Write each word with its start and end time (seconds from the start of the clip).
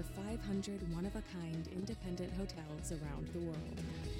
over 0.00 0.08
500 0.16 0.94
one 0.94 1.04
of 1.04 1.14
a 1.14 1.22
kind 1.32 1.68
independent 1.72 2.32
hotels 2.32 2.92
around 2.92 3.28
the 3.34 3.40
world. 3.40 4.19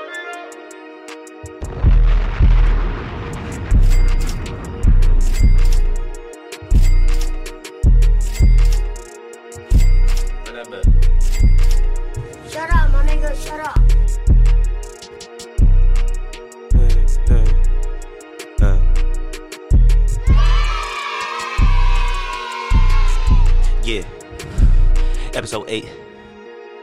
8. 25.71 25.89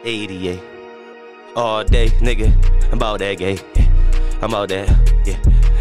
88. 0.04 0.60
All 1.54 1.84
day, 1.84 2.08
nigga. 2.20 2.50
I'm 2.86 2.94
about 2.94 3.18
that 3.18 3.36
gay. 3.36 3.58
I'm 4.40 4.48
about 4.48 4.70
that. 4.70 4.88
Yeah. 5.26 5.36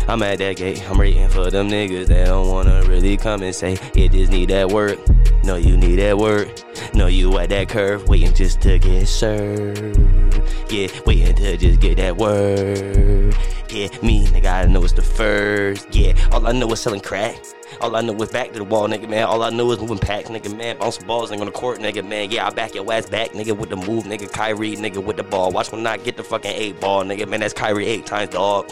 I'm 0.09 0.21
at 0.23 0.39
that 0.39 0.57
gate. 0.57 0.83
I'm 0.89 0.97
waiting 0.97 1.29
for 1.29 1.49
them 1.49 1.69
niggas 1.69 2.07
that 2.07 2.25
don't 2.25 2.49
wanna 2.49 2.83
really 2.83 3.15
come 3.15 3.43
and 3.43 3.55
say, 3.55 3.77
it 3.95 4.11
just 4.11 4.29
need 4.29 4.49
that 4.49 4.69
work. 4.69 4.99
No, 5.45 5.55
you 5.55 5.77
need 5.77 5.99
that 5.99 6.17
work. 6.17 6.49
No, 6.93 7.07
you 7.07 7.37
at 7.39 7.47
that 7.49 7.69
curve, 7.69 8.05
waiting 8.09 8.33
just 8.33 8.59
to 8.63 8.77
get 8.77 9.07
served. 9.07 10.41
Yeah, 10.69 10.87
waiting 11.05 11.35
to 11.35 11.55
just 11.55 11.79
get 11.79 11.95
that 11.97 12.17
word. 12.17 13.33
Yeah, 13.69 13.87
me, 14.03 14.25
nigga, 14.27 14.65
I 14.65 14.65
know 14.65 14.83
it's 14.83 14.91
the 14.91 15.01
first. 15.01 15.95
Yeah, 15.95 16.11
all 16.33 16.45
I 16.45 16.51
know 16.51 16.69
is 16.73 16.81
selling 16.81 16.99
crack. 16.99 17.37
All 17.81 17.95
I 17.95 18.01
know 18.01 18.15
is 18.21 18.29
back 18.29 18.51
to 18.53 18.59
the 18.59 18.63
wall, 18.63 18.87
nigga, 18.87 19.07
man. 19.07 19.25
All 19.25 19.43
I 19.43 19.49
know 19.49 19.71
is 19.71 19.79
moving 19.79 19.99
packs, 19.99 20.29
nigga, 20.29 20.55
man. 20.55 20.77
Bouncing 20.77 21.05
balls, 21.05 21.31
nigga, 21.31 21.41
on 21.41 21.45
the 21.45 21.51
court, 21.51 21.79
nigga, 21.79 22.07
man. 22.07 22.31
Yeah, 22.31 22.47
I 22.47 22.49
back 22.49 22.73
your 22.73 22.91
ass 22.91 23.07
back, 23.07 23.31
nigga, 23.31 23.55
with 23.55 23.69
the 23.69 23.75
move, 23.75 24.05
nigga. 24.05 24.31
Kyrie, 24.31 24.75
nigga, 24.75 25.03
with 25.03 25.17
the 25.17 25.23
ball. 25.23 25.51
Watch 25.51 25.71
when 25.71 25.85
I 25.85 25.97
get 25.97 26.17
the 26.17 26.23
fucking 26.23 26.51
eight 26.51 26.79
ball, 26.79 27.03
nigga, 27.03 27.27
man. 27.27 27.41
That's 27.41 27.53
Kyrie 27.53 27.85
eight 27.85 28.05
times, 28.05 28.31
dog. 28.31 28.71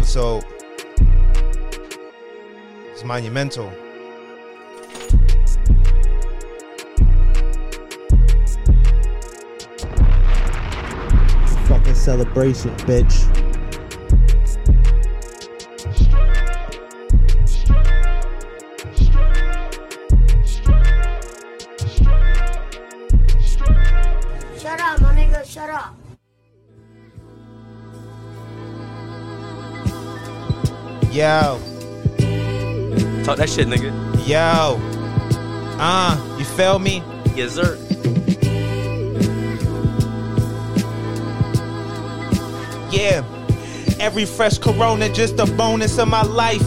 Episode. 0.00 0.42
It's 2.90 3.04
monumental. 3.04 3.70
Fucking 11.66 11.94
celebration, 11.94 12.70
bitch. 12.86 13.39
Yo. 31.10 31.58
Talk 33.24 33.38
that 33.38 33.48
shit, 33.48 33.66
nigga. 33.66 33.90
Yo. 34.28 34.78
Uh, 35.78 36.36
you 36.38 36.44
feel 36.44 36.78
me? 36.78 37.02
Yes, 37.34 37.54
sir. 37.56 37.76
Yeah. 42.92 43.24
Every 43.98 44.24
fresh 44.24 44.58
corona 44.58 45.12
just 45.12 45.38
a 45.40 45.46
bonus 45.46 45.98
of 45.98 46.06
my 46.08 46.22
life. 46.22 46.62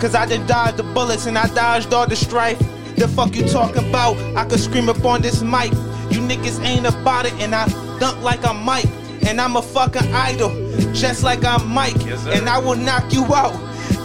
Cause 0.00 0.14
I 0.14 0.26
done 0.26 0.46
dodged 0.46 0.76
the 0.76 0.84
bullets 0.84 1.26
and 1.26 1.36
I 1.36 1.48
dodged 1.48 1.92
all 1.92 2.06
the 2.06 2.14
strife. 2.14 2.58
The 2.94 3.08
fuck 3.08 3.34
you 3.34 3.48
talking 3.48 3.88
about? 3.88 4.16
I 4.36 4.44
could 4.44 4.60
scream 4.60 4.88
up 4.88 5.04
on 5.04 5.22
this 5.22 5.42
mic. 5.42 5.72
You 6.12 6.20
niggas 6.20 6.64
ain't 6.64 6.86
about 6.86 7.26
it 7.26 7.32
and 7.34 7.52
I 7.52 7.66
dunk 7.98 8.22
like 8.22 8.46
I'm 8.46 8.62
Mike. 8.64 8.86
And 9.26 9.40
I'm 9.40 9.56
a 9.56 9.62
fucking 9.62 10.14
idol, 10.14 10.50
just 10.94 11.22
like 11.22 11.44
I'm 11.44 11.68
Mike. 11.68 11.96
Yes, 12.06 12.24
and 12.26 12.48
I 12.48 12.58
will 12.58 12.76
knock 12.76 13.12
you 13.12 13.24
out, 13.34 13.52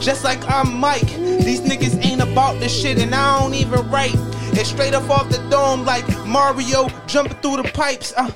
just 0.04 0.26
like 0.26 0.44
I'm 0.50 0.78
Mike. 0.80 1.08
These 1.08 1.62
niggas 1.62 2.04
ain't 2.06 2.22
about 2.22 2.60
this 2.60 2.78
shit 2.78 3.00
and 3.00 3.16
I 3.16 3.40
don't 3.40 3.54
even 3.54 3.90
write. 3.90 4.16
It's 4.56 4.70
straight 4.70 4.94
up 4.94 5.10
off 5.10 5.30
the 5.30 5.38
dome 5.50 5.86
like 5.86 6.06
Mario 6.28 6.90
jumping 7.08 7.38
through 7.38 7.64
the 7.64 7.72
pipes. 7.74 8.14
Uh, 8.18 8.30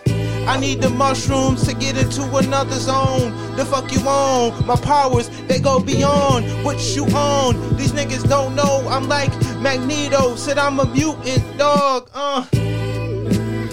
I 0.47 0.57
need 0.57 0.81
the 0.81 0.89
mushrooms 0.89 1.67
to 1.67 1.75
get 1.75 1.97
into 1.97 2.23
another 2.37 2.75
zone. 2.75 3.35
The 3.57 3.65
fuck 3.65 3.91
you 3.91 3.99
on? 4.07 4.65
My 4.65 4.77
powers, 4.77 5.29
they 5.47 5.59
go 5.59 5.81
beyond 5.81 6.45
what 6.63 6.79
you 6.95 7.05
own. 7.13 7.75
These 7.75 7.91
niggas 7.91 8.27
don't 8.29 8.55
know 8.55 8.87
I'm 8.87 9.09
like 9.09 9.33
Magneto. 9.57 10.35
Said 10.35 10.57
I'm 10.57 10.79
a 10.79 10.85
mutant 10.85 11.57
dog. 11.57 12.09
Uh. 12.13 12.43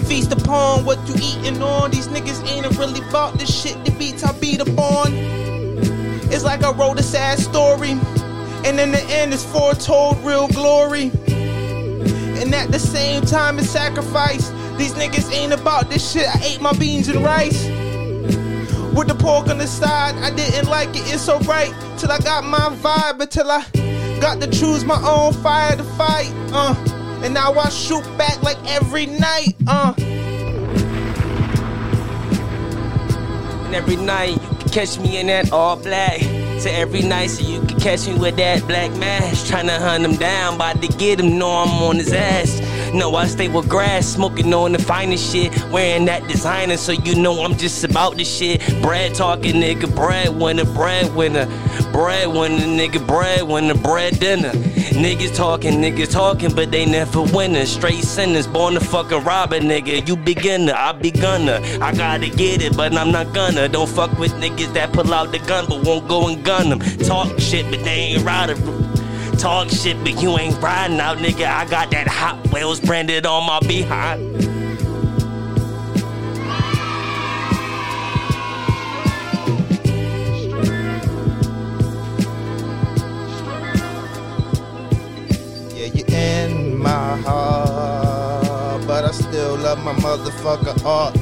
Feast 0.03 0.33
upon 0.33 0.83
what 0.83 0.99
you 1.07 1.15
eating 1.15 1.61
on. 1.61 1.91
These 1.91 2.09
niggas 2.09 2.45
ain't 2.45 2.77
really 2.77 2.99
about 3.07 3.39
this 3.39 3.49
shit. 3.49 3.83
The 3.85 3.91
beats 3.91 4.23
I 4.25 4.37
beat 4.37 4.59
upon. 4.59 5.44
It's 6.31 6.43
like 6.43 6.63
I 6.63 6.71
wrote 6.71 6.99
a 6.99 7.03
sad 7.03 7.39
story. 7.39 7.91
And 8.65 8.79
in 8.79 8.91
the 8.91 9.01
end, 9.09 9.33
it's 9.33 9.45
foretold 9.45 10.17
real 10.23 10.47
glory. 10.47 11.11
And 11.27 12.53
at 12.53 12.71
the 12.71 12.79
same 12.79 13.21
time, 13.23 13.59
it's 13.59 13.69
sacrifice. 13.69 14.49
These 14.77 14.93
niggas 14.93 15.31
ain't 15.33 15.53
about 15.53 15.89
this 15.89 16.11
shit. 16.11 16.27
I 16.27 16.39
ate 16.43 16.61
my 16.61 16.73
beans 16.73 17.07
and 17.07 17.23
rice. 17.23 17.65
With 18.95 19.07
the 19.07 19.15
pork 19.15 19.49
on 19.49 19.57
the 19.57 19.67
side, 19.67 20.15
I 20.15 20.33
didn't 20.35 20.69
like 20.69 20.89
it. 20.89 21.03
It's 21.13 21.27
alright 21.29 21.73
till 21.97 22.11
I 22.11 22.19
got 22.19 22.43
my 22.43 22.69
vibe, 22.81 23.21
until 23.21 23.51
I 23.51 23.63
got 24.19 24.41
to 24.41 24.47
choose 24.49 24.83
my 24.85 25.01
own 25.05 25.33
fire 25.33 25.75
to 25.75 25.83
fight. 25.83 26.31
Uh, 26.51 26.75
and 27.23 27.33
now 27.33 27.53
I 27.53 27.69
shoot 27.69 28.03
back 28.17 28.41
like 28.41 28.57
every 28.67 29.05
night. 29.05 29.55
Uh, 29.67 29.93
And 33.65 33.73
every 33.73 33.95
night 33.95 34.37
catch 34.75 34.99
me 34.99 35.17
in 35.17 35.27
that 35.27 35.53
all 35.53 35.77
black. 35.77 36.19
So 36.59 36.69
every 36.69 37.01
night 37.01 37.27
so 37.27 37.47
you 37.47 37.61
can 37.61 37.79
catch 37.79 38.07
me 38.07 38.19
with 38.19 38.35
that 38.35 38.67
black 38.67 38.91
mask. 38.97 39.47
Tryna 39.47 39.79
hunt 39.79 40.03
him 40.03 40.17
down, 40.17 40.55
about 40.55 40.81
to 40.81 40.89
get 40.89 41.21
him, 41.21 41.39
know 41.39 41.49
I'm 41.49 41.81
on 41.81 41.95
his 41.95 42.11
ass. 42.11 42.59
No, 42.93 43.15
I 43.15 43.25
stay 43.27 43.47
with 43.47 43.69
grass, 43.69 44.05
smoking 44.05 44.53
on 44.53 44.73
the 44.73 44.79
finest 44.79 45.31
shit, 45.31 45.53
wearing 45.71 46.03
that 46.05 46.27
designer, 46.27 46.75
so 46.75 46.91
you 46.91 47.15
know 47.15 47.41
I'm 47.45 47.55
just 47.55 47.85
about 47.85 48.17
this 48.17 48.27
shit. 48.27 48.59
Bread 48.81 49.15
talking, 49.15 49.55
nigga, 49.55 49.95
breadwinner, 49.95 50.65
breadwinner, 50.65 51.45
breadwinner, 51.93 52.65
nigga, 52.65 53.05
breadwinner, 53.07 53.75
bread 53.75 54.19
dinner. 54.19 54.51
Niggas 54.95 55.35
talking, 55.35 55.73
niggas 55.73 56.11
talking, 56.11 56.55
but 56.55 56.71
they 56.71 56.85
never 56.85 57.21
winners. 57.21 57.69
Straight 57.69 58.03
sinners, 58.03 58.47
born 58.47 58.75
to 58.75 58.79
fucking 58.79 59.25
rob 59.25 59.51
a 59.51 59.59
nigga. 59.59 60.07
You 60.07 60.15
beginner, 60.15 60.73
I 60.73 60.93
begunner. 60.93 61.59
I 61.81 61.93
gotta 61.93 62.29
get 62.29 62.61
it, 62.61 62.77
but 62.77 62.95
I'm 62.95 63.11
not 63.11 63.33
gonna. 63.33 63.67
Don't 63.67 63.89
fuck 63.89 64.17
with 64.17 64.31
niggas 64.35 64.73
that 64.73 64.93
pull 64.93 65.13
out 65.13 65.33
the 65.33 65.39
gun, 65.39 65.65
but 65.67 65.83
won't 65.85 66.07
go 66.07 66.29
and 66.29 66.43
gun 66.45 66.69
them. 66.69 66.79
Talk 66.79 67.37
shit, 67.39 67.69
but 67.69 67.83
they 67.83 68.15
ain't 68.15 68.23
ride 68.23 68.51
it. 68.51 69.37
talk 69.37 69.69
shit, 69.69 69.97
but 70.03 70.21
you 70.21 70.37
ain't 70.37 70.61
riding 70.61 70.99
out, 70.99 71.17
nigga. 71.17 71.45
I 71.45 71.65
got 71.69 71.91
that 71.91 72.07
Hot 72.07 72.53
Wheels 72.53 72.79
branded 72.79 73.25
on 73.25 73.45
my 73.45 73.59
behind. 73.59 74.64
Heart, 87.17 88.85
but 88.87 89.05
I 89.05 89.11
still 89.11 89.57
love 89.57 89.83
my 89.83 89.93
motherfucker 89.93 90.83
art. 90.85 91.15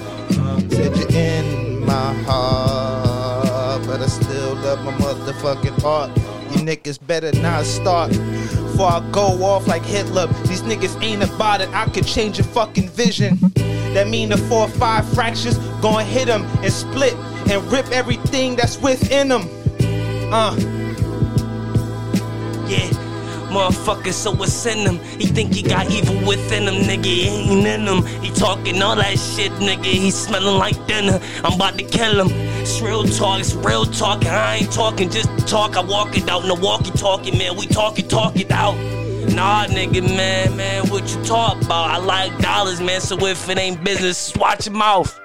Said 0.72 0.96
you're 0.98 1.12
in 1.12 1.86
my 1.86 2.14
heart, 2.26 3.86
but 3.86 4.02
I 4.02 4.08
still 4.08 4.56
love 4.56 4.84
my 4.84 4.92
motherfucking 4.94 5.84
art. 5.84 6.10
You 6.52 6.62
niggas 6.66 7.00
better 7.06 7.32
not 7.42 7.66
start. 7.66 8.12
Before 8.12 8.88
I 8.88 9.08
go 9.12 9.44
off 9.44 9.68
like 9.68 9.84
Hitler, 9.84 10.28
these 10.48 10.62
niggas 10.64 11.02
ain't 11.04 11.24
about 11.24 11.62
it. 11.62 11.70
I 11.70 11.86
could 11.86 12.08
change 12.08 12.38
your 12.40 12.48
fucking 12.48 12.90
vision. 12.90 13.38
That 13.94 14.08
mean 14.08 14.30
the 14.30 14.38
four 14.38 14.62
or 14.62 14.70
five 14.70 15.08
fractures 15.14 15.58
gonna 15.82 16.04
hit 16.04 16.26
them 16.26 16.44
and 16.64 16.74
split 16.74 17.14
and 17.50 17.62
rip 17.72 17.88
everything 17.92 18.56
that's 18.56 18.80
within 18.82 19.28
them. 19.28 19.48
Uh. 20.34 20.56
Yeah, 22.68 22.90
motherfucker, 23.54 24.12
so 24.12 24.32
what's 24.32 24.66
in 24.66 24.80
him? 24.80 25.00
He 25.20 25.28
think 25.28 25.54
he 25.54 25.62
got 25.62 25.90
evil 25.92 26.16
within 26.28 26.68
him, 26.68 26.84
nigga. 26.84 27.06
He 27.06 27.28
ain't 27.28 27.66
in 27.66 27.88
him. 27.88 28.04
He 28.22 28.32
talking 28.32 28.82
all 28.82 28.96
that 28.96 29.18
shit, 29.18 29.52
nigga. 29.54 29.86
He 29.86 30.12
smelling 30.12 30.58
like 30.58 30.76
dinner. 30.88 31.20
I'm 31.44 31.54
about 31.54 31.78
to 31.78 31.84
kill 31.84 32.26
him. 32.26 32.28
It's 32.62 32.82
real 32.82 33.04
talk, 33.04 33.40
it's 33.40 33.54
real 33.54 33.86
talk. 33.86 34.26
I 34.26 34.56
ain't 34.56 34.72
talking 34.72 35.10
just 35.10 35.30
talk. 35.48 35.78
I 35.78 35.82
walk 35.82 36.18
it 36.18 36.30
out 36.30 36.42
in 36.44 36.50
the 36.50 36.56
walkie 36.56 36.92
talkie, 36.92 37.38
man. 37.38 37.56
We 37.56 37.68
talk 37.68 38.00
it, 38.00 38.10
talk 38.10 38.36
it 38.38 38.52
out. 38.52 38.76
Nah, 39.34 39.66
nigga, 39.68 40.02
man, 40.02 40.58
man, 40.58 40.90
what 40.90 41.10
you 41.10 41.24
talk 41.24 41.62
about? 41.62 41.90
I 41.90 41.98
like 41.98 42.38
dollars, 42.40 42.82
man, 42.82 43.00
so 43.00 43.18
if 43.26 43.48
it 43.50 43.58
ain't 43.58 43.84
business, 43.84 44.36
watch 44.36 44.66
your 44.66 44.76
mouth. 44.76 45.23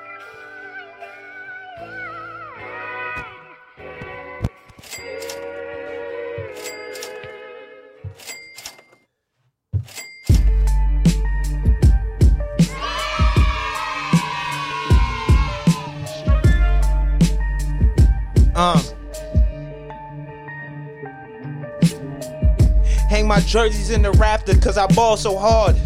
My 23.38 23.44
jerseys 23.44 23.90
in 23.90 24.02
the 24.02 24.10
rafter 24.12 24.56
cause 24.58 24.76
I 24.76 24.88
ball 24.88 25.16
so 25.16 25.38
hard. 25.38 25.76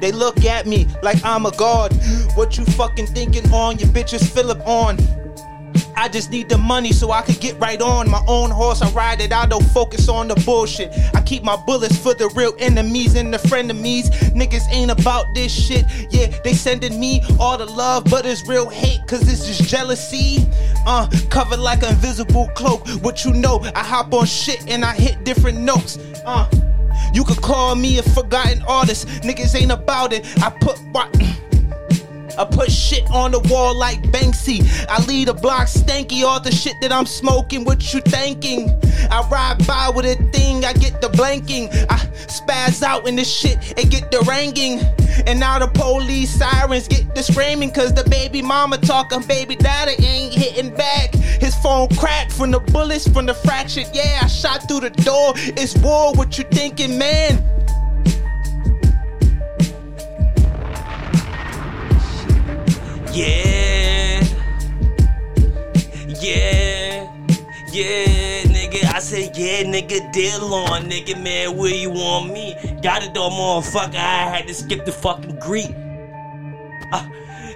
They 0.00 0.12
look 0.12 0.44
at 0.44 0.66
me 0.66 0.86
like 1.02 1.18
I'm 1.24 1.46
a 1.46 1.50
god. 1.50 1.92
What 2.36 2.56
you 2.56 2.64
fucking 2.64 3.08
thinking 3.08 3.52
on? 3.52 3.78
Your 3.78 3.88
bitches 3.88 4.24
Philip 4.32 4.60
on. 4.64 4.96
I 5.96 6.08
just 6.08 6.30
need 6.30 6.48
the 6.48 6.58
money 6.58 6.92
so 6.92 7.10
I 7.10 7.22
could 7.22 7.40
get 7.40 7.58
right 7.60 7.80
on 7.80 8.10
my 8.10 8.22
own 8.26 8.50
horse. 8.50 8.82
I 8.82 8.90
ride 8.90 9.20
it. 9.20 9.32
I 9.32 9.46
don't 9.46 9.64
focus 9.70 10.08
on 10.08 10.28
the 10.28 10.34
bullshit. 10.46 10.92
I 11.14 11.20
keep 11.22 11.42
my 11.42 11.56
bullets 11.56 11.96
for 11.96 12.14
the 12.14 12.28
real 12.34 12.54
enemies 12.58 13.14
and 13.14 13.32
the 13.32 13.38
frenemies. 13.38 14.10
Niggas 14.32 14.66
ain't 14.70 14.90
about 14.90 15.34
this 15.34 15.52
shit. 15.52 15.84
Yeah, 16.10 16.26
they 16.42 16.52
sending 16.52 16.98
me 16.98 17.22
all 17.38 17.58
the 17.58 17.66
love, 17.66 18.04
but 18.10 18.26
it's 18.26 18.46
real 18.48 18.68
hate, 18.68 19.06
cause 19.06 19.20
this 19.20 19.48
is 19.48 19.58
jealousy. 19.68 20.46
Uh, 20.86 21.08
covered 21.30 21.60
like 21.60 21.82
an 21.82 21.90
invisible 21.90 22.48
cloak. 22.54 22.86
What 23.02 23.24
you 23.24 23.32
know, 23.32 23.60
I 23.74 23.82
hop 23.84 24.12
on 24.12 24.26
shit 24.26 24.68
and 24.68 24.84
I 24.84 24.94
hit 24.94 25.24
different 25.24 25.58
notes. 25.58 25.98
Uh, 26.24 26.48
you 27.12 27.24
could 27.24 27.40
call 27.40 27.74
me 27.74 27.98
a 27.98 28.02
forgotten 28.02 28.62
artist. 28.62 29.06
Niggas 29.22 29.54
ain't 29.60 29.72
about 29.72 30.12
it. 30.12 30.26
I 30.42 30.50
put 30.50 30.78
what. 30.92 31.14
I 32.38 32.44
put 32.44 32.70
shit 32.70 33.08
on 33.10 33.30
the 33.30 33.40
wall 33.50 33.74
like 33.76 34.02
Banksy. 34.04 34.64
I 34.88 35.04
lead 35.04 35.28
a 35.28 35.34
block 35.34 35.66
stanky, 35.66 36.22
all 36.22 36.40
the 36.40 36.50
shit 36.50 36.74
that 36.80 36.92
I'm 36.92 37.06
smoking. 37.06 37.64
What 37.64 37.94
you 37.94 38.00
thinking? 38.00 38.70
I 39.10 39.26
ride 39.30 39.66
by 39.66 39.90
with 39.94 40.06
a 40.06 40.16
thing, 40.30 40.64
I 40.64 40.72
get 40.72 41.00
the 41.00 41.08
blanking. 41.08 41.68
I 41.90 41.96
spaz 42.26 42.82
out 42.82 43.06
in 43.06 43.16
the 43.16 43.24
shit 43.24 43.78
and 43.78 43.90
get 43.90 44.10
the 44.10 44.20
ranging. 44.28 44.80
And 45.26 45.38
now 45.38 45.58
the 45.58 45.68
police 45.68 46.30
sirens 46.30 46.88
get 46.88 47.14
the 47.14 47.22
screaming, 47.22 47.70
cause 47.70 47.94
the 47.94 48.04
baby 48.10 48.42
mama 48.42 48.78
talking, 48.78 49.22
baby 49.22 49.56
daddy 49.56 50.02
ain't 50.04 50.34
hitting 50.34 50.74
back. 50.74 51.14
His 51.14 51.54
phone 51.56 51.88
cracked 51.96 52.32
from 52.32 52.50
the 52.50 52.60
bullets, 52.60 53.06
from 53.06 53.26
the 53.26 53.34
fractured. 53.34 53.86
Yeah, 53.92 54.20
I 54.22 54.26
shot 54.26 54.66
through 54.68 54.80
the 54.80 54.90
door. 54.90 55.32
It's 55.36 55.76
war, 55.78 56.12
what 56.14 56.36
you 56.38 56.44
thinking, 56.44 56.98
man? 56.98 57.42
Yeah. 63.14 64.24
Yeah. 66.20 67.06
Yeah, 67.72 68.42
nigga. 68.42 68.92
I 68.92 68.98
said, 68.98 69.36
yeah, 69.36 69.62
nigga, 69.62 70.12
deal 70.12 70.52
on, 70.52 70.90
nigga, 70.90 71.22
man. 71.22 71.56
Where 71.56 71.72
you 71.72 71.90
want 71.90 72.32
me? 72.32 72.56
Got 72.82 73.04
it 73.04 73.14
though, 73.14 73.30
motherfucker. 73.30 73.94
I 73.94 74.28
had 74.36 74.48
to 74.48 74.54
skip 74.54 74.84
the 74.84 74.90
fucking 74.90 75.38
greet. 75.38 75.70
Uh, 76.92 77.06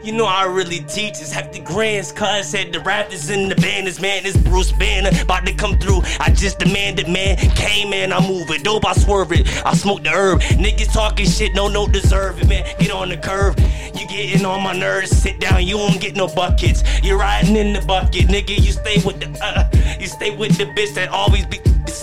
you 0.09 0.15
know 0.15 0.25
I 0.25 0.47
really 0.47 0.81
teach 0.81 1.21
is 1.21 1.31
hefty 1.31 1.61
grants, 1.61 2.13
cuz 2.13 2.49
said 2.49 2.73
the 2.73 2.81
rappers 2.81 3.29
in 3.29 3.51
the 3.51 3.57
banners, 3.57 4.01
man, 4.01 4.25
it's 4.25 4.39
Bruce 4.39 4.73
Banner 4.73 5.11
about 5.21 5.45
to 5.45 5.53
come 5.53 5.77
through. 5.79 6.01
I 6.19 6.31
just 6.31 6.59
demanded, 6.59 7.09
man, 7.09 7.37
came 7.55 7.93
in, 7.93 8.11
I 8.11 8.27
move 8.27 8.49
it, 8.49 8.65
dope, 8.65 8.87
I 8.87 8.95
swerve 8.95 9.33
it, 9.33 9.47
I 9.67 9.75
smoke 9.75 10.05
the 10.05 10.11
herb. 10.11 10.41
Niggas 10.41 10.95
talking 10.95 11.27
shit, 11.27 11.55
no, 11.55 11.69
no 11.69 11.87
deserve 11.87 12.41
it, 12.41 12.49
man. 12.49 12.65
Get 12.79 12.91
on 12.91 13.11
the 13.11 13.19
curve, 13.19 13.57
you 13.95 14.09
getting 14.09 14.47
on 14.47 14.63
my 14.63 14.73
nerves, 14.73 15.11
sit 15.11 15.41
down, 15.41 15.67
you 15.67 15.77
won't 15.77 16.01
get 16.01 16.17
no 16.17 16.27
buckets. 16.27 16.83
You're 17.03 17.19
riding 17.19 17.57
in 17.57 17.75
the 17.75 17.83
bucket, 17.83 18.29
nigga, 18.29 18.57
you 18.57 18.73
stay 18.73 19.03
with 19.05 19.21
the, 19.21 19.29
uh, 19.45 19.69
you 20.01 20.07
stay 20.07 20.35
with 20.35 20.57
the 20.57 20.65
bitch 20.65 20.95
that 20.95 21.11
always 21.11 21.45
be 21.45 21.59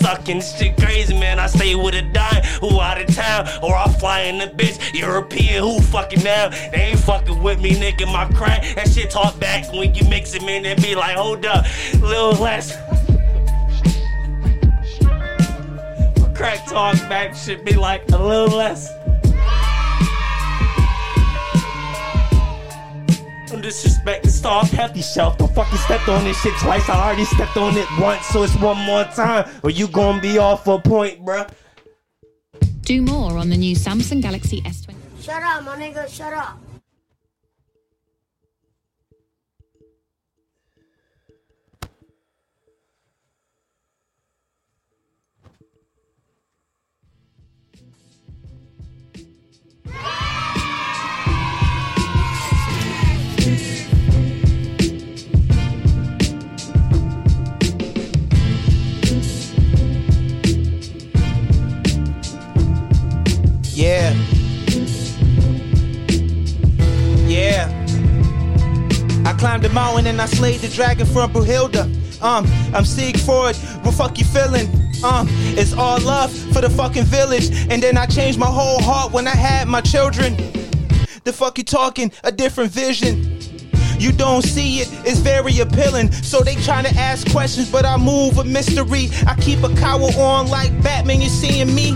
sucking. 0.06 0.38
This 0.38 0.58
shit 0.58 0.78
crazy, 0.78 1.18
man. 1.18 1.40
I 1.40 1.48
stay 1.48 1.76
with 1.76 1.96
a 1.96 2.02
dime 2.02 2.44
who 2.62 2.80
out 2.80 3.02
of 3.02 3.14
town, 3.16 3.48
or 3.64 3.76
I 3.76 3.88
fly 4.00 4.22
in 4.22 4.38
the 4.38 4.48
bitch. 4.48 4.76
European 4.94 5.64
who 5.64 5.82
fucking 5.82 6.24
now. 6.24 6.50
They 6.50 6.92
ain't 6.92 7.00
fucking 7.00 7.42
with 7.42 7.60
me, 7.62 7.72
nigga. 7.72 7.95
My 8.04 8.26
crack, 8.34 8.76
that 8.76 8.90
shit 8.90 9.10
talk 9.10 9.40
back 9.40 9.72
when 9.74 9.96
you 9.96 10.08
mix 10.10 10.36
it, 10.36 10.44
man. 10.44 10.64
They 10.64 10.76
be 10.76 10.96
like, 10.96 11.16
hold 11.18 11.46
up, 11.46 11.66
little 12.02 12.34
less. 12.34 12.76
My 15.02 16.30
crack 16.36 16.66
talk 16.66 16.96
back 17.10 17.36
should 17.36 17.64
be 17.66 17.74
like 17.74 18.10
a 18.12 18.18
little 18.18 18.56
less. 18.58 18.90
Don't 23.48 23.62
disrespect 23.62 24.24
the 24.24 24.32
star 24.32 24.66
hefty 24.66 25.02
shelf. 25.02 25.38
Don't 25.38 25.54
fucking 25.56 25.80
step 25.80 26.08
on 26.08 26.24
this 26.26 26.40
shit 26.42 26.54
twice. 26.60 26.88
I 26.90 27.08
already 27.08 27.26
stepped 27.26 27.58
on 27.58 27.78
it 27.78 27.88
once, 28.00 28.26
so 28.28 28.44
it's 28.44 28.56
one 28.58 28.78
more 28.78 29.06
time. 29.06 29.50
Or 29.64 29.70
you 29.72 29.88
gonna 29.88 30.22
be 30.22 30.38
off 30.38 30.68
a 30.68 30.80
point, 30.80 31.26
bruh. 31.26 31.50
Do 32.82 33.02
more 33.02 33.38
on 33.38 33.50
the 33.50 33.58
new 33.58 33.76
Samsung 33.76 34.22
Galaxy 34.22 34.62
S20. 34.62 34.96
Shut 35.22 35.42
up, 35.42 35.64
my 35.64 35.76
nigga, 35.76 36.08
shut 36.08 36.34
up. 36.34 36.60
Yeah. 63.76 64.14
Yeah. 67.28 67.68
I 69.26 69.34
climbed 69.34 69.64
the 69.64 69.70
mountain 69.74 70.08
and 70.08 70.22
I 70.22 70.28
slayed 70.28 70.62
the 70.62 70.70
dragon 70.70 71.06
from 71.06 71.34
Brunhilde. 71.34 72.22
Um, 72.22 72.46
I'm 72.74 72.86
Siegfried. 72.86 73.58
What 73.84 73.94
fuck 73.94 74.18
you 74.18 74.26
feeling? 74.26 74.85
Um, 75.06 75.28
it's 75.56 75.74
all 75.74 76.02
love 76.02 76.34
for 76.52 76.62
the 76.62 76.70
fucking 76.70 77.04
village. 77.04 77.52
And 77.70 77.82
then 77.82 77.96
I 77.96 78.08
changed 78.08 78.40
my 78.40 78.48
whole 78.48 78.82
heart 78.82 79.14
when 79.14 79.28
I 79.28 79.36
had 79.36 79.68
my 79.68 79.82
children. 79.82 80.36
The 81.24 81.32
fuck 81.32 81.60
you 81.60 81.64
talking? 81.64 82.12
A 82.24 82.32
different 82.32 82.72
vision. 82.72 83.40
You 84.00 84.12
don't 84.12 84.42
see 84.42 84.80
it, 84.80 84.90
it's 85.06 85.20
very 85.20 85.60
appealing. 85.60 86.12
So 86.12 86.42
they 86.42 86.56
trying 86.56 86.86
to 86.86 86.96
ask 86.96 87.30
questions, 87.32 87.72
but 87.72 87.86
I 87.86 87.98
move 87.98 88.38
with 88.38 88.48
mystery. 88.48 89.10
I 89.28 89.36
keep 89.40 89.64
a 89.64 89.74
cowl 89.76 90.12
on 90.20 90.48
like 90.48 90.72
Batman, 90.82 91.22
you 91.22 91.30
seeing 91.30 91.74
me? 91.76 91.96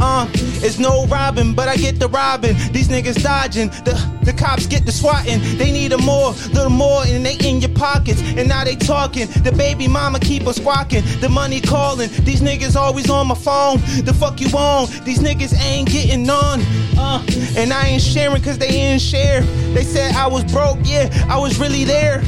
Uh, 0.00 0.28
it's 0.34 0.78
no 0.78 1.06
robbing, 1.06 1.54
but 1.54 1.68
I 1.68 1.76
get 1.76 1.98
the 1.98 2.08
robbing. 2.08 2.56
These 2.72 2.88
niggas 2.88 3.22
dodging. 3.22 3.68
The 3.84 4.18
the 4.28 4.34
cops 4.34 4.66
get 4.66 4.84
the 4.84 4.92
swatting. 4.92 5.40
They 5.56 5.72
need 5.72 5.92
a 5.92 5.98
more, 5.98 6.32
little 6.52 6.68
more, 6.68 7.02
and 7.06 7.24
they 7.24 7.36
in 7.38 7.62
your 7.62 7.70
pockets. 7.70 8.20
And 8.20 8.46
now 8.46 8.62
they 8.62 8.76
talking. 8.76 9.26
The 9.42 9.52
baby 9.52 9.88
mama 9.88 10.20
keep 10.20 10.46
on 10.46 10.52
squawking. 10.52 11.02
The 11.20 11.30
money 11.30 11.62
calling. 11.62 12.10
These 12.24 12.42
niggas 12.42 12.76
always 12.76 13.08
on 13.08 13.26
my 13.28 13.34
phone. 13.34 13.78
The 14.04 14.12
fuck 14.12 14.40
you 14.40 14.48
on? 14.48 14.88
These 15.04 15.20
niggas 15.20 15.58
ain't 15.64 15.88
getting 15.88 16.24
none. 16.24 16.60
Uh, 16.98 17.24
and 17.56 17.72
I 17.72 17.86
ain't 17.86 18.02
sharing 18.02 18.42
cause 18.42 18.58
they 18.58 18.68
ain't 18.68 19.00
share. 19.00 19.40
They 19.72 19.82
said 19.82 20.14
I 20.14 20.26
was 20.26 20.44
broke, 20.52 20.78
yeah, 20.82 21.08
I 21.30 21.38
was 21.38 21.58
really 21.58 21.84
there. 21.84 22.18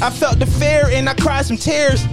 I 0.00 0.10
felt 0.10 0.38
the 0.38 0.46
fear 0.46 0.88
and 0.88 1.08
I 1.08 1.14
cried 1.14 1.44
some 1.44 1.58
tears. 1.58 2.06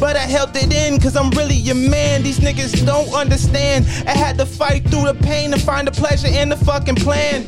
But 0.00 0.16
I 0.16 0.26
held 0.26 0.56
it 0.56 0.72
in 0.72 1.00
cause 1.00 1.16
I'm 1.16 1.30
really 1.30 1.54
your 1.54 1.76
man. 1.76 2.22
These 2.22 2.40
niggas 2.40 2.84
don't 2.84 3.12
understand. 3.14 3.86
I 4.06 4.12
had 4.12 4.36
to 4.38 4.46
fight 4.46 4.84
through 4.88 5.04
the 5.04 5.14
pain 5.14 5.50
to 5.52 5.58
find 5.58 5.86
the 5.86 5.92
pleasure 5.92 6.28
in 6.28 6.48
the 6.48 6.56
fucking 6.56 6.96
plan. 6.96 7.46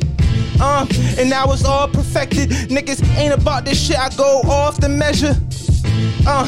Uh, 0.60 0.86
and 1.18 1.28
now 1.28 1.50
it's 1.52 1.64
all 1.64 1.88
perfected. 1.88 2.50
Niggas 2.70 3.06
ain't 3.16 3.34
about 3.34 3.64
this 3.64 3.80
shit, 3.80 3.98
I 3.98 4.08
go 4.16 4.40
off 4.42 4.80
the 4.80 4.88
measure. 4.88 5.34
Uh, 6.26 6.46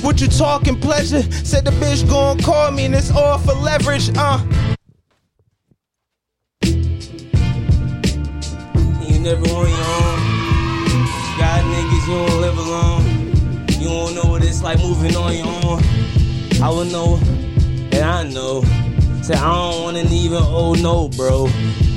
what 0.00 0.20
you 0.20 0.28
talking 0.28 0.80
pleasure? 0.80 1.22
Said 1.30 1.64
the 1.64 1.70
bitch 1.72 2.08
gon' 2.08 2.38
call 2.38 2.70
me 2.70 2.84
and 2.84 2.94
it's 2.94 3.10
all 3.10 3.38
for 3.38 3.54
leverage. 3.54 4.10
Uh, 4.16 4.44
You 9.08 9.18
never 9.20 9.40
on 9.40 9.68
your 9.68 9.88
own. 9.98 10.18
Got 11.38 11.64
niggas, 11.64 12.06
you 12.06 12.14
don't 12.14 12.40
live 12.40 12.58
alone. 12.58 13.07
You 13.78 13.88
don't 13.88 14.14
know 14.14 14.30
what 14.30 14.42
it's 14.42 14.62
like 14.62 14.78
moving 14.78 15.14
on 15.16 15.36
your 15.36 15.46
own. 15.46 15.82
I 16.60 16.68
will 16.68 16.84
know, 16.84 17.20
and 17.92 18.04
I 18.04 18.24
know. 18.24 18.62
Say 19.22 19.34
I 19.34 19.70
don't 19.70 19.82
wanna 19.82 20.04
even 20.10 20.42
owe 20.42 20.74
no, 20.74 21.08
bro. 21.08 21.46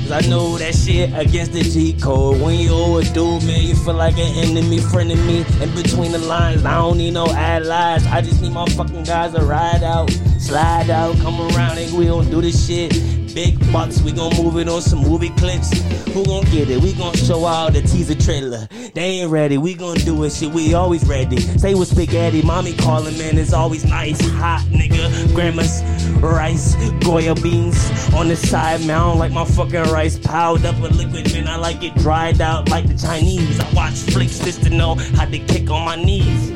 Cause 0.02 0.12
I 0.12 0.20
know 0.28 0.58
that 0.58 0.74
shit 0.74 1.12
against 1.14 1.52
the 1.52 1.62
G 1.62 1.94
code. 1.94 2.40
When 2.40 2.58
you 2.58 2.68
dude, 3.12 3.44
man, 3.44 3.62
you 3.62 3.74
feel 3.74 3.94
like 3.94 4.14
an 4.18 4.36
enemy, 4.44 4.78
friend 4.78 5.10
of 5.10 5.18
me. 5.26 5.44
In 5.60 5.74
between 5.74 6.12
the 6.12 6.18
lines, 6.18 6.64
I 6.64 6.74
don't 6.74 6.98
need 6.98 7.14
no 7.14 7.26
allies. 7.26 8.06
I 8.06 8.20
just 8.20 8.42
need 8.42 8.52
my 8.52 8.66
fucking 8.66 9.04
guys 9.04 9.32
to 9.34 9.42
ride 9.42 9.82
out, 9.82 10.10
slide 10.42 10.90
out, 10.90 11.16
come 11.18 11.40
around, 11.40 11.78
and 11.78 11.96
we 11.96 12.06
gon' 12.06 12.28
do 12.28 12.40
this 12.40 12.66
shit. 12.66 12.90
Big 13.32 13.58
bucks, 13.72 14.02
we 14.02 14.12
gon' 14.12 14.36
move 14.36 14.58
it 14.58 14.68
on 14.68 14.82
some 14.82 14.98
movie 14.98 15.30
clips. 15.30 15.72
Who 16.12 16.24
gon' 16.24 16.44
get 16.46 16.68
it? 16.68 16.82
We 16.82 16.92
gon' 16.92 17.14
show 17.14 17.46
out 17.46 17.72
the 17.72 17.80
teaser 17.80 18.14
trailer. 18.14 18.68
They 18.92 19.20
ain't 19.20 19.30
ready, 19.30 19.56
we 19.56 19.74
gon' 19.74 19.96
do 19.98 20.24
it, 20.24 20.32
shit, 20.32 20.52
we 20.52 20.74
always 20.74 21.06
ready. 21.06 21.40
Say 21.40 21.74
with 21.74 21.88
spaghetti, 21.88 22.42
mommy 22.42 22.74
calling, 22.74 23.16
man, 23.16 23.38
it's 23.38 23.52
always 23.52 23.84
nice. 23.84 24.20
Hot 24.32 24.66
nigga, 24.70 25.32
grandma's 25.34 25.82
rice, 26.16 26.74
Goya 27.04 27.34
beans 27.36 28.12
on 28.12 28.28
the 28.28 28.36
side, 28.36 28.80
man. 28.80 28.96
I 28.96 29.00
don't 29.04 29.18
like 29.18 29.32
my 29.32 29.44
fucking 29.44 29.92
rice 29.92 30.18
piled 30.18 30.66
up 30.66 30.78
with 30.80 30.92
liquid, 30.96 31.32
man. 31.32 31.46
I 31.46 31.56
like 31.56 31.82
it 31.82 31.94
dried 31.94 32.40
out 32.40 32.68
like 32.68 32.88
the 32.88 32.98
Chinese. 32.98 33.60
I 33.60 33.72
watch 33.72 33.94
flicks 33.94 34.40
just 34.40 34.62
to 34.64 34.70
know 34.70 34.96
how 35.16 35.24
to 35.24 35.38
kick 35.38 35.70
on 35.70 35.84
my 35.84 35.96
knees. 35.96 36.52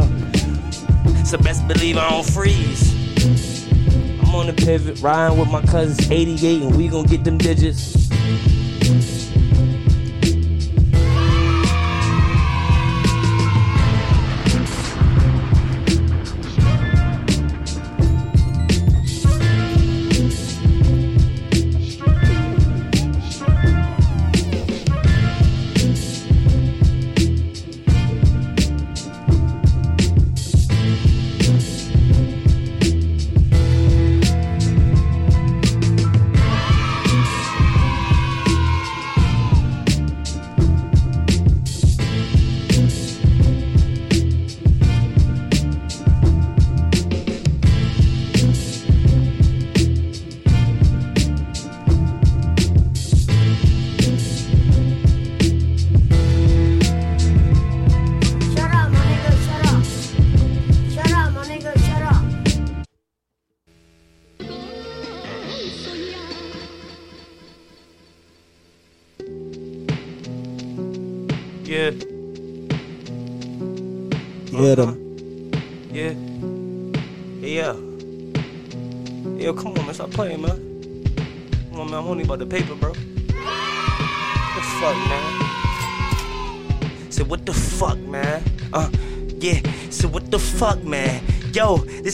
So 1.28 1.38
best 1.38 1.66
believe 1.66 1.96
I 1.96 2.10
don't 2.10 2.26
freeze. 2.26 3.55
On 4.36 4.46
the 4.46 4.52
pivot, 4.52 5.00
riding 5.00 5.38
with 5.38 5.48
my 5.48 5.62
cousins 5.62 6.10
88, 6.10 6.60
and 6.60 6.76
we 6.76 6.88
gon' 6.88 7.06
get 7.06 7.24
them 7.24 7.38
digits. 7.38 8.06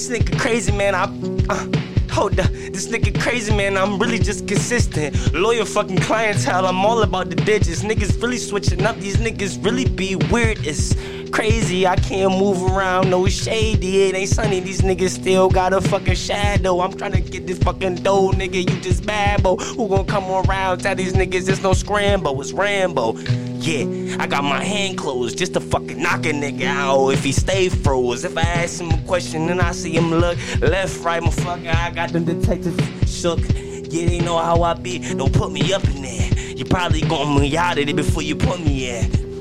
This 0.08 0.18
nigga 0.18 0.38
crazy, 0.38 0.72
man. 0.72 0.94
I, 0.94 1.04
uh, 1.48 2.12
hold 2.12 2.38
up. 2.40 2.50
This 2.50 2.88
nigga 2.88 3.18
crazy, 3.20 3.54
man. 3.54 3.76
I'm 3.76 3.98
really 3.98 4.18
just 4.18 4.48
consistent. 4.48 5.32
Loyal 5.32 5.64
fucking 5.64 5.98
clientele. 5.98 6.66
I'm 6.66 6.84
all 6.84 7.02
about 7.02 7.30
the 7.30 7.36
digits. 7.36 7.82
Niggas 7.82 8.20
really 8.20 8.38
switching 8.38 8.84
up. 8.84 8.96
These 8.96 9.18
niggas 9.18 9.64
really 9.64 9.84
be 9.84 10.16
weird. 10.16 10.66
It's 10.66 10.94
crazy. 11.30 11.86
I 11.86 11.96
can't 11.96 12.38
move 12.38 12.62
around. 12.62 13.10
No 13.10 13.26
shady. 13.26 14.04
It 14.04 14.14
ain't 14.14 14.28
sunny. 14.28 14.60
These 14.60 14.82
niggas 14.82 15.10
still 15.10 15.48
got 15.48 15.72
a 15.72 15.80
fucking 15.80 16.14
shadow. 16.14 16.80
I'm 16.80 16.92
trying 16.92 17.12
to 17.12 17.20
get 17.20 17.46
this 17.46 17.58
fucking 17.58 17.96
dough, 17.96 18.30
nigga. 18.30 18.58
You 18.68 18.80
just 18.80 19.06
babble. 19.06 19.56
Who 19.58 19.88
gon' 19.88 20.06
come 20.06 20.24
around? 20.24 20.78
Tell 20.78 20.94
these 20.94 21.14
niggas 21.14 21.48
it's 21.48 21.62
no 21.62 21.72
scramble. 21.72 22.40
It's 22.40 22.52
Rambo. 22.52 23.12
Yeah, 23.62 24.16
I 24.18 24.26
got 24.26 24.42
my 24.42 24.64
hand 24.64 24.98
closed 24.98 25.38
just 25.38 25.54
to 25.54 25.60
fucking 25.60 26.02
knock 26.02 26.26
a 26.26 26.32
nigga 26.32 26.64
out 26.64 27.10
if 27.10 27.22
he 27.22 27.30
stay 27.30 27.68
froze. 27.68 28.24
If 28.24 28.36
I 28.36 28.40
ask 28.42 28.80
him 28.80 28.90
a 28.90 29.00
question 29.06 29.48
and 29.50 29.60
I 29.60 29.70
see 29.70 29.92
him 29.92 30.10
look 30.10 30.36
left, 30.60 31.04
right, 31.04 31.22
motherfucker, 31.22 31.72
I 31.72 31.90
got 31.92 32.10
them 32.10 32.24
detectives 32.24 32.76
shook. 33.08 33.38
Yeah, 33.38 34.06
they 34.06 34.18
know 34.18 34.36
how 34.38 34.62
I 34.62 34.74
be. 34.74 34.98
Don't 35.14 35.32
put 35.32 35.52
me 35.52 35.72
up 35.72 35.84
in 35.84 36.02
there. 36.02 36.28
You 36.56 36.64
probably 36.64 37.02
gonna 37.02 37.38
me 37.38 37.56
out 37.56 37.78
of 37.78 37.88
it 37.88 37.94
before 37.94 38.22
you 38.22 38.34
put 38.34 38.58
me 38.58 38.90
in. 38.90 39.31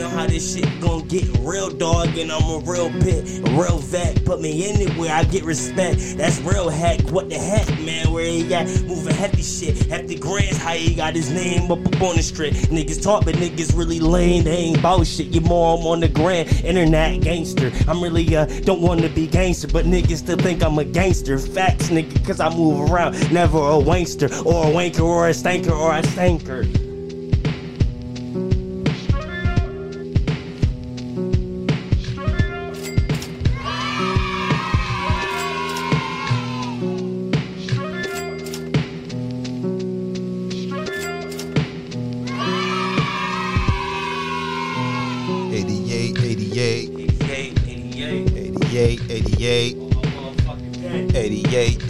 Know 0.00 0.08
how 0.08 0.26
this 0.26 0.54
shit 0.54 0.80
gon' 0.80 1.06
get 1.08 1.28
real 1.40 1.68
dog 1.68 2.16
and 2.16 2.32
I'm 2.32 2.42
a 2.42 2.58
real 2.64 2.88
pit, 3.02 3.46
real 3.50 3.76
vet. 3.80 4.24
Put 4.24 4.40
me 4.40 4.66
anywhere, 4.66 5.12
I 5.12 5.24
get 5.24 5.44
respect. 5.44 5.98
That's 6.16 6.40
real 6.40 6.70
heck. 6.70 7.02
What 7.10 7.28
the 7.28 7.34
heck, 7.34 7.68
man? 7.80 8.10
Where 8.10 8.24
he 8.24 8.54
at? 8.54 8.66
moving 8.84 9.14
hefty 9.14 9.42
shit. 9.42 9.76
Hefty 9.88 10.14
grands, 10.14 10.56
how 10.56 10.72
he 10.72 10.94
got 10.94 11.14
his 11.14 11.30
name 11.30 11.70
up, 11.70 11.86
up 11.86 12.00
on 12.00 12.16
the 12.16 12.22
strip. 12.22 12.54
Niggas 12.54 13.02
talk, 13.02 13.26
but 13.26 13.34
niggas 13.34 13.76
really 13.76 14.00
lame. 14.00 14.44
They 14.44 14.56
ain't 14.56 14.80
bout 14.80 15.06
shit. 15.06 15.26
You 15.26 15.42
more 15.42 15.76
I'm 15.76 15.84
on 15.84 16.00
the 16.00 16.08
grand 16.08 16.48
internet 16.64 17.20
gangster. 17.20 17.70
I'm 17.86 18.02
really 18.02 18.34
uh 18.34 18.46
don't 18.62 18.80
wanna 18.80 19.10
be 19.10 19.26
gangster, 19.26 19.68
but 19.68 19.84
niggas 19.84 20.16
still 20.16 20.38
think 20.38 20.62
I'm 20.62 20.78
a 20.78 20.84
gangster. 20.84 21.36
Facts, 21.38 21.90
nigga, 21.90 22.26
cause 22.26 22.40
I 22.40 22.48
move 22.48 22.90
around. 22.90 23.30
Never 23.30 23.58
a 23.58 23.72
wankster 23.72 24.30
or 24.46 24.64
a 24.64 24.70
wanker 24.70 25.04
or 25.04 25.28
a 25.28 25.32
stanker 25.32 25.78
or 25.78 25.94
a 25.94 26.00
stanker. 26.00 26.79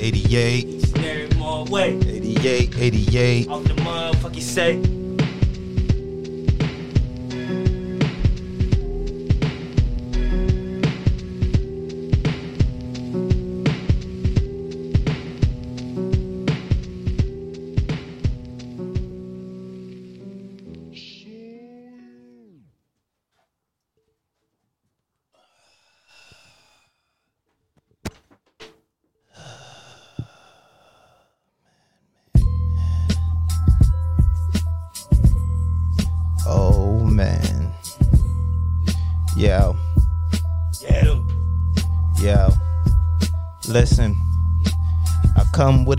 88. 0.01 0.67
88, 2.07 2.79
88. 2.79 3.49
Off 3.49 3.65
the 3.65 3.75
motherfucking 3.75 4.41
set. 4.41 5.00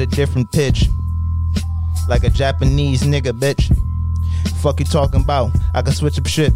A 0.02 0.06
different 0.08 0.52
pitch, 0.52 0.90
like 2.10 2.24
a 2.24 2.30
Japanese 2.30 3.04
nigga, 3.04 3.32
bitch. 3.32 3.76
Fuck 4.62 4.80
you 4.80 4.86
talking 4.86 5.22
about? 5.22 5.52
I 5.74 5.82
can 5.82 5.94
switch 5.94 6.18
up 6.18 6.28
shit. 6.28 6.54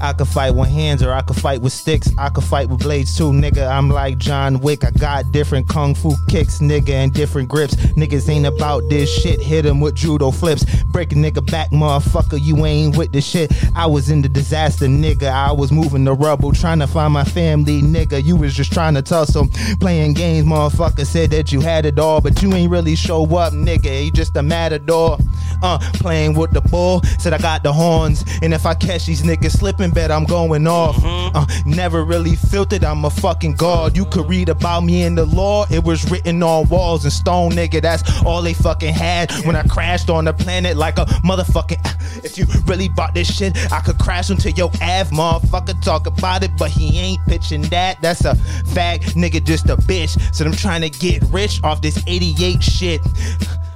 I 0.00 0.12
could 0.12 0.28
fight 0.28 0.54
with 0.54 0.68
hands 0.68 1.02
or 1.02 1.12
I 1.12 1.22
could 1.22 1.36
fight 1.36 1.60
with 1.60 1.72
sticks. 1.72 2.10
I 2.18 2.28
could 2.28 2.44
fight 2.44 2.68
with 2.68 2.80
blades 2.80 3.16
too, 3.16 3.30
nigga. 3.30 3.68
I'm 3.68 3.90
like 3.90 4.18
John 4.18 4.60
Wick. 4.60 4.84
I 4.84 4.90
got 4.90 5.32
different 5.32 5.68
kung 5.68 5.94
fu 5.94 6.12
kicks, 6.28 6.58
nigga, 6.58 6.90
and 6.90 7.12
different 7.12 7.48
grips. 7.48 7.74
Niggas 7.74 8.28
ain't 8.28 8.46
about 8.46 8.82
this 8.88 9.10
shit. 9.10 9.40
Hit 9.40 9.66
'em 9.66 9.80
with 9.80 9.94
judo 9.94 10.30
flips. 10.30 10.64
Break 10.86 11.12
a 11.12 11.14
nigga 11.14 11.44
back, 11.50 11.70
motherfucker. 11.70 12.40
You 12.40 12.64
ain't 12.66 12.96
with 12.96 13.12
the 13.12 13.20
shit. 13.20 13.52
I 13.74 13.86
was 13.86 14.10
in 14.10 14.22
the 14.22 14.28
disaster, 14.28 14.86
nigga. 14.86 15.30
I 15.30 15.52
was 15.52 15.70
moving 15.70 16.04
the 16.04 16.14
rubble, 16.14 16.52
trying 16.52 16.80
to 16.80 16.86
find 16.86 17.12
my 17.12 17.24
family, 17.24 17.80
nigga. 17.82 18.22
You 18.22 18.36
was 18.36 18.54
just 18.54 18.72
trying 18.72 18.94
to 18.94 19.02
tussle. 19.02 19.48
Playing 19.80 20.14
games, 20.14 20.46
motherfucker. 20.46 21.06
Said 21.06 21.30
that 21.30 21.52
you 21.52 21.60
had 21.60 21.86
it 21.86 21.98
all, 21.98 22.20
but 22.20 22.42
you 22.42 22.52
ain't 22.54 22.70
really 22.70 22.96
show 22.96 23.24
up, 23.36 23.52
nigga. 23.52 24.04
You 24.04 24.10
just 24.10 24.36
a 24.36 24.42
matador. 24.42 25.18
Uh, 25.62 25.78
playing 25.94 26.34
with 26.34 26.52
the 26.52 26.60
bull. 26.60 27.02
Said 27.18 27.32
I 27.32 27.38
got 27.38 27.62
the 27.62 27.72
horns. 27.72 28.24
And 28.42 28.52
if 28.54 28.66
I 28.66 28.74
catch 28.74 29.06
these 29.06 29.22
niggas 29.22 29.58
slipping, 29.58 29.77
bet 29.86 30.10
I'm 30.10 30.24
going 30.24 30.66
off. 30.66 30.96
Uh, 31.02 31.46
never 31.64 32.04
really 32.04 32.36
filtered. 32.36 32.84
I'm 32.84 33.04
a 33.04 33.10
fucking 33.10 33.54
god. 33.54 33.96
You 33.96 34.04
could 34.06 34.28
read 34.28 34.48
about 34.48 34.82
me 34.82 35.04
in 35.04 35.14
the 35.14 35.24
law. 35.24 35.66
It 35.70 35.84
was 35.84 36.10
written 36.10 36.42
on 36.42 36.68
walls 36.68 37.04
and 37.04 37.12
stone, 37.12 37.52
nigga. 37.52 37.80
That's 37.80 38.02
all 38.24 38.42
they 38.42 38.54
fucking 38.54 38.92
had 38.92 39.30
when 39.44 39.56
I 39.56 39.62
crashed 39.62 40.10
on 40.10 40.24
the 40.24 40.32
planet 40.32 40.76
like 40.76 40.98
a 40.98 41.04
motherfucking. 41.24 42.24
If 42.24 42.36
you 42.36 42.46
really 42.66 42.88
bought 42.88 43.14
this 43.14 43.32
shit, 43.32 43.56
I 43.72 43.80
could 43.80 43.98
crash 43.98 44.30
into 44.30 44.50
your 44.50 44.68
Av, 44.82 45.10
motherfucker. 45.10 45.80
Talk 45.82 46.06
about 46.06 46.42
it, 46.42 46.50
but 46.58 46.70
he 46.70 46.98
ain't 46.98 47.24
pitching 47.26 47.62
that. 47.62 48.00
That's 48.02 48.24
a 48.24 48.34
fact, 48.74 49.14
nigga. 49.14 49.44
Just 49.44 49.68
a 49.68 49.76
bitch. 49.76 50.34
So 50.34 50.44
I'm 50.44 50.52
trying 50.52 50.82
to 50.82 50.90
get 50.90 51.22
rich 51.30 51.62
off 51.62 51.80
this 51.80 52.02
88 52.06 52.62
shit. 52.62 53.00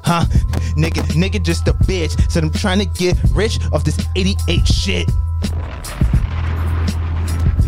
Huh? 0.05 0.25
Nigga, 0.77 1.03
nigga, 1.13 1.43
just 1.43 1.69
a 1.69 1.75
bitch. 1.75 2.31
Said 2.31 2.43
I'm 2.43 2.51
trying 2.51 2.79
to 2.81 2.87
get 2.87 3.17
rich 3.33 3.59
off 3.73 3.85
this 3.85 3.99
88 4.17 4.67
shit. 4.67 5.11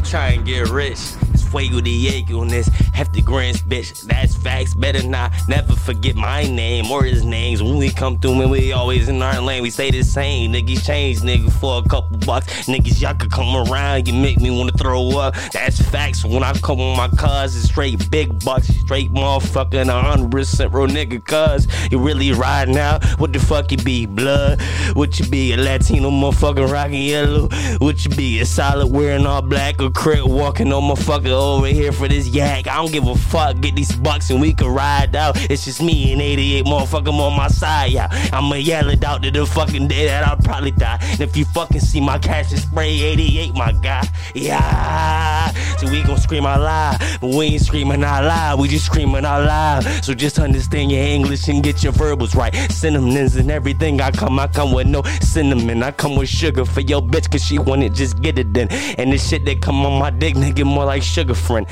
Try 0.04 0.28
and 0.28 0.44
get 0.46 0.68
rich. 0.68 1.23
Fuego 1.54 1.80
Diego 1.80 2.40
on 2.40 2.48
this 2.48 2.66
hefty 2.66 3.22
grants, 3.22 3.62
bitch. 3.62 4.02
That's 4.02 4.34
facts. 4.34 4.74
Better 4.74 5.06
not 5.06 5.32
never 5.48 5.74
forget 5.76 6.16
my 6.16 6.42
name 6.42 6.90
or 6.90 7.04
his 7.04 7.24
names. 7.24 7.62
When 7.62 7.76
we 7.76 7.90
come 7.90 8.18
through, 8.18 8.34
man, 8.34 8.50
we 8.50 8.72
always 8.72 9.08
in 9.08 9.22
our 9.22 9.40
lane. 9.40 9.62
We 9.62 9.70
stay 9.70 9.92
the 9.92 10.02
same. 10.02 10.52
Niggas 10.52 10.84
change, 10.84 11.20
nigga, 11.20 11.52
for 11.52 11.78
a 11.78 11.88
couple 11.88 12.18
bucks. 12.18 12.66
Niggas, 12.66 13.00
y'all 13.00 13.14
could 13.14 13.30
come 13.30 13.54
around. 13.54 14.08
You 14.08 14.14
make 14.14 14.40
me 14.40 14.50
wanna 14.50 14.72
throw 14.72 15.10
up. 15.16 15.36
That's 15.52 15.80
facts. 15.80 16.24
When 16.24 16.42
I 16.42 16.54
come 16.54 16.78
with 16.78 16.96
my 16.96 17.08
cuz, 17.08 17.54
it's 17.54 17.66
straight 17.66 18.10
big 18.10 18.44
bucks. 18.44 18.66
Straight 18.66 19.10
hundred 19.16 20.30
percent 20.32 20.74
real 20.74 20.88
nigga, 20.88 21.24
cuz. 21.24 21.68
You 21.92 22.00
really 22.00 22.32
riding 22.32 22.76
out? 22.76 23.04
What 23.20 23.32
the 23.32 23.38
fuck 23.38 23.70
you 23.70 23.78
be? 23.78 24.06
Blood? 24.06 24.60
What 24.94 25.20
you 25.20 25.26
be? 25.28 25.52
A 25.52 25.56
Latino 25.56 26.10
motherfucker 26.10 26.68
rocking 26.68 27.02
yellow? 27.02 27.48
What 27.78 28.04
you 28.04 28.10
be? 28.10 28.40
A 28.40 28.46
solid 28.46 28.88
wearing 28.88 29.24
all 29.24 29.42
black 29.42 29.80
or 29.80 29.90
crit 29.90 30.26
walking 30.26 30.72
on 30.72 30.82
motherfucker 30.82 31.43
over 31.44 31.66
here 31.66 31.92
for 31.92 32.08
this 32.08 32.28
yak? 32.28 32.66
I 32.66 32.76
don't 32.76 32.92
give 32.92 33.06
a 33.06 33.14
fuck. 33.14 33.60
Get 33.60 33.76
these 33.76 33.94
bucks 33.96 34.30
and 34.30 34.40
we 34.40 34.52
can 34.52 34.68
ride 34.68 35.14
out. 35.14 35.36
It's 35.50 35.64
just 35.64 35.82
me 35.82 36.12
and 36.12 36.20
88 36.20 36.64
motherfucker 36.64 37.12
on 37.12 37.36
my 37.36 37.48
side, 37.48 37.92
yeah. 37.92 38.08
I'ma 38.32 38.56
yell 38.56 38.88
it 38.90 39.04
out 39.04 39.22
to 39.22 39.30
the 39.30 39.46
fucking 39.46 39.88
day 39.88 40.06
that 40.06 40.26
I'll 40.26 40.36
probably 40.36 40.70
die. 40.72 40.98
And 41.00 41.20
if 41.20 41.36
you 41.36 41.44
fucking 41.46 41.80
see 41.80 42.00
my 42.00 42.18
cash 42.18 42.50
and 42.50 42.60
spray 42.60 42.90
88, 43.02 43.54
my 43.54 43.72
guy, 43.72 44.06
yeah. 44.34 45.50
So 45.78 45.90
we 45.90 46.02
gon' 46.02 46.18
scream 46.18 46.46
out 46.46 46.60
loud, 46.60 46.98
but 47.20 47.28
we 47.28 47.46
ain't 47.46 47.62
screaming 47.62 48.02
out 48.04 48.24
loud. 48.24 48.60
We 48.60 48.68
just 48.68 48.86
screaming 48.86 49.24
out 49.24 49.44
loud. 49.44 49.84
So 50.04 50.14
just 50.14 50.38
understand 50.38 50.90
your 50.90 51.02
English 51.02 51.48
and 51.48 51.62
get 51.62 51.82
your 51.82 51.92
verbals 51.92 52.34
right. 52.34 52.54
Cinnamons 52.70 53.36
and 53.36 53.50
everything. 53.50 54.00
I 54.00 54.10
come, 54.10 54.38
I 54.38 54.46
come 54.46 54.72
with 54.72 54.86
no 54.86 55.02
cinnamon. 55.20 55.82
I 55.82 55.90
come 55.90 56.16
with 56.16 56.28
sugar 56.28 56.64
for 56.64 56.80
your 56.80 57.02
bitch, 57.02 57.30
cause 57.30 57.44
she 57.44 57.58
want 57.58 57.82
it, 57.82 57.92
just 57.92 58.20
get 58.22 58.38
it 58.38 58.52
then. 58.54 58.68
And 58.98 59.12
the 59.12 59.18
shit 59.18 59.44
that 59.46 59.60
come 59.60 59.84
on 59.84 59.98
my 59.98 60.10
dick, 60.10 60.34
nigga, 60.34 60.64
more 60.64 60.84
like 60.84 61.02
sugar 61.02 61.33
friend. 61.34 61.66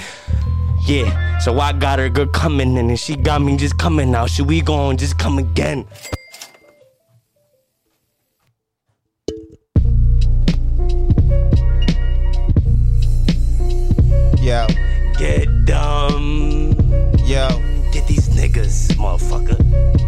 Yeah, 0.86 1.38
so 1.38 1.58
I 1.60 1.72
got 1.72 1.98
her 1.98 2.08
good 2.08 2.32
coming 2.32 2.76
in, 2.76 2.88
and 2.90 2.98
she 2.98 3.16
got 3.16 3.40
me 3.40 3.56
just 3.56 3.78
coming 3.78 4.14
out. 4.14 4.30
Should 4.30 4.48
we 4.48 4.60
go 4.60 4.74
on 4.74 4.96
just 4.96 5.18
come 5.18 5.38
again? 5.38 5.86
Yo, 14.42 14.66
Get 15.18 15.66
dumb. 15.66 16.72
yo. 17.24 17.48
Get 17.92 18.08
these 18.08 18.28
niggas, 18.30 18.90
motherfucker. 18.96 20.01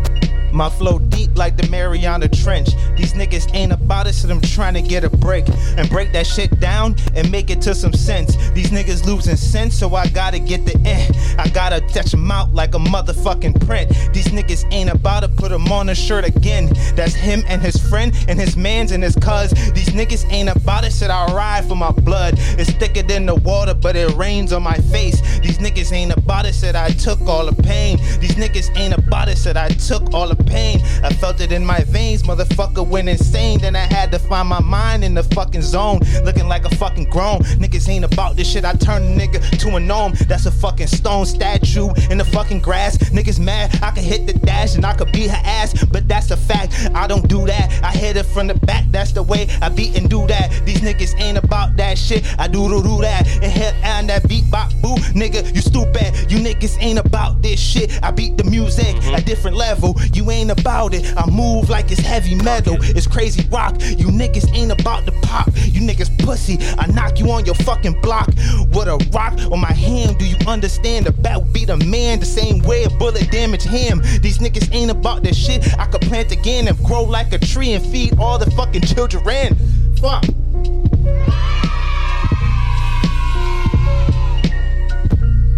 My 0.54 0.70
flow 0.70 1.00
deep 1.00 1.36
like 1.36 1.56
the 1.56 1.68
Mariana 1.68 2.28
Trench. 2.28 2.68
These 2.96 3.14
niggas 3.14 3.52
ain't 3.56 3.72
about 3.72 4.06
it, 4.06 4.12
so 4.12 4.28
I'm 4.28 4.40
trying 4.40 4.74
to 4.74 4.82
get 4.82 5.02
a 5.02 5.10
break 5.10 5.44
and 5.76 5.90
break 5.90 6.12
that 6.12 6.28
shit 6.28 6.60
down 6.60 6.94
and 7.16 7.28
make 7.32 7.50
it 7.50 7.60
to 7.62 7.74
some 7.74 7.92
sense. 7.92 8.36
These 8.52 8.70
niggas 8.70 9.04
losing 9.04 9.34
sense, 9.34 9.76
so 9.76 9.96
I 9.96 10.06
gotta 10.06 10.38
get 10.38 10.64
the 10.64 10.80
eh. 10.86 11.08
I 11.38 11.48
gotta 11.48 11.80
touch 11.80 12.12
them 12.12 12.30
out 12.30 12.54
like 12.54 12.76
a 12.76 12.78
motherfucking 12.78 13.66
print. 13.66 13.90
These 14.12 14.28
niggas 14.28 14.72
ain't 14.72 14.90
about 14.90 15.24
it, 15.24 15.36
put 15.36 15.50
them 15.50 15.72
on 15.72 15.88
a 15.88 15.94
shirt 15.94 16.24
again. 16.24 16.70
That's 16.94 17.14
him 17.14 17.42
and 17.48 17.60
his 17.60 17.76
friend 17.76 18.14
and 18.28 18.38
his 18.38 18.56
mans 18.56 18.92
and 18.92 19.02
his 19.02 19.16
cuz. 19.16 19.50
These 19.72 19.88
niggas 19.88 20.30
ain't 20.30 20.50
about 20.50 20.84
it, 20.84 20.92
said 20.92 21.10
I 21.10 21.34
ride 21.34 21.64
for 21.64 21.74
my 21.74 21.90
blood. 21.90 22.34
It's 22.36 22.70
thicker 22.70 23.02
than 23.02 23.26
the 23.26 23.34
water, 23.34 23.74
but 23.74 23.96
it 23.96 24.14
rains 24.14 24.52
on 24.52 24.62
my 24.62 24.76
face. 24.76 25.20
These 25.40 25.58
niggas 25.58 25.92
ain't 25.92 26.16
about 26.16 26.46
it, 26.46 26.54
said 26.54 26.76
I 26.76 26.90
took 26.90 27.20
all 27.22 27.44
the 27.44 27.60
pain. 27.60 27.96
These 28.20 28.36
niggas 28.36 28.70
ain't 28.76 28.94
about 28.94 29.28
it, 29.28 29.36
said 29.36 29.56
I 29.56 29.70
took 29.70 30.14
all 30.14 30.28
the 30.28 30.43
pain. 30.54 30.80
I 31.02 31.12
felt 31.12 31.40
it 31.40 31.50
in 31.50 31.64
my 31.66 31.80
veins, 31.84 32.22
motherfucker 32.22 32.86
went 32.86 33.08
insane. 33.08 33.58
Then 33.60 33.74
I 33.74 33.86
had 33.96 34.12
to 34.12 34.18
find 34.18 34.48
my 34.48 34.60
mind 34.60 35.02
in 35.02 35.12
the 35.14 35.24
fucking 35.36 35.62
zone, 35.62 35.98
looking 36.22 36.46
like 36.48 36.64
a 36.64 36.74
fucking 36.76 37.10
grown. 37.10 37.40
Niggas 37.62 37.88
ain't 37.88 38.04
about 38.04 38.36
this 38.36 38.48
shit. 38.50 38.64
I 38.64 38.74
turn 38.74 39.02
a 39.02 39.12
nigga 39.20 39.40
to 39.62 39.76
a 39.76 39.80
gnome. 39.80 40.12
That's 40.28 40.46
a 40.46 40.52
fucking 40.52 40.86
stone 40.86 41.26
statue 41.26 41.88
in 42.10 42.18
the 42.18 42.24
fucking 42.24 42.60
grass. 42.60 42.96
Niggas 43.16 43.40
mad, 43.40 43.76
I 43.82 43.90
could 43.90 44.04
hit 44.04 44.26
the 44.26 44.34
dash 44.34 44.76
and 44.76 44.86
I 44.86 44.94
could 44.94 45.10
beat 45.12 45.30
her 45.30 45.42
ass, 45.44 45.84
but 45.84 46.06
that's 46.06 46.30
a 46.30 46.36
fact. 46.36 46.72
I 46.94 47.06
don't 47.06 47.26
do 47.28 47.46
that. 47.46 47.66
I 47.82 47.90
hit 47.90 48.16
it 48.16 48.26
from 48.26 48.46
the 48.46 48.54
back. 48.54 48.84
That's 48.90 49.12
the 49.12 49.22
way 49.22 49.48
I 49.60 49.68
beat 49.68 49.98
and 49.98 50.08
do 50.08 50.26
that. 50.28 50.62
These 50.64 50.82
niggas 50.82 51.20
ain't 51.20 51.38
about 51.38 51.76
that 51.78 51.98
shit. 51.98 52.22
I 52.38 52.46
do 52.46 52.68
do 52.68 52.82
do 52.82 53.00
that 53.00 53.26
and 53.42 53.52
hit 53.52 53.74
and 53.82 54.08
that 54.08 54.28
beat 54.28 54.48
bop 54.50 54.70
boo. 54.80 54.94
Nigga, 55.20 55.54
you 55.54 55.60
stupid. 55.60 56.30
You 56.30 56.38
niggas 56.38 56.76
ain't 56.80 57.00
about 57.00 57.42
this 57.42 57.58
shit. 57.60 57.98
I 58.02 58.10
beat 58.12 58.36
the 58.36 58.44
music 58.44 58.94
mm-hmm. 58.96 59.14
a 59.14 59.20
different 59.20 59.56
level. 59.56 59.96
You 60.12 60.30
ain't 60.30 60.43
about 60.50 60.94
it. 60.94 61.16
I 61.16 61.28
move 61.30 61.68
like 61.68 61.90
it's 61.90 62.00
heavy 62.00 62.34
metal. 62.34 62.76
It's 62.80 63.06
crazy 63.06 63.46
rock. 63.48 63.76
You 63.80 64.06
niggas 64.06 64.52
ain't 64.54 64.72
about 64.72 65.04
to 65.06 65.12
pop. 65.22 65.48
You 65.56 65.80
niggas 65.80 66.16
pussy. 66.18 66.58
I 66.78 66.86
knock 66.86 67.18
you 67.18 67.30
on 67.30 67.44
your 67.44 67.54
fucking 67.54 68.00
block 68.00 68.28
with 68.28 68.88
a 68.88 69.04
rock 69.12 69.34
on 69.52 69.60
my 69.60 69.72
hand. 69.72 70.18
Do 70.18 70.26
you 70.26 70.36
understand? 70.46 71.06
The 71.06 71.12
bat 71.12 71.38
will 71.42 71.52
beat 71.52 71.70
a 71.70 71.76
man 71.76 72.20
the 72.20 72.26
same 72.26 72.60
way 72.60 72.84
a 72.84 72.90
bullet 72.90 73.30
damage 73.30 73.62
him. 73.62 74.00
These 74.20 74.38
niggas 74.38 74.72
ain't 74.74 74.90
about 74.90 75.22
this 75.22 75.36
shit. 75.36 75.78
I 75.78 75.86
could 75.86 76.02
plant 76.02 76.32
again 76.32 76.68
and 76.68 76.76
grow 76.84 77.02
like 77.04 77.32
a 77.32 77.38
tree 77.38 77.72
and 77.72 77.84
feed 77.84 78.18
all 78.18 78.38
the 78.38 78.50
fucking 78.52 78.82
children. 78.82 79.56
Fuck. 79.96 80.24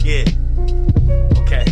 Yeah. 0.05 0.25
Okay. 1.39 1.65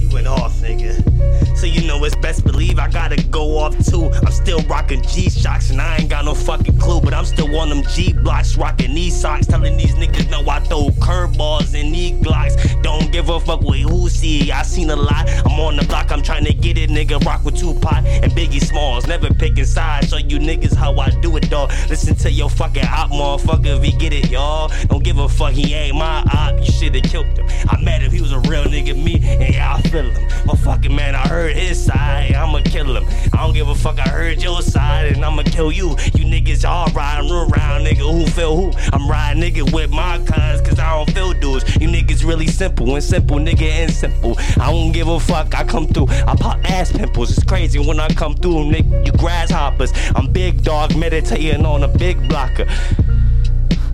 You 0.00 0.08
went 0.10 0.26
off, 0.26 0.54
nigga. 0.60 1.15
So 1.56 1.64
you 1.66 1.86
know 1.86 2.04
it's 2.04 2.14
best 2.16 2.44
believe 2.44 2.78
I 2.78 2.88
gotta 2.88 3.16
go 3.28 3.58
off 3.58 3.76
too. 3.86 4.10
I'm 4.10 4.32
still 4.32 4.60
rocking 4.62 5.02
G 5.02 5.30
shocks 5.30 5.70
and 5.70 5.80
I 5.80 5.96
ain't 5.96 6.10
got 6.10 6.26
no 6.26 6.34
fucking 6.34 6.78
clue, 6.78 7.00
but 7.00 7.14
I'm 7.14 7.24
still 7.24 7.54
on 7.58 7.70
them 7.70 7.82
G 7.94 8.12
blocks, 8.12 8.56
rocking 8.56 8.94
these 8.94 9.18
socks, 9.18 9.46
telling 9.46 9.76
these 9.76 9.94
niggas 9.94 10.30
know 10.30 10.48
I 10.48 10.60
throw 10.60 10.88
curveballs 11.00 11.78
and 11.78 11.90
knee 11.90 12.12
glocks. 12.20 12.56
Don't 12.82 13.10
give 13.10 13.30
a 13.30 13.40
fuck 13.40 13.62
with 13.62 13.80
who 13.80 14.08
see. 14.10 14.52
I 14.52 14.62
seen 14.62 14.90
a 14.90 14.96
lot. 14.96 15.28
I'm 15.46 15.58
on 15.58 15.76
the 15.76 15.84
block, 15.86 16.12
I'm 16.12 16.22
trying 16.22 16.44
to 16.44 16.52
get 16.52 16.76
it, 16.76 16.90
nigga. 16.90 17.24
Rock 17.24 17.44
with 17.44 17.56
Tupac 17.56 18.04
and 18.04 18.32
Biggie 18.32 18.62
Smalls, 18.62 19.06
never 19.06 19.32
picking 19.32 19.64
sides. 19.64 20.10
Show 20.10 20.18
you 20.18 20.38
niggas 20.38 20.74
how 20.74 20.94
I 20.98 21.10
do 21.20 21.36
it, 21.36 21.48
dog. 21.48 21.70
Listen 21.88 22.14
to 22.16 22.30
your 22.30 22.50
fucking 22.50 22.84
op, 22.84 23.10
motherfucker. 23.10 23.78
If 23.78 23.82
he 23.82 23.92
get 23.92 24.12
it, 24.12 24.30
y'all. 24.30 24.70
Don't 24.88 25.02
give 25.02 25.18
a 25.18 25.28
fuck, 25.28 25.52
he 25.52 25.72
ain't 25.72 25.96
my 25.96 26.22
op. 26.34 26.58
You 26.58 26.70
shoulda 26.70 27.00
killed 27.00 27.26
him. 27.38 27.46
I 27.68 27.80
met 27.82 28.02
him, 28.02 28.10
he 28.10 28.20
was 28.20 28.32
a 28.32 28.40
real 28.40 28.64
nigga, 28.64 28.94
me, 29.02 29.14
and 29.14 29.54
yeah, 29.54 29.74
I 29.74 29.82
feel 29.82 30.10
him. 30.10 30.28
But 30.46 30.58
fucking 30.58 30.94
man, 30.94 31.14
I 31.14 31.26
heard 31.26 31.45
his 31.48 31.84
side, 31.84 32.32
I'ma 32.32 32.60
kill 32.64 32.96
him. 32.96 33.06
I 33.32 33.44
don't 33.44 33.54
give 33.54 33.68
a 33.68 33.74
fuck, 33.74 33.98
I 33.98 34.08
heard 34.08 34.42
your 34.42 34.62
side, 34.62 35.12
and 35.12 35.24
I'ma 35.24 35.42
kill 35.42 35.72
you. 35.72 35.90
You 36.14 36.24
niggas 36.24 36.68
all 36.68 36.86
riding 36.88 37.30
around, 37.30 37.84
nigga. 37.86 38.10
Who 38.10 38.26
feel 38.26 38.56
who? 38.56 38.72
I'm 38.92 39.08
riding 39.08 39.42
nigga 39.42 39.72
with 39.72 39.90
my 39.90 40.18
cuz, 40.18 40.60
cause 40.60 40.78
I 40.78 40.96
don't 40.96 41.10
feel 41.12 41.32
dudes. 41.32 41.64
You 41.76 41.88
niggas 41.88 42.24
really 42.24 42.46
simple 42.46 42.94
and 42.94 43.02
simple, 43.02 43.38
nigga, 43.38 43.62
and 43.62 43.92
simple. 43.92 44.36
I 44.60 44.70
don't 44.70 44.92
give 44.92 45.08
a 45.08 45.20
fuck, 45.20 45.54
I 45.54 45.64
come 45.64 45.86
through. 45.86 46.08
I 46.08 46.34
pop 46.36 46.58
ass 46.70 46.92
pimples, 46.92 47.36
it's 47.36 47.44
crazy 47.44 47.78
when 47.78 48.00
I 48.00 48.08
come 48.08 48.34
through, 48.34 48.70
nigga. 48.72 49.06
You 49.06 49.12
grasshoppers. 49.12 49.92
I'm 50.14 50.32
big 50.32 50.62
dog 50.62 50.96
meditating 50.96 51.64
on 51.64 51.82
a 51.82 51.88
big 51.88 52.28
blocker. 52.28 52.66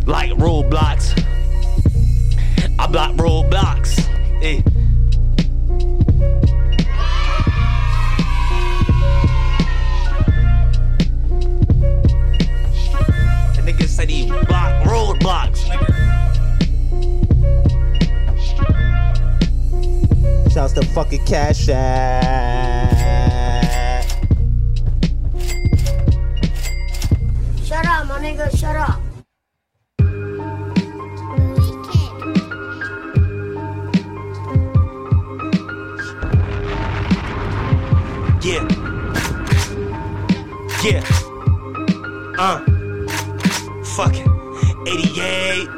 Like 0.06 0.30
roadblocks. 0.32 1.18
I 2.78 2.86
block 2.86 3.12
roadblocks. 3.16 4.00
Hey. 4.40 4.58
Eh. 4.66 4.82
The 14.02 14.08
nigga 14.08 14.10
said 14.10 14.10
he 14.10 14.26
block 14.26 14.82
roadblocks. 14.82 15.62
Shouts 20.52 20.72
to 20.72 20.82
fucking 20.86 21.24
Cash 21.24 21.68
App. 21.68 23.02
Shut 27.64 27.86
up, 27.86 28.08
my 28.08 28.18
nigga, 28.18 28.50
shut 28.58 28.74
up. 28.76 29.00
Yeah. 38.42 38.66
Yeah. 40.82 41.04
Uh. 42.38 42.71
Fucking 43.96 44.26
88. 44.88 45.68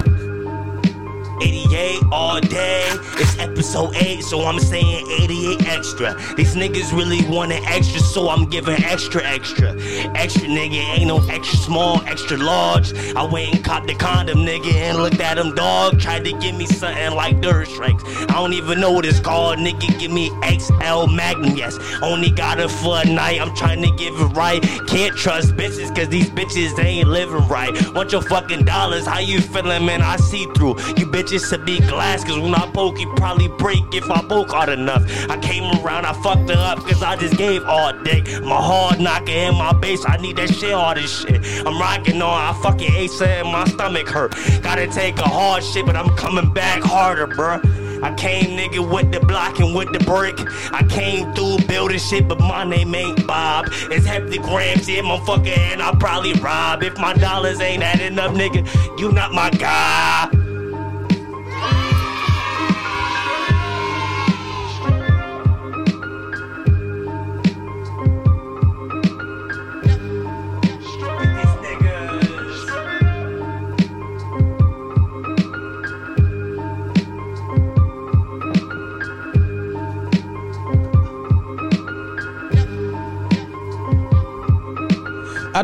88 1.43 2.03
all 2.13 2.41
day. 2.41 2.97
Episode 3.39 3.95
8, 3.97 4.23
so 4.23 4.45
I'm 4.47 4.59
saying 4.59 5.07
88 5.11 5.69
extra. 5.69 6.15
These 6.37 6.55
niggas 6.55 6.93
really 6.97 7.27
want 7.29 7.53
an 7.53 7.63
extra, 7.65 8.01
so 8.01 8.29
I'm 8.29 8.47
giving 8.47 8.83
extra, 8.85 9.23
extra. 9.25 9.75
Extra 10.15 10.49
nigga, 10.49 10.83
ain't 10.97 11.07
no 11.07 11.19
extra 11.29 11.59
small, 11.59 12.03
extra 12.07 12.37
large. 12.37 12.93
I 13.15 13.23
went 13.25 13.55
and 13.55 13.65
copped 13.65 13.87
the 13.87 13.95
condom, 13.95 14.39
nigga, 14.39 14.73
and 14.73 14.99
looked 14.99 15.21
at 15.21 15.39
him, 15.39 15.55
dog. 15.55 16.01
Tried 16.01 16.25
to 16.25 16.33
give 16.39 16.55
me 16.57 16.67
something 16.67 17.15
like 17.15 17.41
Dirt 17.41 17.69
Strikes. 17.69 18.05
I 18.05 18.35
don't 18.35 18.53
even 18.53 18.81
know 18.81 18.93
what 18.93 19.05
it's 19.05 19.21
called, 19.21 19.59
nigga. 19.59 19.99
Give 19.99 20.11
me 20.11 20.31
XL 20.59 21.07
Magnum, 21.07 21.57
yes. 21.57 21.79
Only 22.03 22.31
got 22.31 22.61
it 22.61 22.71
for 22.71 23.01
a 23.01 23.05
night, 23.05 23.41
I'm 23.41 23.55
trying 23.55 23.83
to 23.83 23.91
give 23.97 24.15
it 24.15 24.37
right. 24.37 24.63
Can't 24.87 25.17
trust 25.17 25.57
bitches, 25.57 25.95
cause 25.95 26.09
these 26.09 26.31
bitches 26.31 26.79
ain't 26.83 27.09
living 27.09 27.47
right. 27.49 27.73
Want 27.95 28.13
your 28.13 28.23
fucking 28.23 28.65
dollars, 28.65 29.07
how 29.07 29.19
you 29.19 29.41
feeling, 29.41 29.87
man? 29.87 30.03
I 30.03 30.17
see 30.17 30.45
through. 30.55 30.79
You 30.97 31.07
bitches 31.07 31.51
to 31.51 31.59
be 31.59 31.79
glass, 31.81 32.25
cause 32.25 32.39
when 32.39 32.55
I 32.55 32.67
poke, 32.73 32.99
you 32.99 33.13
probably 33.25 33.49
break 33.49 33.83
if 33.95 34.11
I 34.11 34.21
broke 34.21 34.51
hard 34.51 34.69
enough. 34.69 35.03
I 35.31 35.39
came 35.39 35.65
around, 35.81 36.05
I 36.05 36.13
fucked 36.13 36.51
her 36.51 36.59
up, 36.59 36.81
cause 36.81 37.03
I 37.03 37.17
just 37.17 37.39
gave 37.39 37.65
all 37.65 37.91
dick. 38.03 38.27
My 38.43 38.61
hard 38.61 39.01
knocker 39.01 39.33
in 39.33 39.55
my 39.55 39.73
base, 39.73 40.05
I 40.07 40.19
need 40.19 40.37
that 40.37 40.53
shit, 40.53 40.73
all 40.73 40.95
this 40.95 41.23
shit. 41.23 41.41
I'm 41.67 41.81
rocking 41.81 42.21
on, 42.21 42.35
I 42.39 42.53
fucking 42.63 42.93
ate 42.93 43.11
something, 43.11 43.51
my 43.51 43.65
stomach 43.65 44.09
hurt. 44.09 44.35
Gotta 44.63 44.87
take 44.89 45.17
a 45.21 45.23
hard 45.27 45.65
shit, 45.65 45.87
but 45.87 45.97
I'm 45.97 46.15
coming 46.17 46.53
back 46.53 46.83
harder, 46.83 47.27
bruh. 47.27 47.65
I 48.03 48.13
came 48.13 48.59
nigga 48.59 48.87
with 48.93 49.11
the 49.11 49.21
block 49.21 49.59
and 49.59 49.75
with 49.75 49.91
the 49.95 50.01
brick. 50.01 50.39
I 50.75 50.83
came 50.87 51.33
through 51.33 51.67
building 51.67 51.99
shit, 51.99 52.29
but 52.29 52.39
my 52.41 52.63
name 52.63 52.95
ain't 52.95 53.27
Bob. 53.27 53.69
It's 53.91 54.07
heptagrams, 54.07 54.87
yeah, 54.87 55.01
motherfucker, 55.01 55.57
and 55.73 55.81
I'll 55.81 55.97
probably 55.97 56.35
rob. 56.35 56.83
If 56.83 56.99
my 56.99 57.15
dollars 57.15 57.63
ain't 57.63 57.83
adding 57.83 58.19
up, 58.19 58.33
nigga, 58.33 58.69
you 59.01 59.13
not 59.13 59.33
my 59.33 59.49
guy. 59.49 60.44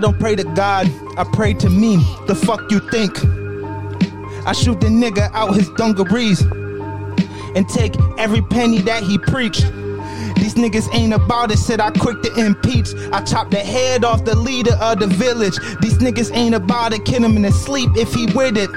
Don't 0.00 0.18
pray 0.18 0.34
to 0.34 0.44
God, 0.44 0.90
I 1.16 1.24
pray 1.32 1.54
to 1.54 1.70
me. 1.70 1.96
The 2.26 2.34
fuck 2.34 2.70
you 2.70 2.80
think? 2.90 3.16
I 4.46 4.52
shoot 4.52 4.80
the 4.80 4.86
nigga 4.86 5.30
out 5.32 5.54
his 5.54 5.68
dungarees 5.70 6.40
and 7.54 7.68
take 7.68 7.94
every 8.18 8.42
penny 8.42 8.78
that 8.82 9.02
he 9.02 9.18
preached. 9.18 9.62
These 10.36 10.54
niggas 10.54 10.92
ain't 10.94 11.12
about 11.12 11.50
it, 11.52 11.58
said 11.58 11.80
I 11.80 11.90
quick 11.90 12.22
to 12.22 12.34
impeach. 12.34 12.94
I 13.12 13.22
chop 13.22 13.50
the 13.50 13.58
head 13.58 14.04
off 14.04 14.24
the 14.24 14.34
leader 14.34 14.72
of 14.80 14.98
the 14.98 15.06
village. 15.06 15.56
These 15.80 15.98
niggas 15.98 16.34
ain't 16.34 16.54
about 16.54 16.92
it, 16.92 17.04
kill 17.04 17.22
him 17.22 17.36
in 17.36 17.44
his 17.44 17.60
sleep 17.60 17.90
if 17.96 18.12
he 18.14 18.26
with 18.26 18.56
it. 18.56 18.70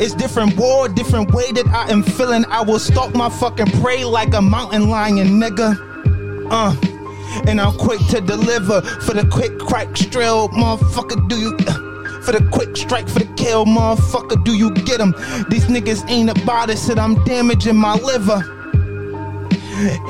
It's 0.00 0.14
different 0.14 0.56
war, 0.56 0.88
different 0.88 1.32
way 1.32 1.50
that 1.52 1.66
I 1.68 1.90
am 1.90 2.02
feeling. 2.02 2.44
I 2.46 2.62
will 2.62 2.78
stalk 2.78 3.14
my 3.14 3.28
fucking 3.28 3.70
prey 3.82 4.04
like 4.04 4.32
a 4.34 4.42
mountain 4.42 4.88
lion, 4.88 5.40
nigga. 5.40 5.76
Uh, 6.50 6.74
and 7.46 7.60
I'm 7.60 7.76
quick 7.76 8.00
to 8.10 8.20
deliver 8.20 8.80
for 8.80 9.14
the 9.14 9.26
quick 9.26 9.58
crack 9.58 9.96
strill, 9.96 10.48
motherfucker. 10.50 11.28
Do 11.28 11.36
you? 11.38 11.56
Uh, 11.66 12.20
for 12.22 12.32
the 12.32 12.48
quick 12.52 12.76
strike, 12.76 13.08
for 13.08 13.18
the 13.18 13.34
kill, 13.34 13.64
motherfucker, 13.64 14.42
do 14.44 14.54
you 14.56 14.70
get 14.70 15.00
'em? 15.00 15.12
These 15.48 15.66
niggas 15.66 16.08
ain't 16.08 16.30
about 16.30 16.70
it, 16.70 16.78
said 16.78 16.98
I'm 16.98 17.22
damaging 17.24 17.76
my 17.76 17.94
liver. 17.94 18.42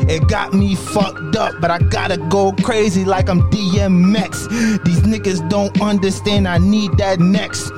It 0.09 0.29
got 0.29 0.53
me 0.53 0.75
fucked 0.75 1.37
up, 1.37 1.55
but 1.61 1.71
I 1.71 1.79
gotta 1.79 2.19
go 2.19 2.53
crazy 2.53 3.05
like 3.05 3.31
I'm 3.31 3.41
DMX. 3.51 4.49
These 4.85 5.01
niggas 5.01 5.49
don't 5.49 5.81
understand, 5.81 6.47
I 6.47 6.59
need 6.59 6.99
that 6.99 7.21
next. 7.21 7.71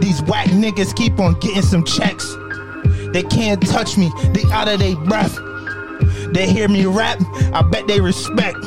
These 0.00 0.20
whack 0.22 0.48
niggas 0.48 0.94
keep 0.94 1.18
on 1.18 1.34
getting 1.40 1.62
some 1.62 1.84
checks. 1.84 2.36
They 3.12 3.22
can't 3.22 3.64
touch 3.66 3.96
me, 3.96 4.10
they 4.34 4.44
out 4.50 4.68
of 4.68 4.80
their 4.80 4.96
breath. 4.96 5.38
They 6.34 6.50
hear 6.50 6.68
me 6.68 6.84
rap, 6.84 7.18
I 7.52 7.62
bet 7.62 7.86
they 7.86 8.00
respect. 8.00 8.58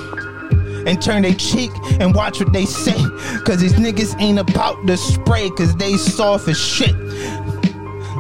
And 0.88 1.01
turn 1.01 1.23
their 1.23 1.36
cheek 1.36 1.71
and 1.99 2.15
watch 2.15 2.39
what 2.39 2.53
they 2.53 2.65
say. 2.65 2.95
Cause 3.43 3.60
these 3.60 3.73
niggas 3.73 4.15
ain't 4.21 4.39
about 4.39 4.86
the 4.86 4.95
spray, 4.95 5.49
cause 5.49 5.75
they 5.75 5.97
soft 5.97 6.47
as 6.47 6.58
shit. 6.58 6.95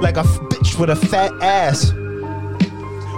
Like 0.01 0.17
a 0.17 0.23
bitch 0.23 0.77
with 0.77 0.89
a 0.89 0.95
fat 0.97 1.31
ass. 1.41 1.91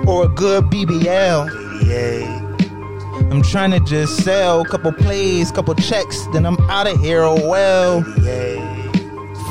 Or 0.08 0.26
a 0.26 0.28
good 0.28 0.66
BBL. 0.66 1.84
Yeah, 1.84 3.30
I'm 3.32 3.42
trying 3.42 3.72
to 3.72 3.80
just 3.80 4.24
sell 4.24 4.62
a 4.62 4.68
couple 4.68 4.92
plays, 4.92 5.52
couple 5.52 5.74
checks, 5.76 6.28
then 6.28 6.46
I'm 6.46 6.60
out 6.70 6.88
of 6.88 7.00
here. 7.00 7.24
Oh 7.24 7.48
well. 7.50 8.04
yeah. 8.22 8.76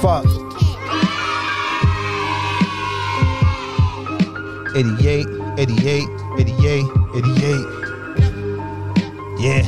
Fuck. 0.00 0.26
88, 4.76 5.26
88, 5.58 6.08
88, 6.38 6.86
88. 7.14 7.88
Yeah. 9.40 9.64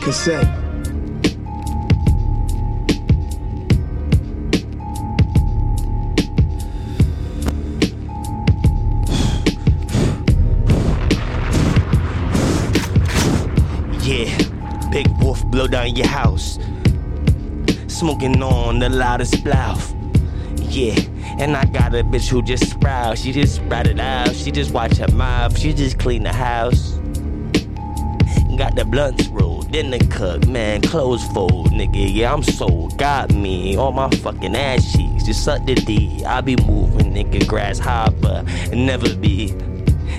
Cassette. 0.00 0.61
Your 15.96 16.06
house. 16.06 16.58
Smoking 17.88 18.42
on 18.42 18.78
the 18.78 18.88
loudest 18.88 19.34
spliff. 19.34 19.94
Yeah, 20.70 20.98
and 21.38 21.56
I 21.56 21.64
got 21.66 21.94
a 21.94 22.02
bitch 22.02 22.28
who 22.28 22.42
just 22.42 22.70
sprout. 22.70 23.18
She 23.18 23.32
just 23.32 23.56
sprout 23.56 23.86
it 23.86 24.00
out. 24.00 24.34
She 24.34 24.50
just 24.50 24.72
watch 24.72 24.96
her 24.96 25.08
mouth. 25.08 25.58
She 25.58 25.72
just 25.72 25.98
clean 25.98 26.22
the 26.22 26.32
house. 26.32 26.98
Got 28.56 28.76
the 28.76 28.84
blunts 28.84 29.28
rolled, 29.28 29.72
then 29.72 29.90
the 29.90 29.98
cook, 30.08 30.46
man, 30.46 30.82
clothes 30.82 31.26
fold, 31.28 31.70
nigga. 31.70 32.14
Yeah, 32.14 32.34
I'm 32.34 32.42
sold. 32.42 32.98
Got 32.98 33.32
me 33.32 33.76
on 33.76 33.94
my 33.94 34.10
fucking 34.10 34.54
ass 34.54 34.92
cheeks. 34.92 35.24
Just 35.24 35.44
suck 35.44 35.64
the 35.64 35.74
D. 35.74 36.22
I 36.24 36.42
be 36.42 36.56
moving, 36.56 37.12
nigga, 37.12 37.46
grasshopper. 37.46 38.44
and 38.70 38.86
Never 38.86 39.14
be. 39.16 39.54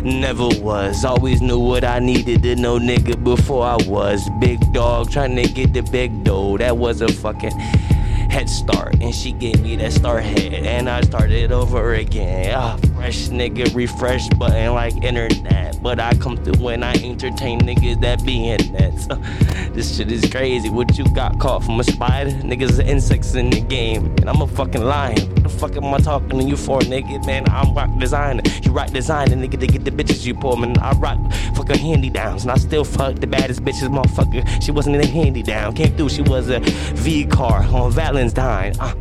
Never 0.03 0.49
was. 0.61 1.05
Always 1.05 1.41
knew 1.41 1.59
what 1.59 1.85
I 1.85 1.99
needed 1.99 2.43
to 2.43 2.55
know, 2.57 2.77
nigga, 2.77 3.23
before 3.23 3.65
I 3.65 3.77
was. 3.87 4.29
Big 4.39 4.59
dog 4.73 5.09
trying 5.09 5.35
to 5.37 5.43
get 5.43 5.71
the 5.73 5.81
big 5.81 6.25
dough. 6.25 6.57
That 6.57 6.77
was 6.77 7.01
a 7.01 7.07
fucking 7.07 7.57
head 7.57 8.49
start. 8.49 8.95
And 9.01 9.15
she 9.15 9.31
gave 9.31 9.61
me 9.61 9.77
that 9.77 9.93
start 9.93 10.23
head. 10.23 10.53
And 10.53 10.89
I 10.89 11.01
started 11.01 11.53
over 11.53 11.93
again. 11.93 12.53
Ah, 12.53 12.77
fresh 13.03 13.27
nigga, 13.27 13.75
refresh 13.75 14.29
button 14.39 14.73
like 14.73 14.95
internet. 15.03 15.77
But 15.83 15.99
I 15.99 16.15
come 16.15 16.37
through 16.37 16.63
when 16.63 16.83
I 16.83 16.93
entertain 17.03 17.59
niggas 17.59 17.99
that 17.99 18.23
be 18.25 18.47
in 18.47 18.71
that. 18.73 18.97
So, 18.97 19.15
this 19.73 19.97
shit 19.97 20.09
is 20.09 20.23
crazy. 20.31 20.69
What 20.69 20.97
you 20.97 21.03
got 21.13 21.37
caught 21.37 21.65
from 21.65 21.81
a 21.81 21.83
spider? 21.83 22.29
Niggas 22.29 22.79
are 22.79 22.83
insects 22.83 23.35
in 23.35 23.49
the 23.49 23.59
game. 23.59 24.05
And 24.19 24.29
I'm 24.29 24.41
a 24.41 24.47
fucking 24.47 24.81
lion. 24.81 25.19
What 25.31 25.43
the 25.43 25.49
fuck 25.49 25.75
am 25.75 25.93
I 25.93 25.97
talking 25.97 26.39
to 26.39 26.43
you 26.45 26.55
for, 26.55 26.79
nigga? 26.79 27.25
Man, 27.25 27.43
I'm 27.49 27.75
rock 27.75 27.89
designer. 27.99 28.41
You 28.61 28.71
rock 28.71 28.91
designer, 28.91 29.35
nigga, 29.35 29.59
to 29.59 29.67
get 29.67 29.83
the 29.83 29.91
bitches 29.91 30.25
you 30.25 30.33
pull. 30.33 30.55
Man, 30.55 30.77
I 30.77 30.93
rock 30.93 31.19
fucking 31.55 31.79
handy 31.79 32.09
downs. 32.09 32.43
And 32.43 32.51
I 32.51 32.55
still 32.55 32.85
fuck 32.85 33.15
the 33.15 33.27
baddest 33.27 33.65
bitches, 33.65 33.89
motherfucker. 33.89 34.63
She 34.63 34.71
wasn't 34.71 34.95
in 34.95 35.01
a 35.01 35.07
handy 35.07 35.43
down. 35.43 35.75
Came 35.75 35.93
through, 35.97 36.07
she 36.07 36.21
was 36.21 36.47
a 36.47 36.61
V 36.61 37.25
car 37.25 37.63
on 37.63 37.91
Valentine. 37.91 38.79
Uh, 38.79 38.93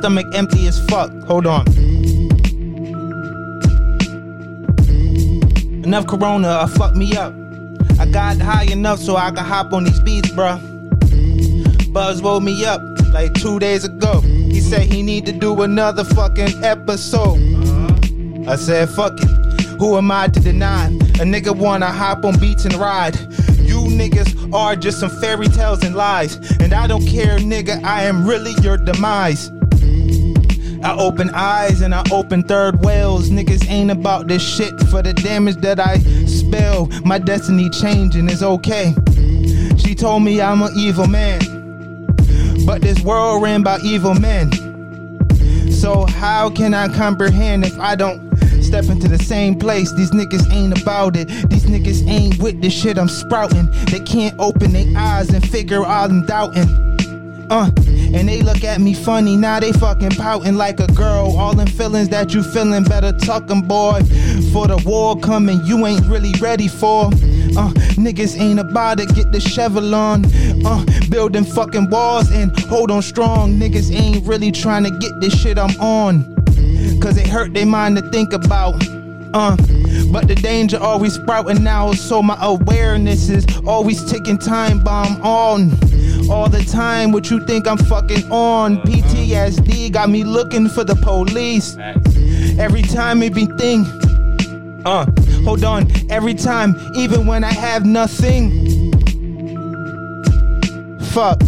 stomach 0.00 0.34
empty 0.34 0.66
as 0.66 0.82
fuck. 0.88 1.12
Hold 1.24 1.46
on. 1.46 1.66
Enough 5.84 6.06
corona, 6.06 6.48
uh, 6.48 6.66
fuck 6.66 6.96
me 6.96 7.14
up. 7.14 7.34
I 7.98 8.06
got 8.06 8.38
high 8.38 8.64
enough 8.72 8.98
so 8.98 9.16
I 9.16 9.28
could 9.28 9.40
hop 9.40 9.74
on 9.74 9.84
these 9.84 10.00
beats, 10.00 10.30
bruh. 10.30 10.58
Buzz 11.92 12.22
woke 12.22 12.42
me 12.42 12.64
up 12.64 12.80
like 13.12 13.34
two 13.34 13.58
days 13.58 13.84
ago. 13.84 14.20
He 14.22 14.60
said 14.60 14.82
he 14.82 15.02
need 15.02 15.26
to 15.26 15.32
do 15.32 15.60
another 15.60 16.04
fucking 16.04 16.64
episode. 16.64 17.38
I 18.48 18.56
said, 18.56 18.88
fuck 18.88 19.20
it. 19.20 19.28
Who 19.78 19.98
am 19.98 20.10
I 20.10 20.28
to 20.28 20.40
deny? 20.40 20.86
A 20.86 21.24
nigga 21.24 21.54
wanna 21.54 21.92
hop 21.92 22.24
on 22.24 22.38
beats 22.38 22.64
and 22.64 22.74
ride. 22.76 23.18
You 23.58 23.80
niggas 23.80 24.54
are 24.54 24.76
just 24.76 25.00
some 25.00 25.10
fairy 25.20 25.48
tales 25.48 25.84
and 25.84 25.94
lies. 25.94 26.36
And 26.58 26.72
I 26.72 26.86
don't 26.86 27.06
care, 27.06 27.36
nigga, 27.36 27.84
I 27.84 28.04
am 28.04 28.26
really 28.26 28.54
your 28.62 28.78
demise. 28.78 29.50
I 30.82 30.96
open 30.96 31.30
eyes 31.34 31.82
and 31.82 31.94
I 31.94 32.02
open 32.10 32.42
third 32.42 32.82
whales. 32.84 33.28
Niggas 33.30 33.68
ain't 33.68 33.90
about 33.90 34.28
this 34.28 34.42
shit 34.42 34.78
for 34.88 35.02
the 35.02 35.12
damage 35.12 35.56
that 35.56 35.78
I 35.78 35.98
spell. 36.26 36.86
My 37.04 37.18
destiny 37.18 37.68
changing 37.68 38.28
is 38.30 38.42
okay. 38.42 38.94
She 39.76 39.94
told 39.94 40.22
me 40.22 40.40
I'm 40.40 40.62
an 40.62 40.72
evil 40.74 41.06
man. 41.06 41.40
But 42.64 42.80
this 42.80 43.00
world 43.02 43.42
ran 43.42 43.62
by 43.62 43.78
evil 43.84 44.14
men. 44.14 44.50
So 45.70 46.06
how 46.06 46.50
can 46.50 46.72
I 46.72 46.88
comprehend 46.88 47.64
if 47.64 47.78
I 47.78 47.94
don't 47.94 48.30
step 48.62 48.86
into 48.86 49.08
the 49.08 49.18
same 49.18 49.58
place? 49.58 49.92
These 49.92 50.12
niggas 50.12 50.50
ain't 50.52 50.80
about 50.80 51.16
it. 51.16 51.28
These 51.50 51.66
niggas 51.66 52.08
ain't 52.08 52.38
with 52.38 52.62
the 52.62 52.70
shit 52.70 52.98
I'm 52.98 53.08
sprouting. 53.08 53.70
They 53.86 54.00
can't 54.00 54.38
open 54.38 54.72
their 54.72 54.86
eyes 54.96 55.28
and 55.30 55.46
figure 55.46 55.84
out 55.84 56.10
I'm 56.10 56.24
doubting. 56.24 56.89
Uh, 57.50 57.68
and 58.14 58.28
they 58.28 58.42
look 58.42 58.62
at 58.62 58.80
me 58.80 58.94
funny, 58.94 59.36
now 59.36 59.58
they 59.58 59.72
fucking 59.72 60.10
pouting 60.10 60.54
like 60.54 60.78
a 60.78 60.86
girl. 60.92 61.36
All 61.36 61.52
them 61.52 61.66
feelings 61.66 62.08
that 62.10 62.32
you 62.32 62.44
feeling, 62.44 62.84
better 62.84 63.12
tuck 63.12 63.50
'em, 63.50 63.62
boy. 63.62 64.02
For 64.52 64.68
the 64.68 64.80
war 64.86 65.18
coming, 65.18 65.60
you 65.64 65.84
ain't 65.84 66.06
really 66.06 66.32
ready 66.40 66.68
for. 66.68 67.06
Uh, 67.06 67.72
niggas 67.98 68.40
ain't 68.40 68.60
about 68.60 68.98
to 68.98 69.06
get 69.06 69.32
the 69.32 69.40
shovel 69.40 69.94
on. 69.94 70.24
Uh, 70.64 70.84
building 71.10 71.44
fucking 71.44 71.90
walls 71.90 72.30
and 72.30 72.56
hold 72.60 72.92
on 72.92 73.02
strong. 73.02 73.58
Niggas 73.58 73.92
ain't 73.92 74.24
really 74.24 74.52
trying 74.52 74.84
to 74.84 74.90
get 74.90 75.20
this 75.20 75.34
shit 75.38 75.58
I'm 75.58 75.78
on. 75.80 76.36
Cause 77.00 77.16
it 77.16 77.26
hurt 77.26 77.52
their 77.52 77.66
mind 77.66 77.96
to 77.96 78.08
think 78.10 78.32
about. 78.32 78.74
Uh, 79.32 79.56
but 80.12 80.28
the 80.28 80.36
danger 80.40 80.78
always 80.78 81.14
sprouting 81.14 81.62
now, 81.64 81.92
so 81.92 82.22
my 82.22 82.36
awareness 82.42 83.28
is 83.28 83.44
always 83.66 84.04
ticking 84.10 84.38
time 84.38 84.82
bomb 84.82 85.20
on. 85.22 85.70
All 86.30 86.48
the 86.48 86.64
time, 86.64 87.10
what 87.10 87.28
you 87.28 87.44
think 87.44 87.66
I'm 87.66 87.76
fucking 87.76 88.30
on? 88.30 88.76
PTSD 88.82 89.90
got 89.92 90.08
me 90.08 90.22
looking 90.22 90.68
for 90.68 90.84
the 90.84 90.94
police. 90.94 91.76
Every 92.56 92.82
time 92.82 93.22
it 93.24 93.34
be 93.34 93.46
thing. 93.46 93.84
Uh, 94.84 95.06
hold 95.44 95.64
on, 95.64 95.90
every 96.08 96.34
time, 96.34 96.76
even 96.94 97.26
when 97.26 97.42
I 97.42 97.52
have 97.52 97.84
nothing. 97.84 98.92
Fuck. 101.10 101.42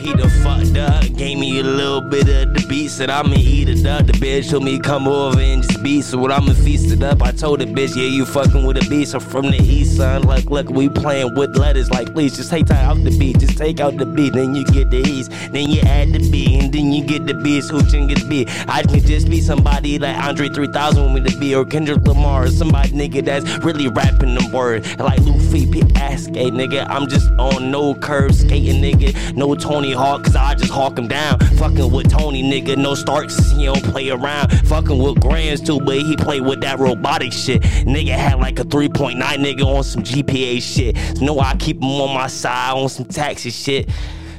He 0.00 0.14
done 0.14 0.30
fucked 0.42 0.76
up, 0.76 1.04
gave 1.16 1.38
me 1.38 1.60
a 1.60 1.62
little 1.62 2.00
bit 2.00 2.28
of 2.28 2.59
the 2.70 2.82
beat, 2.82 2.88
said 2.88 3.10
I'ma 3.10 3.34
eat 3.36 3.68
it 3.68 3.86
up. 3.86 4.06
The 4.06 4.12
bitch 4.12 4.50
told 4.50 4.64
me 4.64 4.78
come 4.78 5.08
over 5.08 5.40
and 5.40 5.62
just 5.62 5.82
beat, 5.82 6.02
so 6.02 6.18
what 6.18 6.30
I'ma 6.30 6.52
feast 6.52 6.92
it 6.92 7.02
up. 7.02 7.22
I 7.22 7.32
told 7.32 7.60
the 7.60 7.66
bitch, 7.66 7.96
yeah, 7.96 8.04
you 8.04 8.24
fucking 8.24 8.64
with 8.64 8.76
a 8.76 8.88
beast. 8.88 9.14
I'm 9.14 9.20
from 9.20 9.50
the 9.50 9.58
east, 9.58 9.96
son. 9.96 10.22
Like, 10.22 10.46
look, 10.46 10.68
we 10.68 10.88
playing 10.88 11.34
with 11.34 11.56
letters. 11.56 11.90
Like, 11.90 12.12
please 12.12 12.36
just 12.36 12.50
take 12.50 12.66
that 12.66 12.84
out 12.84 13.02
the 13.02 13.16
beat, 13.18 13.38
just 13.38 13.58
take 13.58 13.80
out 13.80 13.96
the 13.96 14.06
beat, 14.06 14.34
then 14.34 14.54
you 14.54 14.64
get 14.64 14.90
the 14.90 14.98
east, 14.98 15.30
then 15.52 15.68
you 15.70 15.80
add 15.82 16.12
the 16.12 16.30
B, 16.30 16.58
and 16.58 16.72
then 16.72 16.92
you 16.92 17.04
get 17.04 17.26
the 17.26 17.34
B, 17.34 17.60
so 17.60 17.78
you 17.78 18.06
get 18.06 18.20
the 18.20 18.28
B. 18.28 18.46
I 18.68 18.82
can 18.82 19.00
just 19.00 19.28
be 19.28 19.40
somebody 19.40 19.98
like 19.98 20.16
Andre 20.16 20.48
3000 20.48 21.02
want 21.02 21.14
me 21.14 21.30
to 21.30 21.38
be, 21.38 21.54
or 21.54 21.64
Kendrick 21.64 22.02
Lamar, 22.06 22.44
or 22.44 22.48
somebody 22.48 22.90
nigga 22.90 23.24
that's 23.24 23.48
really 23.64 23.88
rapping 23.88 24.34
them 24.34 24.52
words. 24.52 24.86
Like 24.98 25.20
Luffy, 25.20 25.66
P. 25.66 25.82
Ask, 25.96 26.30
nigga, 26.30 26.86
I'm 26.88 27.08
just 27.08 27.30
on 27.38 27.70
no 27.70 27.94
curve 27.94 28.34
skating, 28.34 28.82
nigga. 28.82 29.34
No 29.34 29.54
Tony 29.54 29.92
Hawk, 29.92 30.24
cause 30.24 30.36
I 30.36 30.54
just 30.54 30.72
hawk 30.72 30.98
him 30.98 31.08
down. 31.08 31.38
Fucking 31.56 31.90
with 31.90 32.10
Tony, 32.10 32.42
nigga, 32.42 32.59
no 32.66 32.94
Starks, 32.94 33.50
he 33.52 33.64
don't 33.64 33.82
play 33.84 34.10
around. 34.10 34.50
Fucking 34.66 34.98
with 34.98 35.20
Grands 35.20 35.60
too, 35.60 35.80
but 35.80 35.96
he 35.96 36.16
play 36.16 36.40
with 36.40 36.60
that 36.60 36.78
robotic 36.78 37.32
shit. 37.32 37.62
Nigga 37.62 38.08
had 38.08 38.38
like 38.38 38.58
a 38.58 38.64
3.9 38.64 39.20
nigga 39.20 39.64
on 39.64 39.84
some 39.84 40.02
GPA 40.02 40.60
shit. 40.62 40.96
So 41.16 41.24
know 41.24 41.40
I 41.40 41.56
keep 41.56 41.78
him 41.78 41.84
on 41.84 42.14
my 42.14 42.26
side 42.26 42.72
on 42.72 42.88
some 42.88 43.06
taxi 43.06 43.50
shit. 43.50 43.90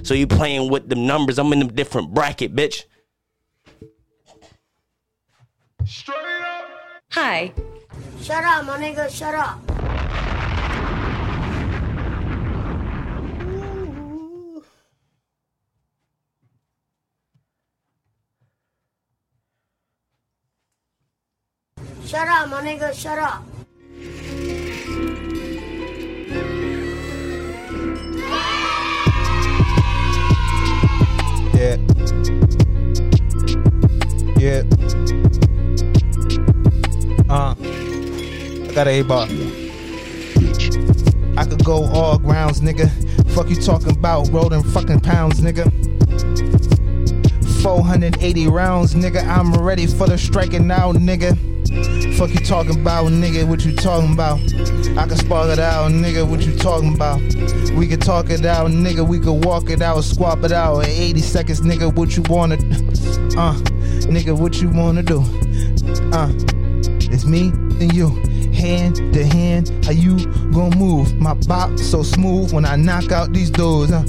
So 0.03 0.13
you 0.13 0.27
playing 0.27 0.69
with 0.71 0.89
them 0.89 1.05
numbers, 1.05 1.38
I'm 1.38 1.51
in 1.53 1.62
a 1.62 1.65
different 1.65 2.13
bracket, 2.13 2.55
bitch. 2.55 2.84
Hi, 7.12 7.53
Shut 8.21 8.43
up, 8.43 8.65
my 8.65 8.77
nigga, 8.77 9.10
shut 9.10 9.34
up. 9.34 9.81
Shut 22.12 22.28
up, 22.28 22.50
my 22.50 22.62
nigga, 22.62 22.93
shut 22.93 23.17
up. 23.17 23.45
Yeah. 31.56 31.78
Yeah. 34.38 34.63
Uh. 37.30 37.56
I 38.67 38.74
got 38.74 38.88
a 38.88 39.00
A 39.00 39.04
bar. 39.04 39.28
I 41.38 41.45
could 41.45 41.63
go 41.63 41.86
all 41.93 42.17
grounds, 42.17 42.60
nigga. 42.60 42.89
Fuck 43.34 43.50
you 43.50 43.56
talking 43.56 43.91
about 43.91 44.28
rolling 44.32 44.63
fucking 44.63 45.00
pounds, 45.00 45.39
nigga. 45.39 45.71
480 47.63 48.47
rounds, 48.50 48.95
nigga. 48.95 49.26
I'm 49.26 49.54
ready 49.54 49.88
for 49.88 50.08
the 50.08 50.17
striking 50.17 50.67
now, 50.67 50.91
nigga. 50.91 51.50
Fuck 52.17 52.34
you 52.34 52.45
talking 52.45 52.79
about, 52.79 53.05
nigga? 53.05 53.47
What 53.47 53.63
you 53.63 53.73
talking 53.73 54.13
about? 54.13 54.39
I 54.97 55.07
can 55.07 55.15
spark 55.15 55.49
it 55.49 55.60
out, 55.60 55.91
nigga. 55.91 56.27
What 56.27 56.41
you 56.41 56.55
talking 56.55 56.93
about? 56.93 57.21
We 57.73 57.88
can 57.88 57.99
talk 57.99 58.29
it 58.29 58.45
out, 58.45 58.69
nigga. 58.71 59.07
We 59.07 59.19
can 59.19 59.39
walk 59.41 59.69
it 59.69 59.81
out, 59.81 60.01
swap 60.03 60.43
it 60.43 60.51
out 60.51 60.79
in 60.79 60.89
80 60.89 61.21
seconds, 61.21 61.62
nigga. 61.62 61.95
What 61.95 62.17
you 62.17 62.23
wanna? 62.29 62.55
Uh, 62.55 63.55
nigga, 64.07 64.38
what 64.38 64.62
you 64.62 64.69
wanna 64.69 65.01
do? 65.01 65.21
Uh, 66.13 66.29
it's 67.12 67.25
me 67.25 67.49
and 67.79 67.93
you, 67.93 68.10
hand 68.53 68.97
to 69.13 69.25
hand. 69.25 69.71
How 69.86 69.91
you 69.91 70.25
gonna 70.51 70.75
move? 70.75 71.17
My 71.19 71.34
bop 71.34 71.79
so 71.79 72.03
smooth 72.03 72.51
when 72.53 72.65
I 72.65 72.75
knock 72.75 73.12
out 73.12 73.31
these 73.31 73.49
doors. 73.49 73.91
Uh. 73.91 74.05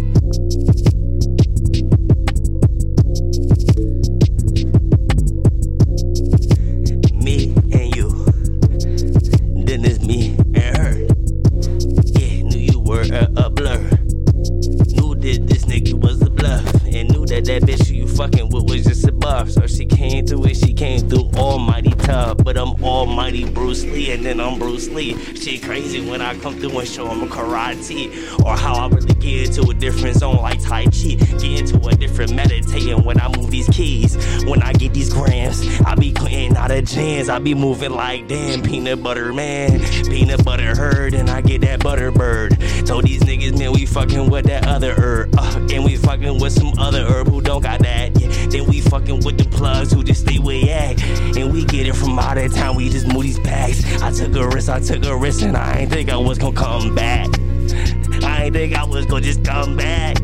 She 24.92 25.58
crazy 25.58 26.06
when 26.06 26.20
I 26.20 26.36
come 26.38 26.58
through 26.58 26.78
and 26.78 26.88
show 26.88 27.08
him 27.08 27.26
karate. 27.28 28.10
Or 28.44 28.56
how 28.56 28.74
I 28.74 28.88
really 28.88 29.14
get 29.14 29.48
into 29.48 29.70
a 29.70 29.74
different 29.74 30.16
zone 30.16 30.36
like 30.36 30.60
Tai 30.60 30.84
Chi. 30.84 31.14
Get 31.14 31.44
into 31.44 31.86
a 31.86 31.94
different 31.94 32.34
meditating 32.34 33.02
when 33.02 33.18
I 33.20 33.34
move 33.34 33.50
these 33.50 33.68
keys. 33.68 34.16
When 34.44 34.62
I 34.62 34.72
get 34.74 34.92
these 34.92 35.12
grams, 35.12 35.66
I 35.86 35.94
be 35.94 36.12
cleaning 36.12 36.56
out 36.56 36.70
of 36.70 36.84
jams. 36.84 37.28
I 37.30 37.38
be 37.38 37.54
moving 37.54 37.92
like 37.92 38.28
damn 38.28 38.62
peanut 38.62 39.02
butter 39.02 39.32
man. 39.32 39.80
Peanut 40.04 40.44
butter 40.44 40.74
herd, 40.74 41.14
and 41.14 41.30
I 41.30 41.40
get 41.40 41.62
that 41.62 41.82
butter 41.82 42.10
bird. 42.10 42.58
Told 42.84 43.04
these 43.04 43.22
niggas, 43.22 43.58
man, 43.58 43.72
we 43.72 43.86
fucking 43.86 44.28
with 44.30 44.44
that 44.46 44.66
other 44.66 44.94
herb. 44.94 45.34
Uh, 45.38 45.66
and 45.72 45.84
we 45.84 45.96
fucking 45.96 46.38
with 46.38 46.52
some 46.52 46.78
other 46.78 47.04
herb 47.06 47.28
who 47.28 47.40
don't 47.40 47.62
got 47.62 47.80
that. 47.80 48.20
Yeah. 48.20 48.31
Then 48.52 48.66
we 48.66 48.82
fucking 48.82 49.20
with 49.24 49.38
the 49.38 49.46
plugs 49.56 49.92
who 49.92 50.04
just 50.04 50.26
stay 50.26 50.38
where 50.38 50.70
at. 50.70 51.02
And 51.38 51.52
we 51.52 51.64
get 51.64 51.86
it 51.86 51.96
from 51.96 52.18
all 52.18 52.36
of 52.36 52.54
time, 52.54 52.76
we 52.76 52.90
just 52.90 53.06
move 53.06 53.22
these 53.22 53.38
bags. 53.38 53.82
I 54.02 54.12
took 54.12 54.36
a 54.36 54.46
risk, 54.46 54.68
I 54.68 54.78
took 54.78 55.04
a 55.06 55.16
risk, 55.16 55.40
and 55.40 55.56
I 55.56 55.78
ain't 55.80 55.90
think 55.90 56.10
I 56.10 56.16
was 56.18 56.38
gonna 56.38 56.54
come 56.54 56.94
back. 56.94 57.28
I 58.22 58.44
ain't 58.44 58.54
think 58.54 58.74
I 58.74 58.84
was 58.84 59.06
gonna 59.06 59.22
just 59.22 59.42
come 59.42 59.76
back. 59.76 60.18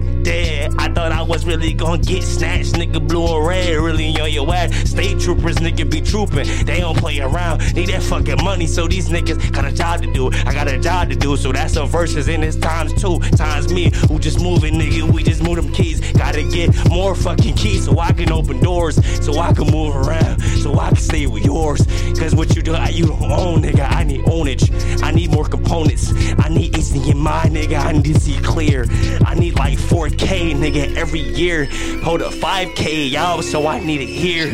I 0.79 0.89
thought 0.93 1.13
I 1.13 1.23
was 1.23 1.45
really 1.45 1.73
gonna 1.73 2.03
get 2.03 2.23
snatched. 2.23 2.75
Nigga 2.75 3.07
blue 3.07 3.37
and 3.37 3.47
red, 3.47 3.77
really 3.77 4.19
on 4.21 4.31
your 4.31 4.53
ass. 4.53 4.91
State 4.91 5.21
troopers, 5.21 5.57
nigga 5.57 5.89
be 5.91 6.01
trooping. 6.01 6.47
They 6.65 6.81
don't 6.81 6.97
play 6.97 7.21
around. 7.21 7.75
Need 7.75 7.89
that 7.89 8.03
fucking 8.03 8.43
money, 8.45 8.67
so 8.67 8.89
these 8.89 9.09
niggas 9.09 9.53
got 9.53 9.65
a 9.65 9.73
job 9.73 10.03
to 10.03 10.13
do. 10.13 10.31
I 10.47 10.53
got 10.53 10.69
a 10.69 10.79
job 10.79 11.11
to 11.11 11.17
do, 11.17 11.37
so 11.37 11.53
that's 11.53 11.75
some 11.75 11.89
verses 11.89 12.29
in 12.29 12.41
this 12.41 12.57
times 12.57 12.93
two. 13.01 13.19
Times 13.37 13.73
me, 13.73 13.91
who 14.09 14.19
just 14.19 14.41
moving, 14.41 14.75
nigga. 14.75 15.11
We 15.11 15.23
just 15.23 15.43
move 15.43 15.57
them 15.57 15.73
keys. 15.73 16.01
Gotta 16.13 16.43
get 16.43 16.75
more 16.89 17.15
fucking 17.15 17.55
keys 17.55 17.85
so 17.85 17.99
I 17.99 18.13
can 18.13 18.33
open 18.33 18.61
doors. 18.61 18.97
So 19.25 19.39
I 19.39 19.53
can 19.53 19.71
move 19.71 19.95
around. 19.95 20.41
So 20.63 20.79
I 20.79 20.89
can 20.89 20.97
stay 20.97 21.27
with 21.27 21.45
yours. 21.45 21.87
Cause 22.19 22.35
what 22.35 22.57
you 22.57 22.63
do, 22.63 22.77
you 22.91 23.07
don't 23.07 23.23
own, 23.31 23.63
nigga. 23.63 23.87
I 23.89 24.05
need 24.05 24.23
ownage. 24.23 25.03
I 25.03 25.11
need 25.13 25.31
more 25.31 25.45
components. 25.45 26.13
I 26.39 26.49
need 26.49 26.73
HDMI, 26.73 27.43
nigga. 27.43 27.79
I 27.79 27.93
need 27.93 28.15
to 28.15 28.21
see 28.21 28.39
clear. 28.41 28.87
I 29.25 29.35
need 29.35 29.57
like 29.57 29.79
4K, 29.79 30.55
nigga, 30.59 30.97
every 30.97 31.21
year. 31.21 31.67
Hold 32.03 32.23
up, 32.23 32.33
5K, 32.33 33.11
y'all, 33.11 33.43
so 33.43 33.67
I 33.67 33.81
need 33.81 34.01
it 34.01 34.07
here. 34.07 34.51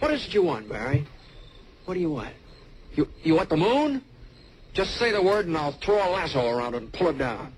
What 0.00 0.12
is 0.12 0.26
it 0.26 0.34
you 0.34 0.42
want, 0.42 0.68
Barry? 0.68 1.06
What 1.84 1.94
do 1.94 2.00
you 2.00 2.10
want? 2.10 2.34
You 2.94 3.08
you 3.22 3.34
want 3.34 3.48
the 3.48 3.56
moon? 3.56 4.02
Just 4.72 4.96
say 4.96 5.12
the 5.12 5.22
word 5.22 5.46
and 5.46 5.56
I'll 5.56 5.72
throw 5.72 5.96
a 5.96 6.08
lasso 6.10 6.48
around 6.48 6.74
it 6.74 6.82
and 6.82 6.92
pull 6.92 7.08
it 7.08 7.18
down. 7.18 7.52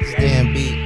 This 0.00 0.14
damn 0.14 0.54
beat. 0.54 0.78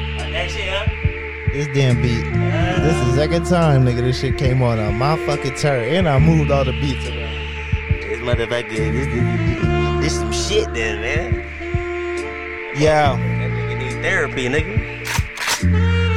This 1.52 1.68
damn 1.74 2.02
beat. 2.02 2.37
This 2.82 2.96
is 2.96 3.06
the 3.06 3.14
second 3.16 3.46
time, 3.46 3.84
nigga, 3.84 4.00
this 4.00 4.20
shit 4.20 4.38
came 4.38 4.62
on 4.62 4.78
on 4.78 4.94
my 4.94 5.16
fucking 5.26 5.54
turn. 5.56 5.84
And 5.84 6.08
I 6.08 6.18
moved 6.18 6.50
all 6.50 6.64
the 6.64 6.72
beats 6.72 7.06
around. 7.06 7.34
This 8.00 8.20
motherfucker, 8.20 8.68
this, 8.68 8.78
this, 8.78 9.06
this, 9.08 10.00
this 10.00 10.14
some 10.14 10.32
shit 10.32 10.72
then, 10.74 11.00
man. 11.00 11.34
Yo, 12.74 12.86
That 12.86 13.18
nigga 13.50 13.78
need 13.78 14.02
therapy, 14.02 14.48
nigga. 14.48 14.78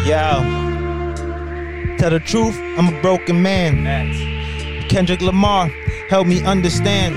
yo. 0.06 1.98
Tell 1.98 2.10
the 2.12 2.20
truth, 2.20 2.58
I'm 2.78 2.94
a 2.94 3.02
broken 3.02 3.42
man. 3.42 3.84
Kendrick 4.90 5.22
Lamar 5.22 5.68
helped 6.10 6.30
me 6.30 6.44
understand. 6.44 7.16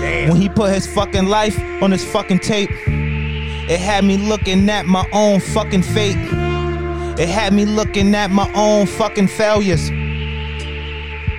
Damn. 0.00 0.30
When 0.30 0.40
he 0.40 0.48
put 0.48 0.72
his 0.72 0.86
fucking 0.86 1.26
life 1.26 1.58
on 1.82 1.90
his 1.92 2.04
fucking 2.04 2.38
tape, 2.40 2.70
it 2.86 3.78
had 3.78 4.04
me 4.04 4.16
looking 4.16 4.68
at 4.68 4.86
my 4.86 5.06
own 5.12 5.40
fucking 5.40 5.82
fate. 5.82 6.16
It 7.20 7.28
had 7.28 7.52
me 7.52 7.66
looking 7.66 8.14
at 8.14 8.30
my 8.30 8.50
own 8.54 8.86
fucking 8.86 9.28
failures. 9.28 9.90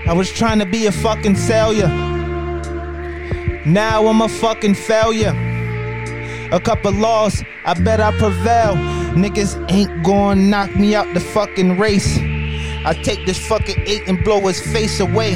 I 0.08 0.14
was 0.16 0.32
trying 0.32 0.60
to 0.60 0.66
be 0.68 0.86
a 0.86 0.92
fucking 0.92 1.34
failure. 1.34 1.88
Now 3.66 4.06
I'm 4.06 4.22
a 4.22 4.30
fucking 4.30 4.76
failure. 4.76 5.34
A 6.52 6.60
couple 6.60 6.92
laws, 6.92 7.44
I 7.66 7.74
bet 7.74 8.00
I 8.00 8.12
prevail. 8.20 8.76
Niggas 9.16 9.72
ain't 9.72 10.04
gonna 10.04 10.40
knock 10.40 10.76
me 10.76 10.94
out 10.94 11.12
the 11.16 11.20
fucking 11.20 11.80
race. 11.80 12.16
I 12.86 12.94
take 13.04 13.26
this 13.26 13.40
fucking 13.48 13.82
eight 13.88 14.08
and 14.08 14.24
blow 14.24 14.40
his 14.42 14.60
face 14.60 15.00
away. 15.00 15.34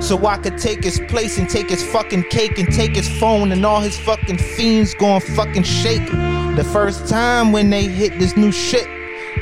So 0.00 0.24
I 0.24 0.36
could 0.36 0.58
take 0.58 0.84
his 0.84 1.00
place 1.08 1.36
and 1.36 1.50
take 1.50 1.68
his 1.68 1.82
fucking 1.82 2.28
cake 2.30 2.60
and 2.60 2.72
take 2.72 2.94
his 2.94 3.08
phone 3.18 3.50
and 3.50 3.66
all 3.66 3.80
his 3.80 3.98
fucking 3.98 4.38
fiends 4.38 4.94
gon' 4.94 5.20
fucking 5.20 5.64
shake. 5.64 6.08
The 6.54 6.68
first 6.72 7.08
time 7.08 7.50
when 7.50 7.70
they 7.70 7.88
hit 7.88 8.20
this 8.20 8.36
new 8.36 8.52
shit, 8.52 8.86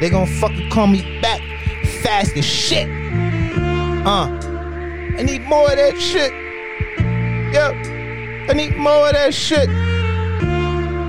they 0.01 0.11
gon' 0.11 0.27
fucking 0.27 0.71
call 0.71 0.87
me 0.87 1.21
back 1.21 1.41
fast 2.03 2.37
as 2.37 2.45
shit. 2.45 2.89
Uh, 4.07 4.29
I 5.19 5.23
need 5.23 5.43
more 5.43 5.71
of 5.71 5.77
that 5.77 5.99
shit. 5.99 6.33
Yep, 7.53 7.75
I 8.51 8.53
need 8.53 8.77
more 8.77 9.09
of 9.09 9.13
that 9.15 9.33
shit. 9.33 9.69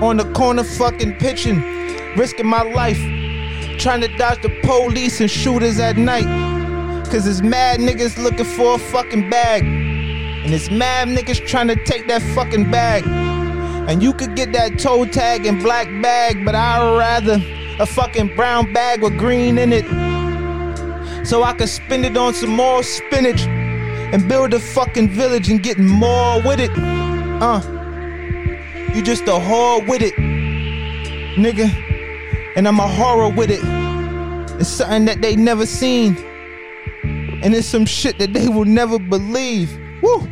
On 0.02 0.16
the 0.16 0.32
corner 0.32 0.64
fucking 0.64 1.16
pitching, 1.16 1.60
risking 2.16 2.46
my 2.46 2.62
life, 2.62 2.98
trying 3.78 4.00
to 4.00 4.08
dodge 4.16 4.42
the 4.42 4.50
police 4.62 5.20
and 5.20 5.30
shooters 5.30 5.78
at 5.78 5.96
night. 5.96 6.26
Cause 7.10 7.26
it's 7.26 7.42
mad 7.42 7.80
niggas 7.80 8.22
looking 8.22 8.44
for 8.44 8.74
a 8.74 8.78
fucking 8.78 9.30
bag. 9.30 9.64
And 9.64 10.54
it's 10.54 10.70
mad 10.70 11.08
niggas 11.08 11.46
trying 11.46 11.68
to 11.68 11.76
take 11.84 12.06
that 12.08 12.22
fucking 12.34 12.70
bag. 12.70 13.04
And 13.88 14.02
you 14.02 14.12
could 14.12 14.36
get 14.36 14.52
that 14.52 14.78
toe 14.78 15.04
tag 15.06 15.46
and 15.46 15.62
black 15.62 15.86
bag, 16.02 16.44
but 16.44 16.54
I'd 16.54 16.98
rather 16.98 17.38
a 17.80 17.86
fucking 17.86 18.34
brown 18.34 18.72
bag 18.72 19.02
with 19.02 19.16
green 19.16 19.56
in 19.58 19.72
it. 19.72 19.84
So 21.24 21.42
I 21.42 21.52
could 21.52 21.68
spend 21.68 22.04
it 22.04 22.16
on 22.16 22.34
some 22.34 22.50
more 22.50 22.82
spinach 22.82 23.42
and 23.42 24.28
build 24.28 24.54
a 24.54 24.58
fucking 24.58 25.10
village 25.10 25.50
and 25.50 25.62
get 25.62 25.78
more 25.78 26.42
with 26.42 26.58
it. 26.58 26.70
Uh, 26.76 27.60
you 28.94 29.02
just 29.02 29.24
a 29.24 29.32
whore 29.32 29.86
with 29.86 30.02
it, 30.02 30.14
nigga. 30.14 31.68
And 32.56 32.66
I'm 32.66 32.80
a 32.80 32.88
horror 32.88 33.28
with 33.28 33.50
it. 33.50 33.60
It's 34.60 34.68
something 34.68 35.04
that 35.04 35.20
they 35.20 35.36
never 35.36 35.66
seen. 35.66 36.16
And 37.44 37.54
it's 37.54 37.68
some 37.68 37.86
shit 37.86 38.18
that 38.18 38.32
they 38.32 38.48
will 38.48 38.64
never 38.64 38.98
believe. 38.98 39.70
Woo! 40.02 40.26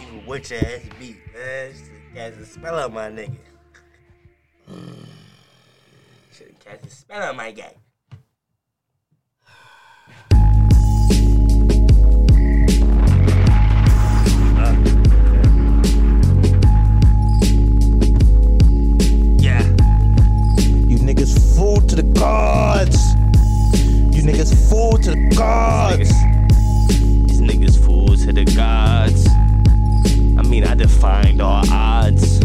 You 0.00 0.20
witch 0.26 0.52
ass 0.52 0.80
beat, 0.98 1.16
man. 1.32 1.72
Cast 2.12 2.40
a 2.40 2.44
spell 2.44 2.76
on 2.76 2.92
my 2.92 3.08
nigga. 3.08 3.36
Should've 6.32 6.58
cast 6.58 6.84
a 6.84 6.90
spell 6.90 7.28
on 7.28 7.36
my 7.36 7.52
guy. 7.52 7.74
Yeah. 19.38 19.62
You 20.88 20.98
niggas 20.98 21.56
fool 21.56 21.80
to 21.80 21.94
the 21.94 22.02
gods. 22.02 22.98
You 24.16 24.24
niggas 24.24 24.68
fool 24.68 24.98
to 24.98 25.10
the 25.12 25.34
gods. 25.36 26.10
These 27.28 27.40
niggas 27.40 27.78
fools 27.84 28.26
to 28.26 28.32
the 28.32 28.44
gods. 28.44 29.28
I 30.50 30.52
mean, 30.52 30.64
I 30.64 30.74
defined 30.74 31.40
all 31.40 31.62
odds. 31.70 32.44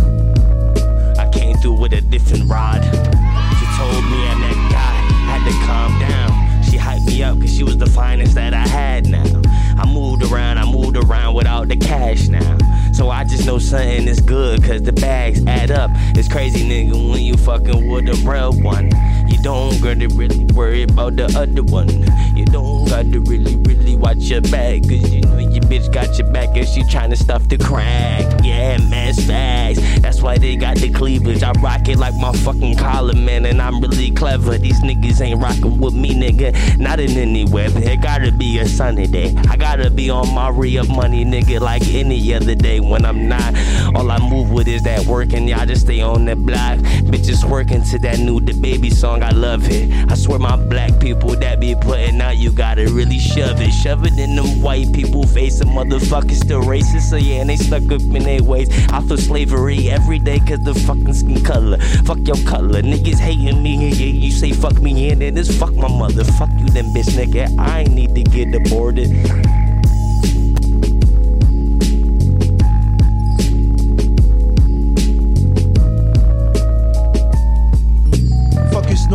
I 1.18 1.28
came 1.34 1.58
through 1.58 1.80
with 1.80 1.92
a 1.92 2.02
different 2.02 2.48
rod. 2.48 2.84
She 2.84 3.66
told 3.80 4.06
me 4.06 4.28
and 4.28 4.44
that 4.44 4.70
guy 4.72 4.96
had 5.26 5.44
to 5.44 5.66
calm 5.66 6.00
down. 6.00 6.64
She 6.66 6.78
hyped 6.78 7.08
me 7.08 7.24
up 7.24 7.40
because 7.40 7.58
she 7.58 7.64
was 7.64 7.80
the 7.80 7.88
finest 7.88 8.36
that 8.36 8.54
I 8.54 8.68
had 8.68 9.08
now. 9.08 9.42
I 9.76 9.92
moved 9.92 10.22
around, 10.22 10.60
I 10.60 10.72
moved 10.72 10.98
around 10.98 11.34
without 11.34 11.68
the 11.68 11.78
cash 11.78 12.28
now. 12.28 12.60
So 12.96 13.10
I 13.10 13.26
just 13.26 13.46
know 13.46 13.60
something 13.60 14.08
is 14.08 14.22
good 14.22 14.64
cause 14.64 14.82
the 14.82 14.94
bags 14.94 15.46
add 15.46 15.70
up. 15.70 15.92
It's 16.16 16.30
crazy, 16.30 16.64
nigga, 16.64 17.12
when 17.12 17.24
you 17.24 17.36
fucking 17.36 17.90
with 17.90 18.08
a 18.08 18.16
real 18.26 18.54
one. 18.54 18.90
You 19.28 19.38
don't 19.42 19.82
gotta 19.82 20.08
really 20.16 20.46
worry 20.54 20.84
about 20.84 21.18
the 21.18 21.26
other 21.38 21.62
one. 21.64 21.90
You 22.38 22.46
don't 22.46 22.88
gotta 22.88 23.20
really, 23.20 23.58
really 23.58 23.98
watch 23.98 24.20
your 24.20 24.40
back 24.42 24.84
cause 24.84 25.12
you 25.14 25.22
know 25.22 25.40
your 25.40 25.64
bitch 25.64 25.92
got 25.92 26.18
your 26.18 26.32
back 26.32 26.56
and 26.56 26.66
she 26.66 26.84
tryna 26.84 27.18
stuff 27.18 27.48
the 27.50 27.58
crack. 27.58 28.24
Yeah, 28.46 28.78
man, 28.78 29.14
facts. 29.14 29.80
That's 30.00 30.22
why 30.22 30.38
they 30.38 30.56
got 30.56 30.78
the 30.78 30.90
cleavage. 30.90 31.44
I 31.44 31.52
rock 31.62 31.90
it 31.90 31.98
like 31.98 32.16
my 32.16 32.32
fucking 32.32 32.78
collar, 32.78 33.14
man, 33.14 33.46
and 33.46 33.62
I'm 33.62 33.82
really 33.82 34.12
clever. 34.12 34.58
These 34.58 34.80
niggas 34.82 35.20
ain't 35.20 35.42
rocking 35.42 35.80
with 35.80 35.94
me, 35.94 36.14
nigga. 36.14 36.78
Not 36.78 37.02
in 37.02 37.12
any 37.12 37.44
weather. 37.44 37.82
It 37.82 38.02
gotta 38.02 38.32
be 38.32 38.60
a 38.60 38.68
sunny 38.68 39.08
day. 39.08 39.36
I 39.50 39.58
gotta 39.58 39.90
be 39.90 40.10
on 40.10 40.34
my 40.34 40.50
re 40.50 40.82
money, 40.84 41.26
nigga, 41.26 41.60
like 41.60 41.88
any 41.90 42.34
other 42.34 42.56
day 42.56 42.80
when 42.90 43.06
I'm 43.06 43.28
not. 43.28 43.54
All 43.96 44.10
I 44.12 44.20
move 44.20 44.52
with 44.52 44.68
is 44.68 44.84
that 44.84 45.06
work, 45.06 45.34
and 45.34 45.48
y'all 45.50 45.66
just 45.66 45.82
stay 45.82 46.02
on 46.02 46.26
the 46.26 46.36
block. 46.36 46.80
Bitches 47.10 47.50
working 47.50 47.84
to 47.84 48.00
that 48.00 48.20
new 48.20 48.40
the 48.40 48.54
baby 48.54 48.90
song. 48.90 49.24
I 49.24 49.32
love 49.32 49.70
it. 49.70 50.12
I 50.12 50.16
swear 50.16 50.40
my 50.40 50.56
black 50.56 51.00
people 51.00 51.36
that 51.38 51.60
be 51.60 51.76
putting 51.76 52.22
out, 52.22 52.38
you 52.38 52.52
gotta 52.52 52.88
really 52.88 53.20
shove 53.20 53.62
it. 53.62 53.72
Shove 53.72 54.06
it 54.06 54.18
in 54.18 54.36
them 54.36 54.62
white 54.62 54.92
people 54.94 55.26
face. 55.28 55.58
Some 55.58 55.70
motherfuckers 55.70 56.44
still 56.44 56.62
racist, 56.62 57.10
so 57.10 57.16
yeah, 57.16 57.42
and 57.42 57.50
they 57.50 57.58
stuck 57.58 57.84
up 57.92 58.02
in 58.02 58.24
their 58.24 58.44
ways. 58.44 58.70
I 58.90 59.02
feel 59.02 59.18
slavery 59.18 59.90
every 59.90 60.20
day 60.20 60.40
cause 60.40 60.60
the 60.64 60.74
fucking 60.74 61.14
skin 61.14 61.44
color. 61.44 61.78
Fuck 62.06 62.20
your 62.26 62.38
color. 62.46 62.82
Niggas 62.82 63.20
hating 63.20 63.62
me, 63.62 63.90
yeah, 63.90 64.06
you 64.06 64.32
say 64.32 64.52
fuck 64.52 64.80
me, 64.82 65.10
and 65.10 65.22
then 65.22 65.38
it's 65.38 65.56
fuck 65.58 65.74
my 65.76 65.88
mother. 65.88 66.24
Fuck 66.24 66.50
you, 66.60 66.68
then 66.68 66.86
bitch, 66.94 67.12
nigga. 67.16 67.58
I 67.60 67.82
ain't 67.82 67.94
need 67.94 68.16
to 68.16 68.24
get 68.24 68.54
aborted. 68.54 69.65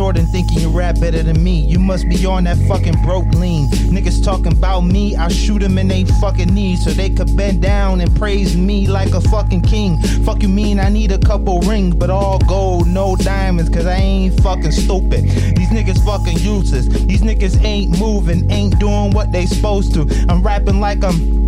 Snorting, 0.01 0.25
thinking 0.25 0.59
you 0.61 0.69
rap 0.71 0.99
better 0.99 1.21
than 1.21 1.43
me. 1.43 1.61
You 1.61 1.77
must 1.77 2.09
be 2.09 2.25
on 2.25 2.45
that 2.45 2.57
fucking 2.67 3.03
broke 3.03 3.31
lean. 3.35 3.67
Niggas 3.69 4.25
talking 4.25 4.51
about 4.51 4.81
me, 4.81 5.15
I 5.15 5.27
shoot 5.27 5.59
them 5.59 5.77
in 5.77 5.87
they 5.89 6.05
fucking 6.05 6.51
knees 6.51 6.83
so 6.83 6.89
they 6.89 7.11
could 7.11 7.37
bend 7.37 7.61
down 7.61 8.01
and 8.01 8.09
praise 8.15 8.57
me 8.57 8.87
like 8.87 9.13
a 9.13 9.21
fucking 9.21 9.61
king. 9.61 9.99
Fuck 10.25 10.41
you 10.41 10.49
mean 10.49 10.79
I 10.79 10.89
need 10.89 11.11
a 11.11 11.19
couple 11.19 11.59
rings, 11.61 11.93
but 11.93 12.09
all 12.09 12.39
gold, 12.39 12.87
no 12.87 13.15
diamonds, 13.15 13.69
cause 13.69 13.85
I 13.85 13.97
ain't 13.97 14.41
fucking 14.41 14.71
stupid. 14.71 15.21
These 15.21 15.69
niggas 15.69 16.03
fucking 16.03 16.39
useless. 16.39 16.87
These 16.87 17.21
niggas 17.21 17.63
ain't 17.63 17.99
moving, 17.99 18.49
ain't 18.49 18.79
doing 18.79 19.11
what 19.11 19.31
they 19.31 19.45
supposed 19.45 19.93
to. 19.93 20.07
I'm 20.27 20.41
rapping 20.41 20.79
like 20.79 21.03
I'm. 21.03 21.47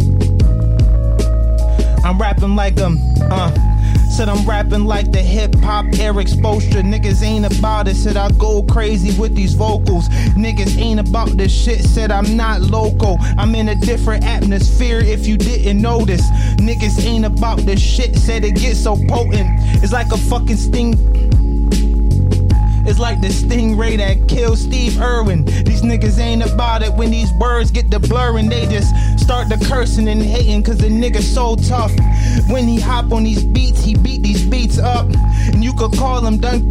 I'm 2.05 2.21
rapping 2.21 2.55
like 2.55 2.79
I'm. 2.79 2.99
Uh. 3.19 3.72
Said 4.13 4.29
I'm 4.29 4.47
rapping 4.47 4.85
like 4.85 5.11
the 5.11 5.17
hip 5.17 5.55
hop 5.55 5.85
Erik 5.97 6.27
Spoelstra. 6.27 6.83
Niggas 6.83 7.23
ain't 7.23 7.45
about 7.57 7.87
it. 7.87 7.95
Said 7.95 8.15
I 8.15 8.29
go 8.33 8.61
crazy 8.61 9.19
with 9.19 9.35
these 9.35 9.55
vocals. 9.55 10.07
Niggas 10.37 10.77
ain't 10.77 10.99
about 10.99 11.29
this 11.29 11.51
shit. 11.51 11.83
Said 11.83 12.11
I'm 12.11 12.37
not 12.37 12.61
local. 12.61 13.17
I'm 13.39 13.55
in 13.55 13.69
a 13.69 13.75
different 13.75 14.23
atmosphere 14.23 14.99
if 14.99 15.25
you 15.25 15.35
didn't 15.35 15.81
notice. 15.81 16.21
Niggas 16.57 17.03
ain't 17.03 17.25
about 17.25 17.57
this 17.61 17.81
shit. 17.81 18.15
Said 18.15 18.43
it 18.45 18.55
gets 18.55 18.79
so 18.83 18.95
potent. 19.07 19.47
It's 19.81 19.93
like 19.93 20.11
a 20.11 20.17
fucking 20.17 20.57
sting. 20.57 21.42
It's 22.85 22.99
like 22.99 23.21
the 23.21 23.29
stingray 23.29 23.97
that 23.97 24.27
killed 24.27 24.57
Steve 24.57 24.99
Irwin. 24.99 25.45
These 25.45 25.83
niggas 25.83 26.19
ain't 26.19 26.43
about 26.43 26.83
it 26.83 26.93
when 26.93 27.11
these 27.11 27.31
words 27.39 27.71
get 27.71 27.89
to 27.91 27.99
blurring. 27.99 28.49
They 28.49 28.65
just 28.65 28.93
start 29.17 29.47
the 29.47 29.57
cursing 29.69 30.09
and 30.09 30.21
hating 30.21 30.63
cause 30.63 30.79
the 30.79 30.89
nigga 30.89 31.21
so 31.21 31.55
tough. 31.55 31.93
When 32.49 32.67
he 32.67 32.81
hop 32.81 33.13
on 33.13 33.23
these 33.23 33.43
beats, 33.43 33.83
he 33.83 33.95
beat 33.95 34.21
these 34.21 34.45
beats 34.45 34.79
up. 34.79 35.07
And 35.53 35.63
you 35.63 35.73
could 35.73 35.93
call 35.93 36.25
him 36.25 36.39
done. 36.39 36.69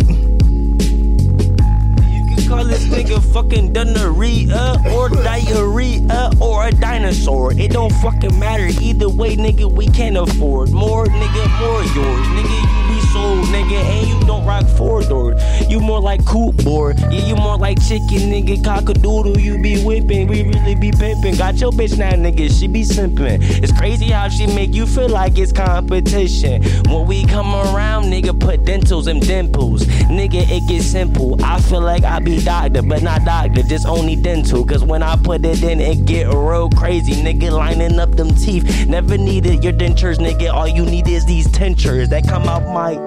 You 2.10 2.36
can 2.36 2.46
call 2.46 2.64
this 2.64 2.84
nigga 2.84 3.22
fucking 3.32 3.72
diarrhea 3.72 4.82
or 4.92 5.08
diarrhea 5.08 6.30
or 6.42 6.66
a 6.66 6.72
dinosaur. 6.72 7.54
It 7.54 7.70
don't 7.70 7.92
fucking 8.02 8.38
matter. 8.38 8.66
Either 8.66 9.08
way, 9.08 9.34
nigga, 9.36 9.70
we 9.70 9.86
can't 9.88 10.18
afford 10.18 10.72
more, 10.72 11.06
nigga, 11.06 11.60
more 11.60 11.82
yours. 11.94 12.26
Nigga, 12.28 12.81
nigga, 13.18 13.82
and 13.82 14.08
you 14.08 14.26
don't 14.26 14.44
rock 14.44 14.66
four 14.76 15.02
door. 15.02 15.34
You 15.68 15.80
more 15.80 16.00
like 16.00 16.24
coupe 16.24 16.56
board. 16.64 16.98
Yeah, 16.98 17.26
you 17.26 17.36
more 17.36 17.56
like 17.56 17.80
chicken, 17.80 18.30
nigga, 18.30 18.56
cockadoodle. 18.58 19.40
You 19.40 19.60
be 19.62 19.82
whipping, 19.82 20.28
we 20.28 20.42
really 20.42 20.74
be 20.74 20.90
pimping. 20.92 21.36
Got 21.36 21.60
your 21.60 21.72
bitch 21.72 21.98
now, 21.98 22.12
nigga, 22.12 22.50
she 22.58 22.66
be 22.66 22.82
simping. 22.82 23.38
It's 23.62 23.72
crazy 23.72 24.06
how 24.06 24.28
she 24.28 24.46
make 24.46 24.74
you 24.74 24.86
feel 24.86 25.08
like 25.08 25.38
it's 25.38 25.52
competition. 25.52 26.62
When 26.90 27.06
we 27.06 27.26
come 27.26 27.54
around, 27.54 28.04
nigga, 28.04 28.38
put 28.38 28.64
dentals 28.64 29.06
and 29.06 29.20
dimples. 29.20 29.84
Nigga, 29.84 30.48
it 30.48 30.68
gets 30.68 30.86
simple. 30.86 31.42
I 31.44 31.60
feel 31.60 31.80
like 31.80 32.04
I 32.04 32.18
be 32.18 32.42
doctor, 32.42 32.82
but 32.82 33.02
not 33.02 33.24
doctor, 33.24 33.62
just 33.62 33.86
only 33.86 34.16
dental. 34.16 34.64
Cause 34.64 34.84
when 34.84 35.02
I 35.02 35.16
put 35.16 35.44
it 35.44 35.62
in, 35.62 35.80
it 35.80 36.04
get 36.04 36.26
real 36.28 36.70
crazy. 36.70 37.14
Nigga, 37.14 37.50
lining 37.50 37.98
up 37.98 38.16
them 38.16 38.34
teeth. 38.34 38.86
Never 38.86 39.18
needed 39.18 39.62
your 39.64 39.72
dentures, 39.72 40.16
nigga. 40.16 40.52
All 40.52 40.68
you 40.68 40.84
need 40.84 41.08
is 41.08 41.24
these 41.26 41.50
tinctures 41.50 42.08
that 42.10 42.26
come 42.26 42.44
out 42.44 42.62
my 42.62 43.01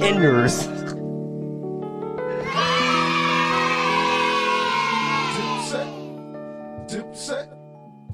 inners. 0.00 0.68
Dipset, 6.88 7.48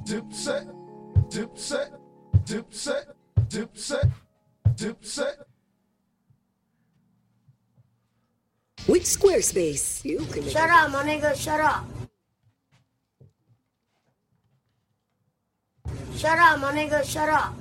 dipset, 0.04 0.66
dipset, 1.28 1.90
dipset, 2.44 3.06
dipset, 3.48 4.10
dipset. 4.74 5.36
With 8.88 9.04
Squarespace, 9.04 10.04
you 10.04 10.24
can 10.32 10.48
Shut 10.48 10.70
up, 10.70 10.90
my 10.90 11.04
nigga, 11.04 11.34
shut 11.36 11.60
up. 11.60 11.84
Shut 16.16 16.38
up, 16.38 16.60
my 16.60 16.72
nigga, 16.72 17.04
shut 17.04 17.28
up. 17.28 17.54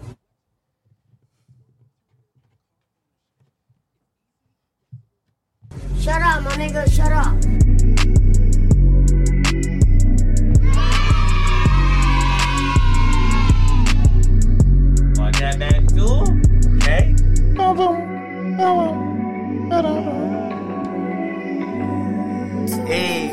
Shut 6.00 6.22
up, 6.22 6.44
my 6.44 6.52
nigga, 6.52 6.90
shut 6.90 7.12
up. 7.12 7.34
Want 15.18 15.38
that 15.40 15.60
back 15.60 15.88
too? 15.90 16.24
Okay. 16.78 17.16
Hey. 22.88 23.28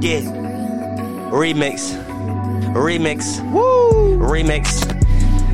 Yeah. 0.00 0.22
Remix. 1.30 1.94
Remix. 2.74 3.40
Woo. 3.52 4.18
Remix. 4.18 4.97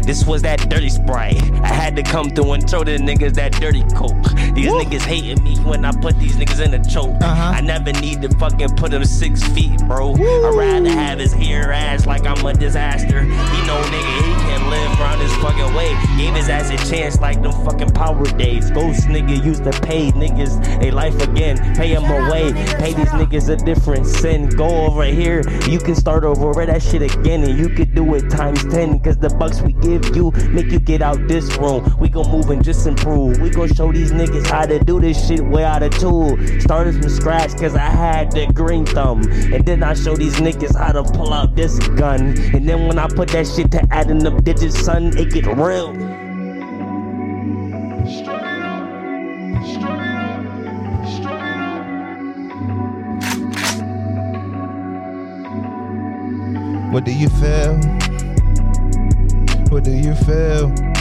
This 0.07 0.27
was 0.27 0.43
that 0.43 0.69
dirty 0.69 0.91
sprite. 0.91 1.43
I 1.63 1.69
had 1.69 1.97
to 1.97 2.03
come 2.03 2.29
through 2.31 2.53
and 2.53 2.69
throw 2.69 2.85
the 2.85 2.99
niggas 2.99 3.35
that 3.35 3.53
dirty 3.53 3.83
coke. 3.95 4.23
These 4.55 4.71
niggas 4.71 5.01
hating 5.01 5.43
me 5.43 5.57
when 5.61 5.85
I 5.85 5.93
put 5.93 6.19
these 6.19 6.37
niggas 6.37 6.65
in 6.65 6.75
a 6.75 6.85
choke. 6.85 7.17
Uh-huh. 7.23 7.53
I 7.55 7.61
never 7.63 7.93
need 7.93 8.21
to 8.23 8.29
fucking 8.37 8.77
put 8.77 8.93
him 8.93 9.05
six 9.05 9.43
feet, 9.49 9.81
bro. 9.87 10.13
I'd 10.13 10.55
rather 10.57 10.91
have 10.91 11.19
his 11.19 11.33
hair 11.33 11.73
ass 11.73 12.07
like 12.07 12.27
I'm 12.27 12.45
a 12.45 12.53
disaster. 12.53 13.23
He 13.23 13.29
know 13.67 13.81
nigga 13.81 14.15
he 14.15 14.33
can 14.45 14.71
live 14.71 15.01
around 15.01 15.21
his 15.21 15.35
fucking 15.37 15.75
way. 15.75 15.89
Gave 16.19 16.35
his 16.35 16.49
ass 16.49 16.71
a 16.71 16.91
chance 16.91 17.21
like 17.21 17.41
them 17.43 17.53
fucking 17.65 17.91
power 17.93 18.25
days. 18.37 18.71
Ghost 18.71 19.09
nigga 19.09 19.43
used 19.43 19.65
to 19.65 19.73
pay 19.81 20.11
niggas 20.13 20.83
a 20.83 20.91
life 20.91 21.21
again. 21.23 21.57
Pay 21.75 21.95
them 21.95 22.05
away. 22.05 22.53
Pay 22.79 22.93
these 22.93 23.09
niggas 23.09 23.49
a 23.49 23.57
different 23.65 24.07
sin. 24.07 24.49
Go 24.51 24.87
over 24.87 25.05
here. 25.05 25.43
You 25.69 25.79
can 25.79 25.95
start 25.95 26.25
over 26.25 26.67
that 26.67 26.83
shit 26.83 27.03
again 27.03 27.43
and 27.43 27.59
you 27.59 27.69
could 27.71 27.95
do 27.95 28.15
it 28.15 28.29
times 28.31 28.63
10. 28.67 29.01
Cause 29.01 29.17
the 29.17 29.31
bucks 29.31 29.63
we 29.63 29.73
give 29.73 29.94
you 30.15 30.31
make 30.51 30.71
you 30.73 30.79
get 30.79 31.03
out 31.03 31.29
this 31.29 31.57
room. 31.57 31.97
We 31.99 32.09
gon' 32.09 32.31
move 32.31 32.51
and 32.51 32.65
just 32.65 32.87
improve. 32.87 33.41
We 33.41 33.51
gon' 33.51 33.73
show 33.75 33.93
these 33.93 34.13
niggas 34.13 34.47
how 34.47 34.67
to 34.67 34.79
do 34.79 35.01
this 35.01 35.27
shit 35.27 35.45
way 35.45 35.65
out 35.65 35.83
of 35.83 35.97
tool. 35.99 36.37
Started 36.61 36.95
from 37.01 37.09
scratch 37.09 37.57
cause 37.59 37.75
I 37.75 37.89
had 37.89 38.33
the 38.33 38.47
green 38.53 38.87
thumb. 38.87 39.23
And 39.53 39.65
then 39.65 39.83
I 39.83 39.95
show 39.95 40.17
these 40.17 40.37
niggas 40.37 40.77
how 40.77 40.93
to 40.93 41.03
pull 41.03 41.33
out 41.33 41.55
this 41.55 41.79
gun. 41.91 42.37
And 42.55 42.69
then 42.69 42.89
when 42.89 42.99
I 42.99 43.09
put 43.09 43.29
that 43.31 43.47
shit 43.47 43.71
to 43.73 43.87
adding 43.91 44.27
up 44.27 44.43
digits, 44.45 44.79
son, 44.85 45.17
it 45.17 45.33
get 45.33 45.47
real. 45.47 45.95
What 56.95 57.05
do 57.05 57.13
you 57.13 57.29
feel? 57.29 58.14
What 59.75 59.83
do 59.83 59.91
you 59.91 60.15
feel? 60.15 60.94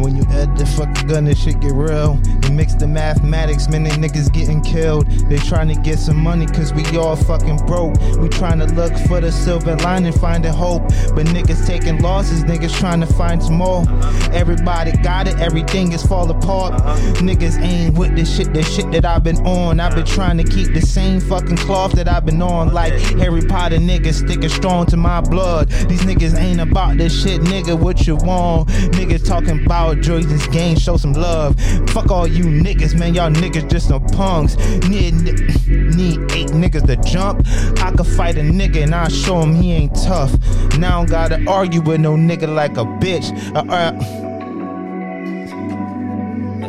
When 0.00 0.16
you 0.16 0.24
add 0.30 0.56
the 0.56 0.64
fucking 0.64 1.08
gun, 1.08 1.24
this 1.24 1.42
shit 1.42 1.60
get 1.60 1.72
real. 1.72 2.18
You 2.44 2.52
mix 2.52 2.74
the 2.74 2.86
mathematics, 2.86 3.68
man, 3.68 3.84
they 3.84 3.90
niggas 3.90 4.32
getting 4.32 4.62
killed. 4.62 5.06
They 5.28 5.36
trying 5.36 5.68
to 5.68 5.74
get 5.74 5.98
some 5.98 6.16
money, 6.16 6.46
cause 6.46 6.72
we 6.72 6.84
all 6.96 7.16
fucking 7.16 7.58
broke. 7.66 8.00
We 8.18 8.28
trying 8.30 8.60
to 8.60 8.66
look 8.66 8.92
for 9.06 9.20
the 9.20 9.30
silver 9.30 9.76
lining, 9.76 10.12
finding 10.12 10.52
hope. 10.52 10.82
But 11.14 11.26
niggas 11.26 11.66
taking 11.66 12.00
losses, 12.00 12.44
niggas 12.44 12.78
trying 12.78 13.00
to 13.00 13.06
find 13.06 13.42
some 13.42 13.56
more. 13.56 13.84
Everybody 14.32 14.92
got 15.02 15.28
it, 15.28 15.38
everything 15.38 15.92
is 15.92 16.02
fall 16.02 16.30
apart. 16.30 16.80
Niggas 17.18 17.60
ain't 17.60 17.98
with 17.98 18.16
this 18.16 18.34
shit, 18.34 18.54
the 18.54 18.62
shit 18.62 18.90
that 18.92 19.04
I've 19.04 19.22
been 19.22 19.38
on. 19.46 19.80
I've 19.80 19.94
been 19.94 20.06
trying 20.06 20.38
to 20.38 20.44
keep 20.44 20.72
the 20.72 20.80
same 20.80 21.20
fucking 21.20 21.58
cloth 21.58 21.92
that 21.92 22.08
I've 22.08 22.24
been 22.24 22.40
on. 22.40 22.72
Like 22.72 22.94
Harry 23.18 23.42
Potter 23.42 23.76
niggas 23.76 24.24
sticking 24.24 24.48
strong 24.48 24.86
to 24.86 24.96
my 24.96 25.20
blood. 25.20 25.68
These 25.68 26.02
niggas 26.02 26.38
ain't 26.38 26.60
about 26.60 26.96
this 26.96 27.22
shit, 27.22 27.42
nigga. 27.42 27.78
What 27.78 28.06
you 28.06 28.16
want? 28.16 28.68
Niggas 28.96 29.26
talking 29.26 29.64
about 29.64 29.89
Jordan's 29.94 30.46
game, 30.48 30.76
show 30.76 30.96
some 30.96 31.12
love. 31.12 31.58
Fuck 31.90 32.10
all 32.10 32.26
you 32.26 32.44
niggas, 32.44 32.98
man. 32.98 33.14
Y'all 33.14 33.30
niggas 33.30 33.70
just 33.70 33.88
some 33.88 34.04
punks. 34.08 34.56
Need, 34.88 35.14
need 35.14 36.20
eight 36.32 36.50
niggas 36.50 36.86
to 36.86 36.96
jump. 36.96 37.46
I 37.82 37.90
could 37.92 38.06
fight 38.06 38.36
a 38.36 38.40
nigga 38.40 38.82
and 38.82 38.94
I 38.94 39.08
show 39.08 39.40
him 39.40 39.54
he 39.54 39.72
ain't 39.72 39.94
tough. 39.94 40.32
Now 40.78 41.00
I 41.00 41.04
don't 41.04 41.10
gotta 41.10 41.50
argue 41.50 41.80
with 41.80 42.00
no 42.00 42.16
nigga 42.16 42.52
like 42.52 42.76
a 42.76 42.84
bitch. 42.84 43.30
Uh, 43.54 43.64
uh, 43.70 43.92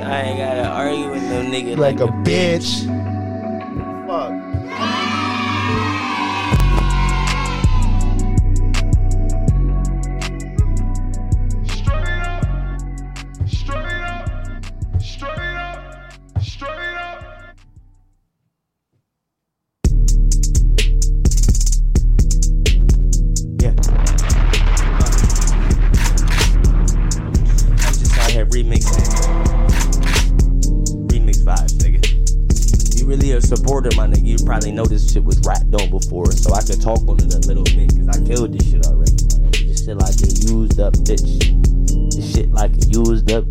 I 0.03 0.21
ain't 0.21 0.37
gotta 0.39 0.67
argue 0.67 1.11
with 1.11 1.23
no 1.23 1.41
nigga 1.41 1.77
like 1.77 1.99
a 1.99 2.07
bitch. 2.07 2.85
Fuck. 2.85 3.00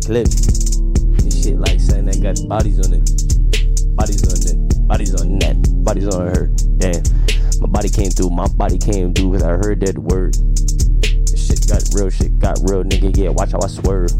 Clip. 0.05 0.27
This 0.27 1.43
shit 1.43 1.57
like 1.57 1.79
saying 1.79 2.05
that 2.05 2.21
got 2.21 2.37
bodies 2.47 2.79
on 2.79 2.93
it. 2.93 3.05
Bodies 3.95 4.23
on 4.25 4.39
it. 4.49 4.87
Bodies 4.87 5.15
on 5.15 5.39
that. 5.39 5.55
Bodies 5.83 6.07
on 6.07 6.27
her. 6.27 6.47
Damn. 6.77 7.03
My 7.61 7.67
body 7.67 7.89
came 7.89 8.09
through. 8.09 8.29
My 8.29 8.47
body 8.47 8.77
came 8.77 9.13
through 9.13 9.31
because 9.31 9.43
I 9.43 9.51
heard 9.57 9.79
that 9.81 9.97
word. 9.97 10.33
This 11.29 11.47
shit 11.47 11.67
got 11.67 11.83
real. 11.93 12.09
Shit 12.09 12.39
got 12.39 12.59
real, 12.63 12.83
nigga. 12.83 13.15
Yeah, 13.15 13.29
watch 13.29 13.51
how 13.51 13.61
I 13.61 13.67
swerve. 13.67 14.11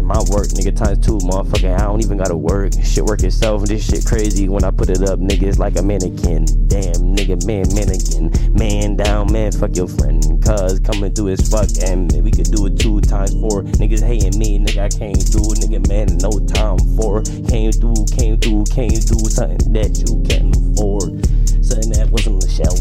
My 0.00 0.18
work, 0.30 0.48
nigga, 0.48 0.74
times 0.74 1.06
two, 1.06 1.18
motherfucker. 1.18 1.74
I 1.78 1.84
don't 1.84 2.02
even 2.02 2.18
gotta 2.18 2.36
work. 2.36 2.72
Shit 2.82 3.04
work 3.04 3.22
itself. 3.22 3.64
This 3.66 3.86
shit 3.86 4.04
crazy 4.04 4.48
when 4.48 4.64
I 4.64 4.70
put 4.70 4.90
it 4.90 5.02
up, 5.02 5.20
nigga. 5.20 5.44
It's 5.44 5.58
like 5.58 5.78
a 5.78 5.82
mannequin. 5.82 6.46
Damn, 6.66 7.14
nigga, 7.14 7.46
man, 7.46 7.66
mannequin. 7.74 8.32
Man 8.52 8.96
down, 8.96 9.32
man, 9.32 9.52
fuck 9.52 9.76
your 9.76 9.86
friend. 9.86 10.22
Cuz 10.42 10.80
coming 10.80 11.12
through 11.12 11.28
is 11.28 11.48
fuck, 11.48 11.68
and 11.84 12.10
we 12.24 12.30
could 12.30 12.50
do 12.50 12.66
it 12.66 12.78
two 12.78 13.00
times 13.00 13.32
four. 13.40 13.62
Niggas 13.62 14.02
hating 14.02 14.38
me, 14.38 14.58
nigga. 14.58 14.84
I 14.84 14.88
came 14.88 15.14
through, 15.14 15.54
nigga, 15.62 15.86
man, 15.88 16.18
no 16.18 16.30
time 16.46 16.78
for. 16.96 17.22
Came 17.48 17.70
through, 17.70 18.04
came 18.16 18.38
through, 18.40 18.64
came 18.74 18.90
through. 18.90 19.30
Something 19.30 19.72
that 19.74 19.98
you 20.00 20.22
can't 20.28 20.56
afford. 20.56 21.24
Something 21.64 21.92
that 21.92 22.10
was 22.10 22.26
on 22.26 22.40
the 22.40 22.48
shelf. 22.48 22.80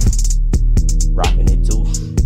Rocking 1.13 1.49
it 1.49 1.63
too. 1.63 2.18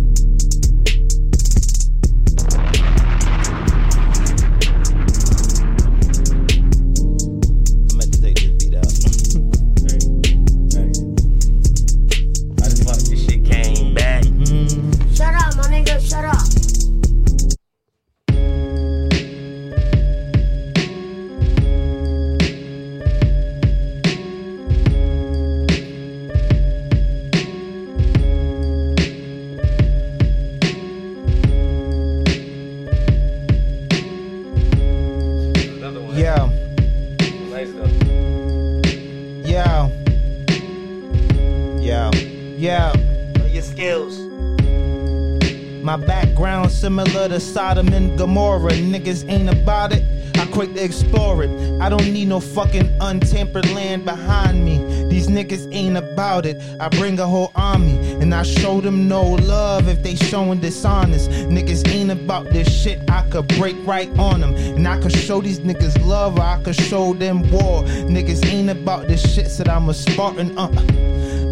To 47.28 47.40
Sodom 47.40 47.88
and 47.88 48.18
Gomorrah. 48.18 48.72
Niggas 48.72 49.28
ain't 49.28 49.48
about 49.48 49.92
it. 49.92 50.04
I 50.36 50.46
quick 50.46 50.74
to 50.74 50.84
explore 50.84 51.42
it. 51.42 51.50
I 51.80 51.88
don't 51.88 52.12
need 52.12 52.28
no 52.28 52.40
fucking 52.40 52.96
untampered 53.00 53.70
land 53.70 54.04
behind 54.04 54.64
me. 54.64 54.78
These 55.08 55.28
niggas 55.28 55.72
ain't 55.72 55.96
about 55.96 56.44
it. 56.44 56.60
I 56.80 56.88
bring 56.88 57.18
a 57.20 57.26
whole 57.26 57.52
army 57.54 57.98
and 58.20 58.34
I 58.34 58.42
show 58.42 58.80
them 58.80 59.08
no 59.08 59.22
love 59.22 59.88
if 59.88 60.02
they 60.02 60.16
showing 60.16 60.60
dishonest. 60.60 61.30
Niggas 61.30 61.88
ain't 61.88 62.10
about 62.10 62.50
this 62.50 62.68
shit. 62.68 63.00
I 63.10 63.22
could 63.30 63.48
break 63.48 63.76
right 63.86 64.10
on 64.18 64.40
them 64.40 64.54
and 64.54 64.86
I 64.86 65.00
could 65.00 65.12
show 65.12 65.40
these 65.40 65.60
niggas 65.60 66.04
love 66.04 66.38
or 66.38 66.42
I 66.42 66.60
could 66.62 66.76
show 66.76 67.14
them 67.14 67.50
war. 67.50 67.84
Niggas 67.84 68.44
ain't 68.46 68.70
about 68.70 69.06
this 69.06 69.22
shit. 69.34 69.48
Said 69.48 69.68
I'm 69.68 69.88
a 69.88 69.94
Spartan. 69.94 70.58
Uh, 70.58 70.68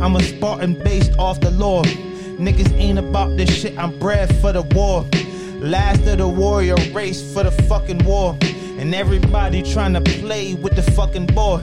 I'm 0.02 0.16
a 0.16 0.22
Spartan 0.22 0.74
based 0.74 1.16
off 1.18 1.40
the 1.40 1.50
law. 1.50 1.84
Niggas 2.42 2.72
ain't 2.74 2.98
about 2.98 3.36
this 3.36 3.54
shit, 3.54 3.78
I'm 3.78 3.96
bred 4.00 4.34
for 4.40 4.52
the 4.52 4.62
war. 4.62 5.06
Last 5.62 6.04
of 6.08 6.18
the 6.18 6.26
warrior 6.26 6.74
race 6.92 7.22
for 7.32 7.44
the 7.44 7.52
fucking 7.52 8.04
war. 8.04 8.36
And 8.78 8.92
everybody 8.92 9.62
trying 9.62 9.92
to 9.94 10.00
play 10.00 10.54
with 10.54 10.74
the 10.74 10.82
fucking 10.82 11.26
boy. 11.26 11.62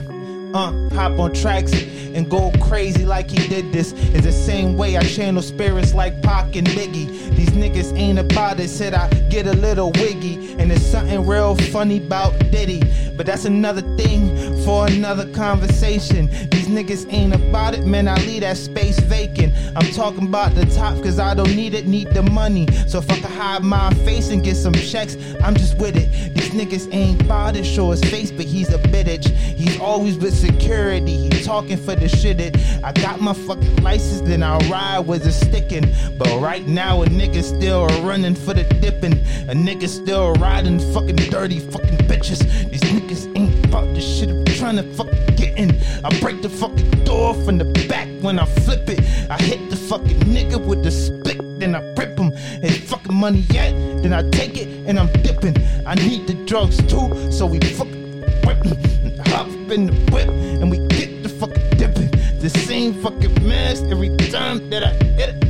Uh, 0.54 0.88
hop 0.94 1.18
on 1.18 1.34
tracks 1.34 1.70
and 1.74 2.28
go 2.28 2.50
crazy 2.62 3.04
like 3.04 3.30
he 3.30 3.46
did 3.46 3.72
this. 3.72 3.92
It's 3.92 4.24
the 4.24 4.32
same 4.32 4.78
way 4.78 4.96
I 4.96 5.02
channel 5.02 5.42
spirits 5.42 5.92
like 5.92 6.22
Pac 6.22 6.56
and 6.56 6.66
Biggie. 6.68 7.36
These 7.36 7.50
niggas 7.50 7.94
ain't 7.94 8.18
about 8.18 8.58
it, 8.58 8.68
said 8.68 8.94
I 8.94 9.10
get 9.28 9.46
a 9.46 9.52
little 9.52 9.92
wiggy. 9.92 10.54
And 10.58 10.70
there's 10.70 10.84
something 10.84 11.26
real 11.26 11.54
funny 11.54 11.98
about 11.98 12.38
Diddy. 12.50 12.82
But 13.16 13.26
that's 13.26 13.44
another 13.44 13.82
thing 13.98 14.34
for 14.70 14.86
another 14.86 15.26
conversation. 15.32 16.28
These 16.52 16.68
niggas 16.68 17.12
ain't 17.12 17.34
about 17.34 17.74
it, 17.74 17.84
man. 17.86 18.06
I 18.06 18.14
leave 18.24 18.42
that 18.42 18.56
space 18.56 19.00
vacant. 19.00 19.52
I'm 19.74 19.90
talking 19.90 20.28
about 20.28 20.54
the 20.54 20.64
top, 20.66 20.94
cause 21.02 21.18
I 21.18 21.34
don't 21.34 21.56
need 21.56 21.74
it, 21.74 21.88
need 21.88 22.10
the 22.10 22.22
money. 22.22 22.68
So 22.86 22.98
if 22.98 23.10
I 23.10 23.18
can 23.18 23.32
hide 23.32 23.64
my 23.64 23.92
face 24.06 24.30
and 24.30 24.44
get 24.44 24.54
some 24.54 24.72
checks, 24.74 25.16
I'm 25.42 25.56
just 25.56 25.76
with 25.78 25.96
it. 25.96 26.08
These 26.34 26.50
niggas 26.50 26.88
ain't 26.94 27.20
about 27.22 27.56
it, 27.56 27.64
show 27.64 27.90
his 27.90 28.00
face, 28.04 28.30
but 28.30 28.46
he's 28.46 28.72
a 28.72 28.78
bitch. 28.78 29.26
He's 29.26 29.80
always 29.80 30.16
with 30.18 30.34
security, 30.34 31.16
he 31.16 31.42
talking 31.42 31.76
for 31.76 31.96
the 31.96 32.08
shit. 32.08 32.40
It. 32.40 32.56
I 32.84 32.92
got 32.92 33.20
my 33.20 33.32
fucking 33.32 33.82
license, 33.82 34.20
then 34.20 34.44
I 34.44 34.56
ride 34.68 35.00
with 35.00 35.26
a 35.26 35.32
sticking. 35.32 35.92
But 36.16 36.40
right 36.40 36.64
now, 36.68 37.02
a 37.02 37.06
nigga 37.06 37.42
still 37.42 37.88
running 38.06 38.36
for 38.36 38.54
the 38.54 38.62
dipping. 38.62 39.14
A 39.48 39.54
nigga 39.66 39.88
still 39.88 40.32
riding 40.34 40.78
fucking 40.94 41.16
dirty 41.16 41.58
fucking 41.58 41.98
bitches. 42.06 42.38
These 42.70 42.82
niggas 42.82 43.36
ain't 43.36 43.64
about 43.64 43.92
this 43.94 44.06
shit. 44.06 44.30
Trying 44.60 44.76
to 44.76 44.82
fucking 44.92 45.36
get 45.36 45.56
in. 45.56 45.70
I 46.04 46.10
break 46.20 46.42
the 46.42 46.50
fucking 46.50 47.04
door 47.04 47.32
from 47.32 47.56
the 47.56 47.64
back 47.88 48.08
when 48.20 48.38
I 48.38 48.44
flip 48.44 48.86
it. 48.90 49.00
I 49.30 49.38
hit 49.38 49.70
the 49.70 49.76
fucking 49.76 50.20
nigga 50.20 50.62
with 50.62 50.84
the 50.84 50.90
spit, 50.90 51.38
then 51.58 51.74
I 51.74 51.80
rip 51.94 52.18
him. 52.18 52.30
Ain't 52.62 52.74
fucking 52.74 53.14
money 53.14 53.46
yet, 53.48 53.72
then 54.02 54.12
I 54.12 54.20
take 54.28 54.58
it 54.58 54.68
and 54.86 54.98
I'm 54.98 55.10
dipping. 55.22 55.56
I 55.86 55.94
need 55.94 56.26
the 56.26 56.34
drugs 56.44 56.76
too, 56.76 57.32
so 57.32 57.46
we 57.46 57.58
fucking 57.58 58.20
whip 58.44 58.62
and 58.66 59.18
hop 59.28 59.48
in 59.48 59.86
the 59.86 59.94
whip 60.12 60.28
and 60.28 60.70
we 60.70 60.76
get 60.88 61.22
the 61.22 61.30
fucking 61.30 61.70
dipping. 61.78 62.10
The 62.40 62.50
same 62.50 62.92
fucking 63.02 63.48
mess 63.48 63.80
every 63.84 64.14
time 64.18 64.68
that 64.68 64.84
I 64.84 64.92
hit 64.92 65.42
it. 65.42 65.49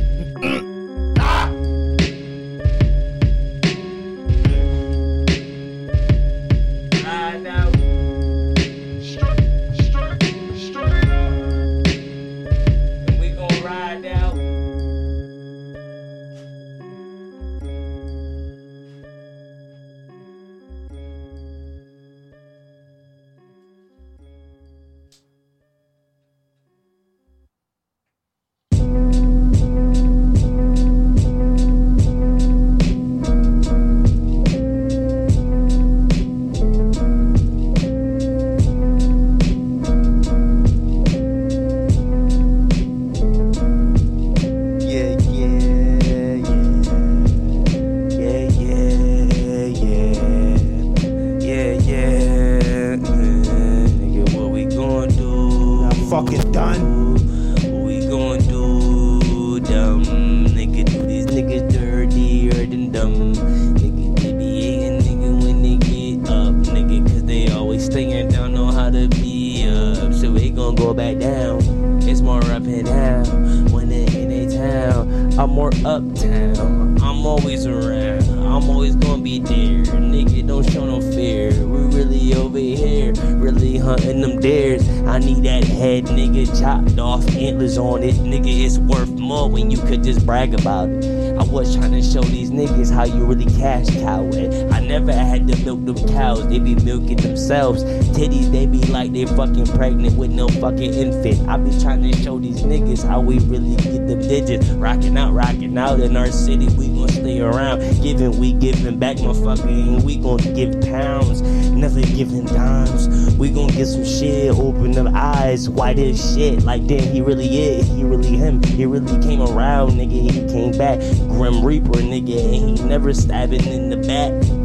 Uptown. 75.85 77.01
I'm 77.01 77.25
always 77.25 77.65
around. 77.65 78.23
I'm 78.29 78.69
always 78.69 78.95
gonna 78.95 79.21
be 79.21 79.39
there. 79.39 79.83
Nigga, 79.83 80.47
don't 80.47 80.69
show 80.69 80.85
no 80.85 81.01
fear. 81.13 81.49
We 81.65 81.95
really 81.95 82.33
over 82.35 82.57
here, 82.57 83.13
really 83.35 83.77
hunting 83.77 84.21
them 84.21 84.39
dares. 84.39 84.87
I 85.07 85.19
need 85.19 85.43
that 85.43 85.63
head, 85.63 86.05
nigga, 86.05 86.47
chopped 86.59 86.99
off, 86.99 87.27
antlers 87.35 87.77
on 87.77 88.03
it. 88.03 88.15
Nigga, 88.15 88.65
it's 88.65 88.77
worth 88.77 89.09
more 89.11 89.49
when 89.49 89.71
you 89.71 89.77
could 89.77 90.03
just 90.03 90.25
brag 90.25 90.53
about 90.53 90.89
it. 90.89 91.37
I 91.37 91.43
was 91.43 91.75
trying 91.75 91.91
to 91.93 92.01
show 92.01 92.21
these 92.21 92.51
niggas 92.51 92.93
how 92.93 93.05
you 93.05 93.25
really 93.25 93.45
cash 93.57 93.87
cow 94.01 94.23
it. 94.33 94.71
I 94.71 94.79
never 94.79 95.13
had 95.13 95.47
to 95.47 95.57
milk 95.63 95.85
them 95.85 96.07
cows, 96.09 96.47
they 96.47 96.59
be 96.59 96.75
milking 96.75 97.17
themselves. 97.17 97.83
Titties, 97.83 98.51
they 98.51 98.65
be 98.67 98.79
like 98.91 99.11
they 99.11 99.25
fucking 99.25 99.65
pregnant 99.67 100.17
with 100.17 100.31
no 100.31 100.47
fucking 100.47 100.93
infant. 100.93 101.47
I 101.49 101.57
be 101.57 101.71
trying 101.81 102.03
to 102.03 102.13
show 102.21 102.37
these 102.39 102.61
niggas 102.61 103.07
how 103.07 103.21
we 103.21 103.39
really 103.39 103.75
them 104.11 104.27
digits. 104.27 104.69
Rocking 104.71 105.17
out, 105.17 105.33
rocking 105.33 105.77
out 105.77 105.99
in 105.99 106.15
our 106.15 106.31
city, 106.31 106.67
we 106.75 106.87
gon' 106.89 107.09
stay 107.09 107.39
around. 107.39 107.79
Giving, 108.01 108.37
we 108.39 108.53
giving 108.53 108.99
back, 108.99 109.17
motherfucker. 109.17 110.03
We 110.03 110.17
gon' 110.17 110.37
give 110.37 110.79
pounds, 110.81 111.41
never 111.71 112.01
giving 112.01 112.45
dimes. 112.45 113.35
We 113.37 113.49
gon' 113.49 113.69
get 113.69 113.87
some 113.87 114.05
shit, 114.05 114.51
open 114.51 114.91
them 114.91 115.09
eyes. 115.15 115.69
Why 115.69 115.93
this 115.93 116.35
shit? 116.35 116.63
Like, 116.63 116.85
damn, 116.87 117.11
he 117.11 117.21
really 117.21 117.57
is. 117.57 117.87
He 117.87 118.03
really 118.03 118.35
him. 118.37 118.61
He 118.63 118.85
really 118.85 119.21
came 119.21 119.41
around, 119.41 119.91
nigga. 119.91 120.31
He 120.31 120.47
came 120.47 120.77
back. 120.77 120.99
Grim 121.27 121.63
Reaper, 121.63 121.99
nigga. 121.99 122.53
And 122.53 122.79
he 122.79 122.85
never 122.85 123.13
stabbing 123.13 123.65
in 123.65 123.89
the 123.89 123.97
back. 123.97 124.60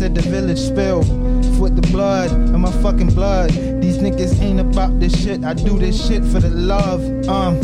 Said 0.00 0.14
the 0.14 0.22
village 0.22 0.58
spill. 0.58 1.00
With 1.60 1.76
the 1.76 1.86
blood 1.92 2.30
of 2.30 2.58
my 2.58 2.72
fucking 2.80 3.14
blood. 3.14 3.50
These 3.82 3.98
niggas 3.98 4.40
ain't 4.40 4.58
about 4.58 4.98
this 4.98 5.12
shit. 5.22 5.44
I 5.44 5.52
do 5.52 5.78
this 5.78 6.08
shit 6.08 6.24
for 6.24 6.40
the 6.40 6.48
love. 6.48 7.02
Um, 7.28 7.60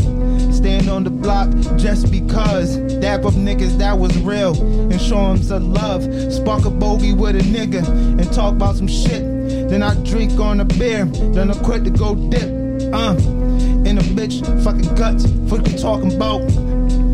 stand 0.53 0.91
on 0.91 1.03
the 1.05 1.09
block 1.09 1.49
just 1.79 2.11
because. 2.11 2.77
Dap 3.01 3.25
up 3.25 3.33
niggas 3.33 3.79
that 3.79 3.99
was 3.99 4.15
real 4.19 4.55
and 4.93 5.01
show 5.01 5.31
'em 5.31 5.43
some 5.43 5.73
love. 5.73 6.03
Spark 6.31 6.67
a 6.67 6.71
bogey 6.71 7.15
with 7.15 7.37
a 7.37 7.45
nigga 7.57 7.83
and 7.89 8.31
talk 8.35 8.53
about 8.53 8.77
some 8.77 8.87
shit. 8.87 9.23
Then 9.71 9.83
I 9.83 9.95
drink 10.05 10.39
on 10.39 10.61
a 10.61 10.67
beer, 10.67 11.07
then 11.07 11.51
I 11.51 11.55
quit 11.55 11.85
to 11.85 11.91
go 11.91 12.15
dip. 12.15 12.51
Uh, 12.93 13.17
in 13.89 13.97
a 13.97 14.07
bitch 14.17 14.45
fucking 14.63 14.95
guts. 14.95 15.25
Fuck 15.49 15.67
you 15.73 15.79
talking 15.79 16.13
about? 16.15 16.43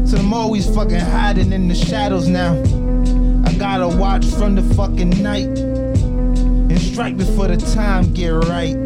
So 0.09 0.17
I'm 0.19 0.35
always 0.35 0.67
fucking 0.75 0.99
hiding 0.99 1.53
in 1.53 1.69
the 1.69 1.77
shadows 1.77 2.27
now. 2.27 2.55
Gotta 3.73 3.89
watch 3.89 4.27
from 4.27 4.55
the 4.55 4.75
fucking 4.75 5.23
night 5.23 5.47
and 5.47 6.79
strike 6.79 7.17
before 7.17 7.49
the 7.49 7.57
time 7.57 8.13
get 8.13 8.29
right. 8.29 8.77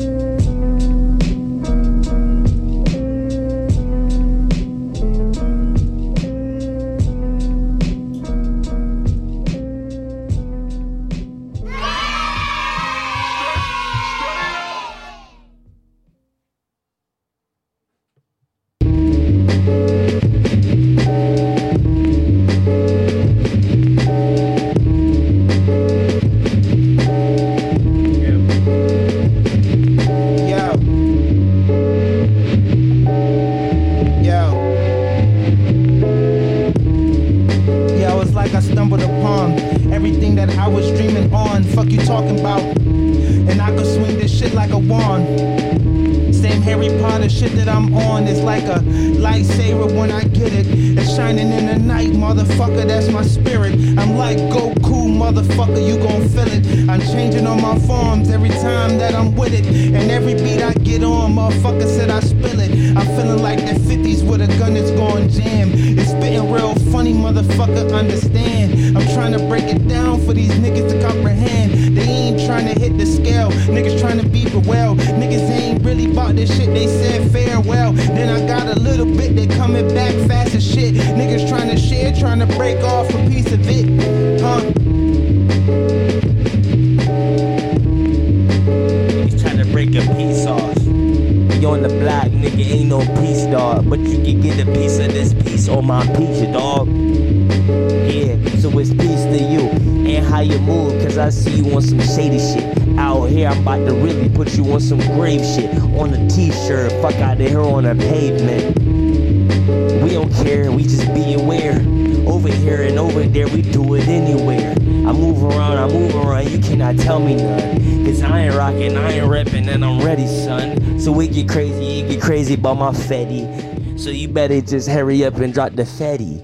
We 113.53 113.63
do 113.63 113.95
it 113.95 114.09
anywhere. 114.09 114.73
I 114.73 115.13
move 115.13 115.43
around, 115.43 115.79
I 115.79 115.89
move 115.89 116.15
around, 116.15 116.51
you 116.51 116.59
cannot 116.59 116.97
tell 116.99 117.21
me 117.21 117.37
none. 117.37 118.05
Cause 118.05 118.23
I 118.23 118.47
ain't 118.47 118.55
rocking, 118.55 118.97
I 118.97 119.13
ain't 119.13 119.27
reppin', 119.27 119.69
and 119.69 119.85
I'm 119.85 120.05
ready, 120.05 120.27
son. 120.27 120.99
So 120.99 121.13
we 121.13 121.29
get 121.29 121.49
crazy, 121.49 122.01
it 122.01 122.09
get 122.09 122.23
crazy 122.23 122.55
about 122.55 122.79
my 122.79 122.91
fetty. 122.91 123.99
So 123.99 124.11
you 124.11 124.29
better 124.29 124.61
just 124.61 124.89
hurry 124.89 125.25
up 125.25 125.37
and 125.37 125.53
drop 125.53 125.73
the 125.73 125.83
fetty. 125.83 126.41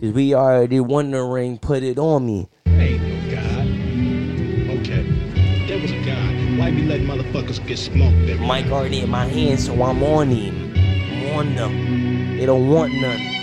Cause 0.00 0.12
we 0.12 0.34
already 0.34 0.80
won 0.80 1.10
the 1.10 1.22
ring, 1.22 1.58
put 1.58 1.82
it 1.82 1.98
on 1.98 2.26
me. 2.26 2.48
Ain't 2.66 3.02
no 3.02 3.34
God. 3.34 4.78
Okay. 4.80 5.66
There 5.66 5.80
was 5.80 5.90
a 5.92 6.04
God. 6.04 6.58
Why 6.58 6.70
be 6.70 6.82
letting 6.82 7.06
motherfuckers 7.06 7.64
get 7.66 7.78
smoked 7.78 8.28
every 8.28 8.46
Mic 8.46 8.66
already 8.66 9.00
in 9.00 9.10
my 9.10 9.26
hand, 9.26 9.60
so 9.60 9.74
I'm 9.82 10.02
on 10.02 10.28
him. 10.28 10.72
I'm 10.76 11.38
on 11.38 11.54
them. 11.54 12.36
They 12.38 12.46
don't 12.46 12.68
want 12.68 12.92
none. 12.94 13.39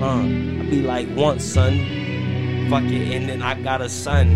Uh, 0.00 0.20
I 0.22 0.66
be 0.70 0.80
like, 0.80 1.08
once, 1.14 1.44
son. 1.44 1.76
Fuck 2.70 2.84
it, 2.84 3.14
and 3.14 3.28
then 3.28 3.42
I 3.42 3.54
got 3.60 3.82
a 3.82 3.88
son. 3.90 4.28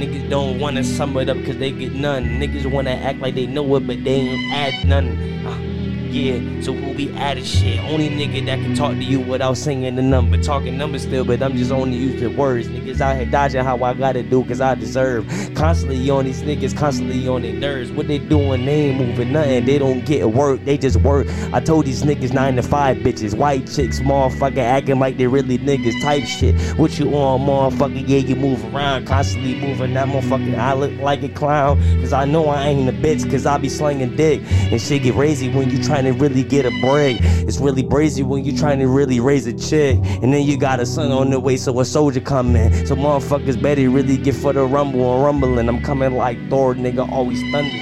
Niggas 0.00 0.30
don't 0.30 0.58
wanna 0.58 0.82
sum 0.82 1.14
it 1.18 1.28
up 1.28 1.36
cause 1.44 1.58
they 1.58 1.72
get 1.72 1.92
none. 1.92 2.24
Niggas 2.24 2.64
wanna 2.70 2.92
act 2.92 3.18
like 3.18 3.34
they 3.34 3.46
know 3.46 3.76
it, 3.76 3.86
but 3.86 4.02
they 4.02 4.14
ain't 4.14 4.52
add 4.54 4.88
none. 4.88 5.08
Uh, 5.44 5.69
yeah, 6.10 6.60
so 6.60 6.72
we'll 6.72 6.94
be 6.94 7.12
adding 7.14 7.44
shit. 7.44 7.78
Only 7.80 8.08
nigga 8.08 8.44
that 8.46 8.58
can 8.58 8.74
talk 8.74 8.92
to 8.92 9.02
you 9.04 9.20
without 9.20 9.56
singing 9.56 9.94
the 9.94 10.02
number. 10.02 10.36
Talking 10.42 10.76
numbers 10.76 11.02
still, 11.02 11.24
but 11.24 11.42
I'm 11.42 11.56
just 11.56 11.70
only 11.70 11.96
using 11.96 12.36
words. 12.36 12.68
Niggas 12.68 13.00
out 13.00 13.16
here 13.16 13.26
dodging 13.26 13.64
how 13.64 13.82
I 13.82 13.94
gotta 13.94 14.22
do 14.22 14.44
cause 14.44 14.60
I 14.60 14.74
deserve. 14.74 15.26
Constantly 15.54 16.10
on 16.10 16.24
these 16.24 16.42
niggas, 16.42 16.76
constantly 16.76 17.26
on 17.28 17.42
their 17.42 17.52
nerves. 17.52 17.92
What 17.92 18.08
they 18.08 18.18
doing, 18.18 18.64
they 18.64 18.90
ain't 18.90 18.98
moving 18.98 19.32
nothing. 19.32 19.64
They 19.64 19.78
don't 19.78 20.04
get 20.04 20.30
work, 20.30 20.64
they 20.64 20.76
just 20.76 20.96
work. 20.96 21.28
I 21.52 21.60
told 21.60 21.86
these 21.86 22.02
niggas 22.02 22.32
nine 22.32 22.56
to 22.56 22.62
five 22.62 22.98
bitches. 22.98 23.34
White 23.34 23.66
chicks, 23.66 24.00
motherfucker, 24.00 24.58
acting 24.58 24.98
like 24.98 25.16
they 25.16 25.28
really 25.28 25.58
niggas 25.58 26.02
type 26.02 26.24
shit. 26.24 26.60
What 26.76 26.98
you 26.98 27.14
on, 27.14 27.40
motherfucker? 27.40 28.06
Yeah, 28.08 28.18
you 28.18 28.36
move 28.36 28.74
around, 28.74 29.06
constantly 29.06 29.60
moving 29.60 29.94
that 29.94 30.08
motherfucker. 30.08 30.58
I 30.58 30.72
look 30.72 30.92
like 31.00 31.22
a 31.22 31.28
clown 31.28 31.80
cause 32.00 32.12
I 32.12 32.24
know 32.24 32.48
I 32.48 32.66
ain't 32.66 32.88
a 32.88 32.92
bitch 32.92 33.30
cause 33.30 33.46
I 33.46 33.58
be 33.58 33.68
slinging 33.68 34.16
dick. 34.16 34.42
And 34.50 34.80
shit 34.80 35.02
get 35.02 35.14
crazy 35.20 35.50
when 35.50 35.68
you 35.68 35.78
trying 36.00 36.14
to 36.14 36.18
really 36.18 36.42
get 36.42 36.64
a 36.64 36.70
break. 36.80 37.18
It's 37.20 37.58
really 37.58 37.82
brazy 37.82 38.24
when 38.24 38.42
you 38.42 38.56
trying 38.56 38.78
to 38.78 38.86
really 38.88 39.20
raise 39.20 39.46
a 39.46 39.52
chick. 39.52 39.98
And 40.22 40.32
then 40.32 40.46
you 40.46 40.56
got 40.56 40.80
a 40.80 40.86
son 40.86 41.12
on 41.12 41.28
the 41.28 41.38
way, 41.38 41.58
so 41.58 41.78
a 41.78 41.84
soldier 41.84 42.20
coming. 42.20 42.86
So 42.86 42.96
motherfuckers 42.96 43.60
better 43.60 43.90
really 43.90 44.16
get 44.16 44.34
for 44.34 44.54
the 44.54 44.64
rumble 44.64 45.14
and 45.14 45.22
rumbling. 45.22 45.68
I'm 45.68 45.82
coming 45.82 46.14
like 46.14 46.38
Thor, 46.48 46.74
nigga, 46.74 47.06
always 47.10 47.42
thunder. 47.52 47.76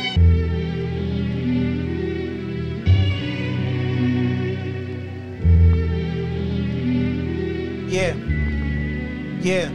Yeah. 7.89 8.15
Yeah. 9.41 9.69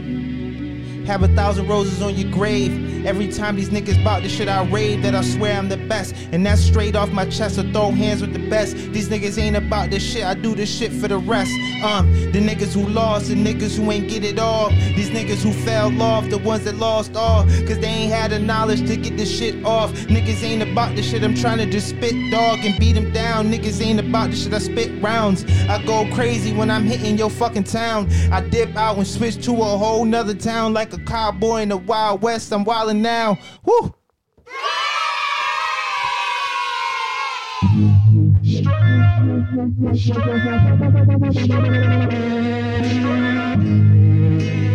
Have 1.06 1.22
a 1.22 1.28
thousand 1.28 1.66
roses 1.66 2.02
on 2.02 2.14
your 2.14 2.30
grave. 2.30 2.93
Every 3.04 3.28
time 3.28 3.56
these 3.56 3.68
niggas 3.68 4.02
bout 4.02 4.22
this 4.22 4.32
shit, 4.32 4.48
I 4.48 4.64
rave 4.64 5.02
that 5.02 5.14
I 5.14 5.20
swear 5.20 5.58
I'm 5.58 5.68
the 5.68 5.76
best. 5.76 6.14
And 6.32 6.44
that's 6.46 6.62
straight 6.62 6.96
off 6.96 7.10
my 7.10 7.26
chest, 7.26 7.58
I 7.58 7.70
throw 7.70 7.90
hands 7.90 8.22
with 8.22 8.32
the 8.32 8.48
best. 8.48 8.76
These 8.76 9.10
niggas 9.10 9.38
ain't 9.38 9.56
about 9.56 9.90
this 9.90 10.02
shit, 10.02 10.24
I 10.24 10.32
do 10.32 10.54
this 10.54 10.74
shit 10.74 10.90
for 10.90 11.06
the 11.08 11.18
rest. 11.18 11.52
Um, 11.84 12.10
the 12.32 12.40
niggas 12.40 12.72
who 12.72 12.88
lost, 12.88 13.28
the 13.28 13.34
niggas 13.34 13.76
who 13.76 13.90
ain't 13.90 14.08
get 14.08 14.24
it 14.24 14.38
all. 14.38 14.70
These 14.70 15.10
niggas 15.10 15.42
who 15.42 15.52
fell 15.52 16.00
off, 16.00 16.30
the 16.30 16.38
ones 16.38 16.64
that 16.64 16.76
lost 16.76 17.14
all. 17.14 17.44
Cause 17.66 17.78
they 17.78 17.88
ain't 17.88 18.12
had 18.12 18.30
the 18.30 18.38
knowledge 18.38 18.86
to 18.88 18.96
get 18.96 19.18
this 19.18 19.30
shit 19.30 19.62
off. 19.66 19.92
Niggas 19.92 20.42
ain't 20.42 20.62
about 20.62 20.96
this 20.96 21.10
shit, 21.10 21.22
I'm 21.22 21.34
trying 21.34 21.58
to 21.58 21.66
just 21.66 21.90
spit 21.90 22.14
dog 22.30 22.60
and 22.60 22.78
beat 22.80 22.94
them 22.94 23.12
down. 23.12 23.52
Niggas 23.52 23.84
ain't 23.84 24.00
about 24.00 24.30
this 24.30 24.44
shit, 24.44 24.54
I 24.54 24.58
spit 24.58 25.02
rounds. 25.02 25.44
I 25.68 25.84
go 25.84 26.08
crazy 26.14 26.54
when 26.54 26.70
I'm 26.70 26.84
hitting 26.84 27.18
your 27.18 27.30
fucking 27.30 27.64
town. 27.64 28.10
I 28.32 28.40
dip 28.40 28.74
out 28.76 28.96
and 28.96 29.06
switch 29.06 29.44
to 29.44 29.52
a 29.52 29.76
whole 29.76 30.06
nother 30.06 30.34
town 30.34 30.72
like 30.72 30.92
a 30.94 30.98
cowboy 30.98 31.58
in 31.58 31.68
the 31.68 31.76
Wild 31.76 32.22
West. 32.22 32.50
I'm 32.52 32.64
wildin' 32.64 32.93
now. 33.02 33.38
Woo! 33.64 33.94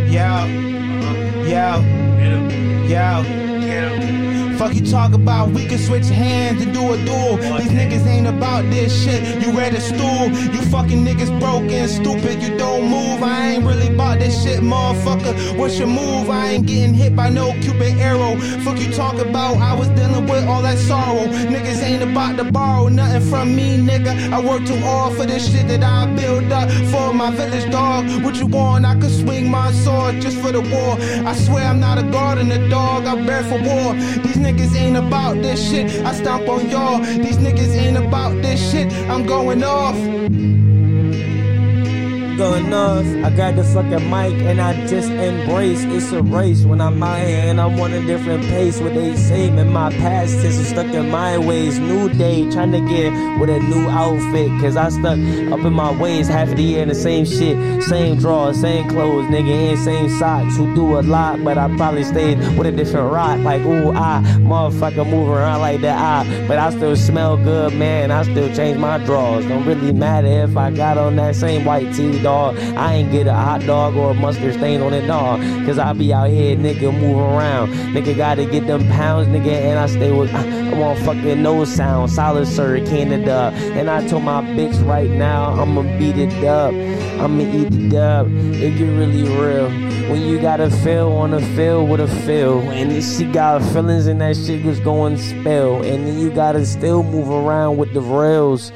Yo, 0.09 0.47
yo, 1.45 1.83
yo. 2.87 3.58
Fuck 4.59 4.75
you 4.75 4.85
talk 4.85 5.13
about, 5.13 5.51
we 5.51 5.65
can 5.67 5.77
switch 5.77 6.07
hands 6.07 6.61
and 6.61 6.73
do 6.73 6.81
a 6.91 6.97
duel. 7.05 7.37
These 7.37 7.71
niggas 7.71 8.05
ain't 8.05 8.27
about 8.27 8.69
this 8.69 8.91
shit. 9.05 9.41
You 9.41 9.57
read 9.57 9.73
a 9.73 9.79
stool, 9.79 10.27
you 10.53 10.61
fucking 10.63 11.05
niggas 11.05 11.39
broken, 11.39 11.87
stupid, 11.87 12.43
you 12.43 12.57
don't 12.57 12.89
move. 12.89 13.23
I 13.23 13.51
ain't 13.51 13.63
really 13.63 13.87
about 13.87 14.19
this 14.19 14.43
shit, 14.43 14.59
motherfucker. 14.59 15.57
What's 15.57 15.79
your 15.79 15.87
move? 15.87 16.29
I 16.29 16.49
ain't 16.49 16.67
getting 16.67 16.93
hit 16.93 17.15
by 17.15 17.29
no 17.29 17.53
cupid 17.61 17.97
arrow. 17.99 18.35
Fuck 18.65 18.81
you 18.81 18.91
talk 18.91 19.17
about, 19.17 19.55
I 19.59 19.73
was 19.73 19.87
dealing 19.89 20.27
with 20.27 20.45
all 20.45 20.61
that 20.63 20.77
sorrow. 20.77 21.25
Niggas 21.27 21.81
ain't 21.81 22.03
about 22.03 22.35
to 22.35 22.51
borrow 22.51 22.89
nothing 22.89 23.21
from 23.29 23.55
me, 23.55 23.77
nigga. 23.77 24.33
I 24.33 24.41
work 24.41 24.65
too 24.65 24.75
hard 24.79 25.15
for 25.15 25.25
this 25.25 25.49
shit 25.49 25.69
that 25.69 25.83
I 25.83 26.13
build 26.15 26.51
up 26.51 26.69
for 26.91 27.13
my 27.13 27.31
village 27.31 27.71
dog. 27.71 28.09
What 28.25 28.35
you 28.35 28.47
want? 28.47 28.83
I 28.83 28.99
could 28.99 29.09
swing 29.09 29.49
my 29.49 29.71
sword 29.71 30.19
just 30.19 30.37
for 30.39 30.51
the 30.51 30.59
war. 30.59 30.97
I 31.25 31.33
swear 31.33 31.63
I'm 31.63 31.79
not 31.79 31.97
a 31.97 32.03
guard 32.03 32.39
and 32.39 32.51
a 32.51 32.67
dog, 32.67 33.05
I'm 33.05 33.25
bear 33.25 33.43
for 33.43 33.61
war. 33.63 33.93
These 33.93 34.35
niggas 34.35 34.58
ain't 34.75 34.97
about 34.97 35.35
this 35.35 35.69
shit. 35.69 35.89
I 36.05 36.13
stomp 36.13 36.47
on 36.47 36.69
y'all. 36.69 36.99
These 36.99 37.37
niggas 37.37 37.75
ain't 37.75 37.97
about 37.97 38.33
this 38.41 38.59
shit. 38.71 38.91
I'm 39.09 39.25
going 39.25 39.63
off. 39.63 40.58
Off. 42.41 43.05
I 43.23 43.29
got 43.35 43.55
the 43.55 43.63
fucking 43.63 44.09
mic 44.09 44.33
and 44.47 44.61
I 44.61 44.87
just 44.87 45.09
embrace. 45.09 45.83
It's 45.83 46.11
a 46.11 46.23
race 46.23 46.63
when 46.63 46.79
I'm 46.79 47.01
out 47.03 47.19
here 47.19 47.37
and 47.37 47.59
I'm 47.59 47.79
on 47.79 47.91
a 47.91 48.05
different 48.05 48.43
pace. 48.43 48.79
What 48.79 48.93
they 48.93 49.15
say 49.15 49.47
in 49.47 49.71
my 49.71 49.89
past 49.91 50.33
tense 50.41 50.55
is 50.55 50.69
stuck 50.69 50.87
in 50.87 51.09
my 51.09 51.37
ways. 51.37 51.79
New 51.79 52.09
day, 52.09 52.49
trying 52.49 52.71
to 52.71 52.79
get 52.81 53.11
with 53.39 53.49
a 53.49 53.59
new 53.59 53.89
outfit. 53.89 54.49
Cause 54.61 54.77
I 54.77 54.89
stuck 54.89 55.19
up 55.51 55.65
in 55.65 55.73
my 55.73 55.91
ways 55.99 56.27
half 56.27 56.49
of 56.49 56.57
the 56.57 56.63
year 56.63 56.81
in 56.81 56.89
the 56.89 56.95
same 56.95 57.25
shit. 57.25 57.83
Same 57.83 58.17
drawers, 58.17 58.59
same 58.61 58.87
clothes, 58.89 59.25
nigga, 59.25 59.71
and 59.71 59.79
same 59.79 60.09
socks. 60.17 60.55
Who 60.55 60.73
do 60.75 60.99
a 60.99 61.01
lot, 61.01 61.43
but 61.43 61.57
I 61.57 61.75
probably 61.75 62.03
stayed 62.03 62.37
with 62.57 62.67
a 62.67 62.71
different 62.71 63.11
rock. 63.11 63.39
Like, 63.39 63.61
ooh, 63.61 63.91
I, 63.91 64.21
motherfucker 64.39 65.09
move 65.09 65.29
around 65.29 65.61
like 65.61 65.81
that. 65.81 65.97
I, 65.97 66.47
but 66.47 66.57
I 66.57 66.69
still 66.71 66.95
smell 66.95 67.37
good, 67.37 67.73
man. 67.73 68.11
I 68.11 68.23
still 68.23 68.53
change 68.55 68.77
my 68.77 68.97
drawers. 68.99 69.45
Don't 69.45 69.65
really 69.65 69.91
matter 69.91 70.27
if 70.27 70.55
I 70.55 70.71
got 70.71 70.97
on 70.97 71.15
that 71.17 71.35
same 71.35 71.65
white 71.65 71.93
tee, 71.93 72.21
dog. 72.29 72.57
I 72.85 72.87
ain't 72.95 73.11
get 73.11 73.27
a 73.27 73.33
hot 73.33 73.61
dog 73.65 73.95
or 73.95 74.11
a 74.11 74.13
mustard 74.13 74.53
stain 74.53 74.81
on 74.81 74.93
it, 74.93 75.05
dog. 75.07 75.41
Cause 75.65 75.79
I 75.79 75.93
be 75.93 76.13
out 76.13 76.29
here, 76.29 76.55
nigga, 76.55 76.93
move 77.03 77.17
around. 77.17 77.73
Nigga 77.95 78.15
gotta 78.15 78.45
get 78.45 78.67
them 78.67 78.87
pounds, 78.89 79.27
nigga, 79.27 79.55
and 79.67 79.79
I 79.79 79.87
stay 79.87 80.11
with, 80.11 80.33
uh, 80.33 80.37
I 80.37 80.73
want 80.81 80.99
fucking 80.99 81.41
no 81.41 81.65
sound. 81.65 82.11
Solid 82.11 82.47
sir, 82.47 82.85
Canada. 82.85 83.51
And 83.77 83.89
I 83.89 84.07
told 84.07 84.23
my 84.23 84.41
bitch 84.57 84.77
right 84.87 85.09
now, 85.09 85.59
I'ma 85.61 85.81
beat 85.97 86.17
it 86.17 86.43
up. 86.43 86.73
I'ma 87.23 87.43
eat 87.59 87.73
it 87.73 87.93
up. 87.95 88.27
It 88.27 88.77
get 88.77 88.91
really 89.01 89.23
real. 89.23 89.69
When 90.09 90.21
you 90.21 90.39
gotta 90.39 90.69
feel 90.69 91.09
on 91.23 91.33
a 91.33 91.41
feel 91.55 91.85
with 91.85 91.99
a 91.99 92.07
feel. 92.25 92.59
And 92.61 93.03
she 93.03 93.25
got 93.25 93.61
feelings 93.73 94.07
and 94.07 94.21
that 94.21 94.35
shit 94.37 94.63
was 94.63 94.79
going 94.79 95.17
spell. 95.17 95.77
And 95.83 96.05
then 96.05 96.19
you 96.19 96.29
gotta 96.29 96.65
still 96.65 97.03
move 97.03 97.29
around 97.29 97.77
with 97.77 97.93
the 97.93 98.01
rails. 98.01 98.71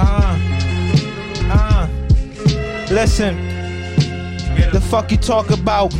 Uh, 0.00 0.38
uh. 1.50 1.88
Listen, 2.90 3.36
the 4.72 4.80
fuck 4.88 5.10
you 5.10 5.18
talk 5.18 5.50
about? 5.50 5.90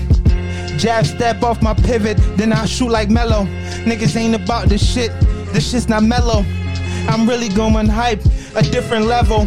Jab 0.79 1.05
step 1.05 1.43
off 1.43 1.61
my 1.61 1.75
pivot, 1.75 2.17
then 2.39 2.55
I 2.55 2.65
shoot 2.65 2.89
like 2.89 3.11
mellow. 3.11 3.45
Niggas 3.85 4.17
ain't 4.17 4.35
about 4.35 4.71
this 4.71 4.91
shit, 4.91 5.13
this 5.53 5.71
shit's 5.71 5.91
not 5.91 6.03
mellow. 6.03 6.47
I'm 7.09 7.29
really 7.29 7.51
going 7.51 7.89
hype, 7.89 8.23
a 8.55 8.63
different 8.63 9.05
level. 9.05 9.47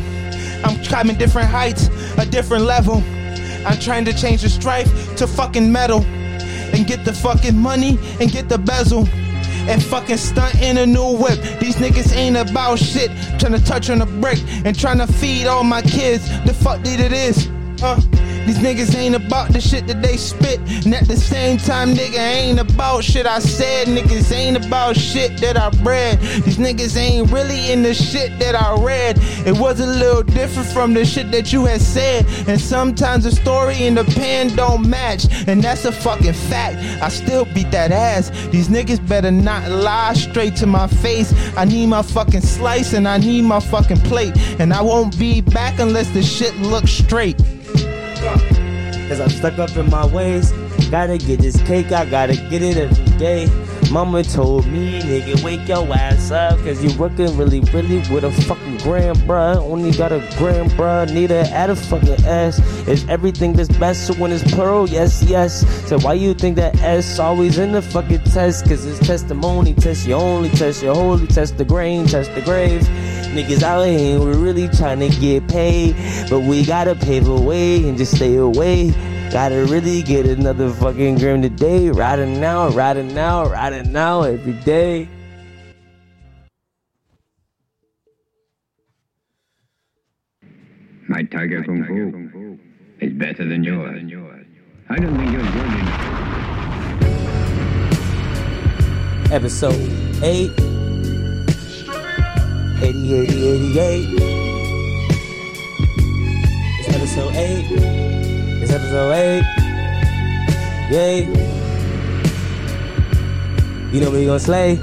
I'm 0.63 0.83
climbing 0.85 1.17
different 1.17 1.49
heights, 1.49 1.89
a 2.17 2.25
different 2.25 2.65
level. 2.65 3.03
I'm 3.65 3.79
trying 3.79 4.05
to 4.05 4.13
change 4.13 4.41
the 4.41 4.49
strife 4.49 5.15
to 5.17 5.27
fucking 5.27 5.71
metal. 5.71 6.03
And 6.73 6.87
get 6.87 7.03
the 7.03 7.13
fucking 7.13 7.57
money 7.57 7.99
and 8.19 8.31
get 8.31 8.47
the 8.47 8.57
bezel. 8.57 9.07
And 9.67 9.83
fucking 9.83 10.17
stunt 10.17 10.59
in 10.61 10.77
a 10.77 10.85
new 10.85 11.17
whip. 11.17 11.39
These 11.59 11.75
niggas 11.75 12.15
ain't 12.15 12.37
about 12.37 12.79
shit. 12.79 13.11
Trying 13.39 13.53
to 13.53 13.63
touch 13.63 13.89
on 13.89 14.01
a 14.01 14.05
brick 14.05 14.39
and 14.65 14.77
trying 14.77 14.97
to 14.99 15.07
feed 15.07 15.47
all 15.47 15.63
my 15.63 15.81
kids. 15.81 16.27
The 16.45 16.53
fuck 16.53 16.81
did 16.81 16.99
it 16.99 17.11
is? 17.11 17.47
Uh, 17.83 18.01
these 18.45 18.57
niggas 18.57 18.95
ain't 18.95 19.15
about 19.15 19.53
the 19.53 19.61
shit 19.61 19.87
that 19.87 20.01
they 20.01 20.17
spit. 20.17 20.59
And 20.85 20.93
at 20.93 21.07
the 21.07 21.15
same 21.15 21.57
time, 21.57 21.93
nigga 21.93 22.17
ain't 22.17 22.59
about 22.59 23.03
shit 23.03 23.25
I 23.25 23.39
said. 23.39 23.87
Niggas 23.87 24.31
ain't 24.31 24.65
about 24.65 24.95
shit 24.95 25.39
that 25.41 25.57
I 25.57 25.69
read. 25.83 26.19
These 26.19 26.57
niggas 26.57 26.97
ain't 26.97 27.31
really 27.31 27.71
in 27.71 27.83
the 27.83 27.93
shit 27.93 28.37
that 28.39 28.55
I 28.55 28.81
read. 28.81 29.17
It 29.45 29.57
was 29.57 29.79
a 29.79 29.85
little 29.85 30.23
different 30.23 30.69
from 30.69 30.93
the 30.93 31.05
shit 31.05 31.31
that 31.31 31.53
you 31.53 31.65
had 31.65 31.81
said. 31.81 32.25
And 32.47 32.59
sometimes 32.59 33.23
the 33.23 33.31
story 33.31 33.83
and 33.83 33.97
the 33.97 34.05
pen 34.05 34.55
don't 34.55 34.89
match. 34.89 35.25
And 35.47 35.61
that's 35.61 35.85
a 35.85 35.91
fucking 35.91 36.33
fact. 36.33 36.77
I 37.01 37.09
still 37.09 37.45
beat 37.45 37.71
that 37.71 37.91
ass. 37.91 38.29
These 38.47 38.69
niggas 38.69 39.07
better 39.07 39.31
not 39.31 39.69
lie 39.69 40.13
straight 40.13 40.55
to 40.57 40.65
my 40.65 40.87
face. 40.87 41.33
I 41.55 41.65
need 41.65 41.87
my 41.87 42.01
fucking 42.01 42.41
slice 42.41 42.93
and 42.93 43.07
I 43.07 43.17
need 43.17 43.43
my 43.43 43.59
fucking 43.59 44.01
plate. 44.01 44.37
And 44.59 44.73
I 44.73 44.81
won't 44.81 45.17
be 45.17 45.41
back 45.41 45.79
unless 45.79 46.09
the 46.09 46.23
shit 46.23 46.55
looks 46.57 46.91
straight. 46.91 47.39
Cause 49.11 49.19
I'm 49.19 49.29
stuck 49.29 49.59
up 49.59 49.75
in 49.75 49.89
my 49.89 50.05
ways. 50.05 50.53
Gotta 50.89 51.17
get 51.17 51.41
this 51.41 51.61
cake, 51.63 51.91
I 51.91 52.05
gotta 52.05 52.33
get 52.49 52.61
it 52.61 52.77
every 52.77 53.17
day. 53.17 53.45
Mama 53.91 54.23
told 54.23 54.65
me, 54.67 55.01
nigga, 55.01 55.43
wake 55.43 55.67
your 55.67 55.85
ass 55.93 56.31
up. 56.31 56.57
Cause 56.59 56.81
you 56.81 56.97
working 56.97 57.35
really, 57.37 57.59
really 57.73 57.97
with 58.09 58.23
a 58.23 58.31
fucking 58.43 58.77
grand, 58.77 59.17
bruh. 59.27 59.57
Only 59.57 59.91
got 59.91 60.13
a 60.13 60.19
grand, 60.37 60.71
bruh. 60.71 61.11
Need 61.13 61.27
to 61.27 61.41
add 61.49 61.69
a 61.69 61.75
fucking 61.75 62.23
S. 62.23 62.59
Is 62.87 63.05
everything 63.09 63.51
that's 63.51 63.67
best 63.77 64.07
so 64.07 64.13
when 64.13 64.31
it's 64.31 64.49
plural? 64.53 64.87
Yes, 64.87 65.21
yes. 65.23 65.67
So 65.89 65.99
why 65.99 66.13
you 66.13 66.33
think 66.33 66.55
that 66.55 66.79
S 66.81 67.19
always 67.19 67.57
in 67.57 67.73
the 67.73 67.81
fucking 67.81 68.23
test? 68.23 68.65
Cause 68.65 68.85
it's 68.85 69.05
testimony. 69.05 69.73
Test 69.73 70.07
your 70.07 70.21
only, 70.21 70.49
test 70.51 70.81
your 70.81 70.95
holy, 70.95 71.27
test 71.27 71.57
the 71.57 71.65
grain, 71.65 72.05
test 72.05 72.33
the 72.33 72.41
grave. 72.41 72.83
Niggas 73.33 73.61
out 73.61 73.83
here, 73.83 74.19
we're 74.19 74.37
really 74.37 74.69
trying 74.69 74.99
to 74.99 75.09
get 75.19 75.49
paid. 75.49 75.97
But 76.29 76.43
we 76.43 76.63
gotta 76.63 76.95
pave 76.95 77.27
a 77.27 77.35
way 77.39 77.85
and 77.89 77.97
just 77.97 78.15
stay 78.15 78.37
away. 78.37 78.93
Gotta 79.31 79.63
really 79.63 80.03
get 80.03 80.25
another 80.25 80.69
fucking 80.69 81.17
gram 81.19 81.41
today. 81.41 81.89
Riding 81.89 82.41
now, 82.41 82.67
riding 82.67 83.15
now, 83.15 83.45
riding 83.45 83.89
now 83.93 84.23
every 84.23 84.51
day. 84.51 85.07
My 91.07 91.23
tiger 91.23 91.63
kung 91.63 91.85
fu 91.87 92.59
is 92.99 93.13
better 93.13 93.47
than 93.47 93.63
yours. 93.63 94.03
I 94.89 94.99
don't 94.99 95.15
think 95.15 95.31
you're 95.31 95.41
good 95.41 95.79
enough. 95.79 96.11
Episode 99.31 99.91
8. 100.21 100.51
80, 102.83 103.13
80, 103.15 103.47
88. 103.47 104.09
It's 106.79 106.89
episode 106.89 107.33
8. 107.33 108.20
Episode 108.71 109.11
8. 109.11 109.43
Yay. 110.91 111.25
You 113.91 113.99
know 113.99 114.09
we 114.09 114.25
gonna 114.25 114.39
slay. 114.39 114.79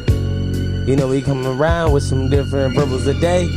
You 0.87 0.95
know 0.95 1.09
we 1.09 1.23
coming 1.23 1.47
around 1.47 1.93
with 1.93 2.03
some 2.03 2.29
different 2.29 2.75
verbals 2.75 3.05
today. 3.05 3.49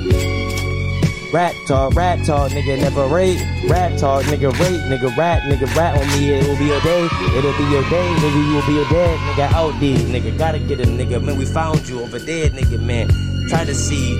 Rat 1.33 1.53
talk, 1.67 1.95
rat 1.95 2.25
talk, 2.25 2.51
nigga 2.51 2.79
never 2.79 3.07
rate. 3.07 3.41
Rat 3.69 3.99
talk, 3.99 4.23
nigga 4.23 4.51
rate, 4.59 4.79
nigga 4.87 5.15
rat, 5.17 5.41
nigga 5.43 5.67
rat 5.75 5.99
on 5.99 6.07
me. 6.17 6.31
It 6.31 6.47
will 6.47 6.57
be 6.57 6.65
your 6.65 6.79
day, 6.81 7.03
it'll 7.35 7.57
be 7.57 7.63
your 7.71 7.83
day, 7.89 8.07
nigga. 8.19 8.47
You 8.47 8.55
will 8.55 8.67
be 8.67 8.73
your 8.73 8.89
dead, 8.89 9.19
nigga. 9.19 9.51
Out 9.51 9.79
there, 9.81 9.97
nigga. 9.97 10.37
Gotta 10.37 10.59
get 10.59 10.79
a 10.79 10.83
nigga, 10.83 11.21
man. 11.21 11.37
We 11.37 11.45
found 11.45 11.89
you 11.89 12.01
over 12.01 12.19
there, 12.19 12.49
nigga, 12.51 12.79
man. 12.81 13.09
Try 13.49 13.65
to 13.65 13.75
see, 13.75 14.15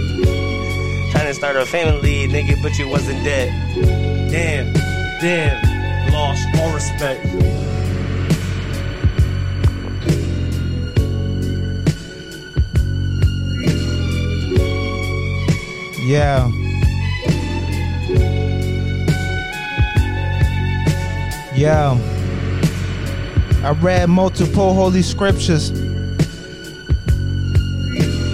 trying 1.12 1.28
to 1.28 1.34
start 1.34 1.56
a 1.56 1.66
family, 1.66 2.28
nigga, 2.28 2.62
but 2.62 2.78
you 2.78 2.90
wasn't 2.90 3.24
dead. 3.24 3.50
Damn, 4.30 4.74
damn, 5.22 5.71
lost 6.10 6.48
all 6.58 6.74
respect. 6.74 7.26
Yeah. 16.02 16.52
Yeah. 21.56 21.98
I 23.64 23.72
read 23.80 24.10
multiple 24.10 24.74
holy 24.74 25.04
scriptures. 25.04 25.72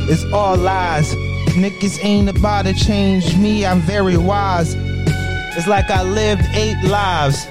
It's 0.10 0.24
all 0.32 0.56
lies. 0.56 1.14
Niggas 1.58 2.04
ain't 2.04 2.30
about 2.30 2.66
to 2.66 2.74
change 2.74 3.36
me. 3.36 3.66
I'm 3.66 3.82
very 3.82 4.16
wise. 4.16 4.74
It's 4.76 5.68
like 5.68 5.90
I 5.90 6.04
lived 6.04 6.44
eight 6.54 6.82
lives. 6.84 7.48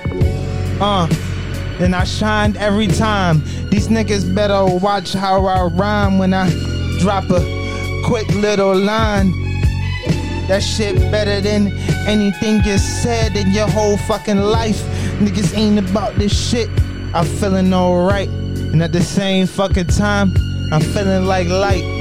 Uh. 0.81 1.07
Then 1.79 1.93
I 1.93 2.05
shined 2.05 2.57
every 2.57 2.87
time. 2.87 3.43
These 3.71 3.89
niggas 3.89 4.35
better 4.35 4.65
watch 4.65 5.13
how 5.13 5.45
I 5.45 5.65
rhyme 5.67 6.19
when 6.19 6.33
I 6.33 6.49
drop 7.01 7.25
a 7.31 8.03
quick 8.05 8.29
little 8.35 8.75
line. 8.75 9.31
That 10.49 10.63
shit 10.63 10.97
better 11.11 11.41
than 11.41 11.73
anything 12.07 12.63
you 12.65 12.79
said 12.79 13.37
in 13.37 13.51
your 13.51 13.69
whole 13.69 13.97
fucking 13.99 14.39
life. 14.39 14.81
Niggas 15.19 15.57
ain't 15.57 15.79
about 15.79 16.15
this 16.15 16.33
shit. 16.33 16.71
I'm 17.13 17.27
feeling 17.27 17.73
alright. 17.75 18.29
And 18.29 18.83
at 18.83 18.93
the 18.93 19.03
same 19.03 19.47
fucking 19.47 19.89
time, 19.89 20.33
I'm 20.73 20.81
feeling 20.81 21.27
like 21.27 21.49
light. 21.49 21.96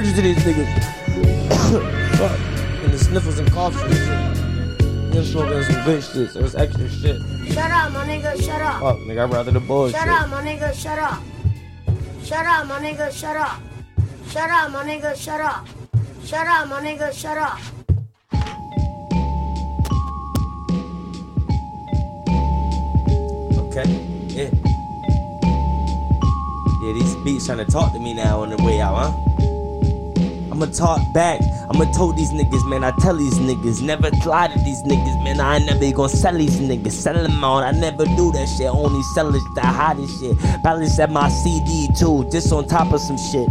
Allergic 0.00 0.16
to 0.16 0.22
these 0.22 0.38
niggas. 0.38 2.16
Fuck. 2.16 2.38
And 2.84 2.92
the 2.92 2.98
sniffles 2.98 3.38
and 3.38 3.50
coughs 3.50 3.80
and 3.82 3.94
shit. 3.94 5.14
You're 5.14 5.24
smoking 5.24 5.62
some 5.64 5.84
good 5.84 6.02
shit, 6.02 6.36
it's 6.36 6.54
extra 6.54 6.88
shit. 6.88 7.16
Shut 7.52 7.70
up, 7.70 7.92
my 7.92 8.06
nigga, 8.06 8.40
shut 8.42 8.62
up. 8.62 8.80
Fuck, 8.80 8.98
nigga, 8.98 9.24
I'd 9.24 9.32
rather 9.32 9.50
the 9.50 9.60
bullshit. 9.60 9.98
Shut 9.98 10.08
up, 10.08 10.28
my 10.28 10.42
nigga, 10.42 10.72
shut 10.72 10.98
up. 10.98 11.22
Shut 12.24 12.46
up, 12.46 12.66
my 12.66 12.80
nigga, 12.80 13.10
shut 13.12 13.36
up. 13.36 13.60
Shut 14.28 14.50
up, 14.50 14.70
my 14.70 14.84
nigga, 14.84 15.16
shut 15.16 15.40
up. 15.40 15.66
Shut 16.24 16.46
up, 16.46 16.68
my 16.68 16.80
nigga, 16.80 17.12
shut 17.12 17.36
up. 17.36 17.58
Okay, 23.58 23.90
yeah. 24.28 24.50
Yeah, 26.82 26.92
these 26.94 27.16
beats 27.24 27.46
trying 27.46 27.58
to 27.58 27.64
talk 27.64 27.92
to 27.92 27.98
me 27.98 28.14
now 28.14 28.40
on 28.40 28.50
the 28.50 28.62
way 28.62 28.80
out, 28.80 28.94
huh? 28.94 29.29
I'ma 30.60 30.70
talk 30.72 31.00
back. 31.14 31.40
I'ma 31.70 31.90
told 31.92 32.18
these 32.18 32.32
niggas, 32.32 32.68
man. 32.68 32.84
I 32.84 32.92
tell 33.00 33.16
these 33.16 33.38
niggas, 33.38 33.80
never 33.80 34.10
lie 34.26 34.48
to 34.48 34.58
these 34.58 34.82
niggas, 34.82 35.24
man. 35.24 35.40
I 35.40 35.56
ain't 35.56 35.64
never 35.64 35.90
gonna 35.90 36.10
sell 36.10 36.34
these 36.34 36.60
niggas, 36.60 36.92
sell 36.92 37.14
them 37.14 37.42
out. 37.42 37.62
I 37.62 37.70
never 37.70 38.04
do 38.04 38.30
that 38.32 38.46
shit. 38.46 38.66
Only 38.66 39.02
sell 39.14 39.34
it 39.34 39.40
the 39.54 39.62
hottest 39.62 40.20
shit. 40.20 40.36
Probably 40.60 40.86
set 40.88 41.08
my 41.10 41.30
CD 41.30 41.88
too, 41.98 42.28
just 42.30 42.52
on 42.52 42.68
top 42.68 42.92
of 42.92 43.00
some 43.00 43.16
shit. 43.16 43.48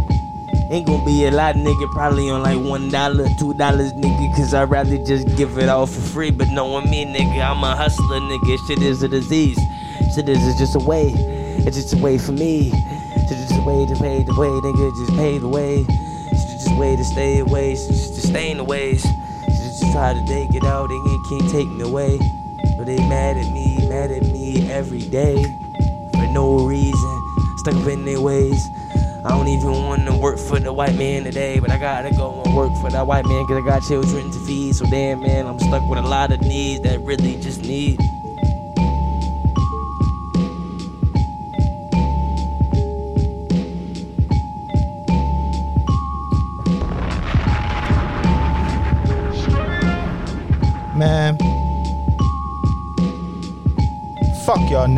Ain't 0.70 0.86
gonna 0.86 1.04
be 1.04 1.24
a 1.24 1.32
lot, 1.32 1.56
nigga. 1.56 1.90
Probably 1.90 2.30
on 2.30 2.44
like 2.44 2.60
one 2.60 2.90
dollar, 2.90 3.26
two 3.40 3.54
dollars, 3.54 3.92
nigga. 3.94 4.36
Cause 4.36 4.54
I'd 4.54 4.70
rather 4.70 4.96
just 5.04 5.36
give 5.36 5.58
it 5.58 5.68
all 5.68 5.88
for 5.88 6.00
free. 6.00 6.30
But 6.30 6.46
knowing 6.50 6.88
me, 6.88 7.04
nigga, 7.06 7.50
I'm 7.50 7.64
a 7.64 7.74
hustler, 7.74 8.20
nigga. 8.20 8.68
Shit 8.68 8.82
is 8.82 9.02
a 9.02 9.08
disease. 9.08 9.58
Shit 10.14 10.28
is 10.28 10.38
just 10.60 10.76
a 10.76 10.78
way. 10.78 11.12
It's 11.66 11.76
just 11.76 11.92
a 11.92 11.96
way 11.96 12.18
for 12.18 12.30
me. 12.30 12.70
Shit 12.70 13.36
just 13.36 13.58
a 13.58 13.64
way 13.64 13.84
to 13.84 13.96
pay 14.00 14.22
the 14.22 14.34
way, 14.38 14.46
nigga. 14.46 14.94
Just 14.94 15.18
pay 15.18 15.38
the 15.38 15.48
way. 15.48 15.84
A 16.70 16.78
way 16.78 16.96
to 16.96 17.04
stay 17.04 17.38
away. 17.38 17.72
Is 17.72 17.86
just 17.88 18.14
to 18.14 18.26
stay 18.26 18.50
in 18.50 18.58
the 18.58 18.64
ways. 18.64 19.04
Is 19.48 19.80
just 19.80 19.92
try 19.92 20.14
to 20.14 20.24
take 20.26 20.54
it 20.54 20.64
out. 20.64 20.90
and 20.90 21.06
it 21.06 21.20
can't 21.28 21.50
take 21.50 21.68
me 21.68 21.82
away. 21.82 22.18
But 22.76 22.86
they 22.86 22.96
mad 22.96 23.36
at 23.36 23.52
me, 23.52 23.88
mad 23.88 24.10
at 24.10 24.22
me 24.22 24.70
every 24.70 25.02
day. 25.02 25.42
For 26.12 26.26
no 26.32 26.66
reason. 26.66 27.22
Stuck 27.58 27.74
up 27.74 27.88
in 27.88 28.04
their 28.04 28.20
ways. 28.20 28.70
I 29.22 29.28
don't 29.28 29.48
even 29.48 29.72
want 29.72 30.06
to 30.06 30.16
work 30.16 30.38
for 30.38 30.58
the 30.58 30.72
white 30.72 30.94
man 30.94 31.24
today, 31.24 31.58
but 31.58 31.70
I 31.70 31.76
gotta 31.76 32.10
go 32.10 32.42
and 32.42 32.56
work 32.56 32.74
for 32.80 32.90
that 32.90 33.06
white 33.06 33.26
man 33.26 33.44
because 33.46 33.62
I 33.62 33.66
got 33.66 33.82
children 33.82 34.30
to 34.30 34.46
feed. 34.46 34.74
So 34.74 34.86
damn, 34.86 35.20
man, 35.20 35.46
I'm 35.46 35.58
stuck 35.58 35.86
with 35.90 35.98
a 35.98 36.02
lot 36.02 36.32
of 36.32 36.40
needs 36.40 36.82
that 36.84 37.00
really 37.00 37.36
just 37.36 37.60
need. 37.60 38.00